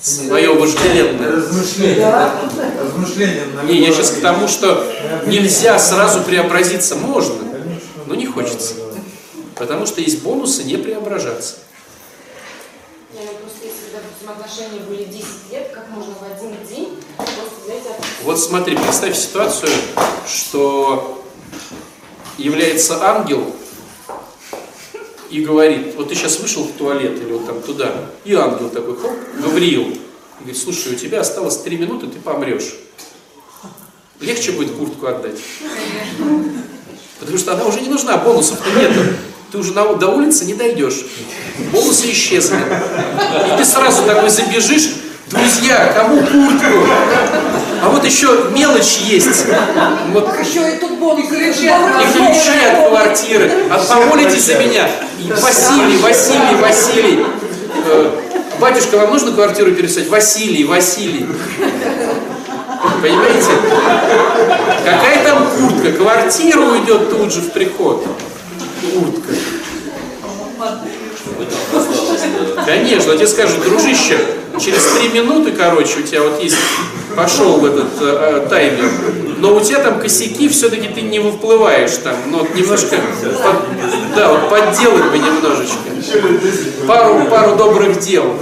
[0.00, 1.32] Свое вожделенное.
[1.32, 2.34] Размышление, да?
[2.80, 4.86] Размышление на Не, я сейчас к тому, что
[5.26, 6.94] нельзя сразу преобразиться.
[6.94, 7.34] Можно,
[8.06, 8.74] но не хочется.
[9.56, 11.56] Потому что есть бонусы не преображаться.
[13.12, 16.96] Не, просто если, допустим, отношения были 10 лет, как можно в один день?
[18.22, 19.70] Вот смотри, представь ситуацию,
[20.28, 21.24] что
[22.36, 23.52] является ангел
[25.30, 27.92] и говорит, вот ты сейчас вышел в туалет или вот там туда,
[28.24, 29.98] и ангел такой, хоп, Гавриил, и
[30.40, 32.74] говорит, слушай, у тебя осталось три минуты, ты помрешь.
[34.20, 35.38] Легче будет куртку отдать.
[37.20, 39.00] Потому что она уже не нужна, бонусов-то нету.
[39.52, 41.04] Ты уже на- до улицы не дойдешь.
[41.72, 42.56] Бонусы исчезли.
[42.56, 44.90] И ты сразу такой забежишь,
[45.30, 46.86] друзья, кому куртку?
[47.82, 49.46] А вот еще мелочь есть.
[50.12, 51.24] Вот Еще и тут бонус.
[51.24, 53.52] и ключи от квартиры.
[53.70, 54.88] А помолитесь за меня.
[55.40, 57.26] Василий, Василий, Василий.
[57.86, 58.10] Э,
[58.60, 60.08] Батюшка, вам нужно квартиру переписать?
[60.08, 61.26] Василий, Василий.
[63.00, 63.50] Понимаете?
[64.84, 65.92] Какая там куртка?
[65.92, 68.04] Квартира уйдет тут же в приход.
[68.92, 69.32] Куртка.
[72.66, 74.18] Конечно, я тебе скажу, дружище,
[74.60, 76.56] через три минуты, короче, у тебя вот есть,
[77.16, 78.90] пошел этот э, э, таймер,
[79.38, 84.32] но у тебя там косяки, все-таки ты не выплываешь там, ну вот немножко, под- да,
[84.32, 86.86] вот подделать бы немножечко.
[86.86, 88.34] Пару, пару добрых дел.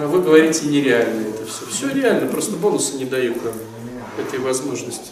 [0.00, 1.66] А вы говорите нереально это все.
[1.72, 3.54] Все реально, просто бонусы не дают нам
[4.18, 5.10] этой возможности.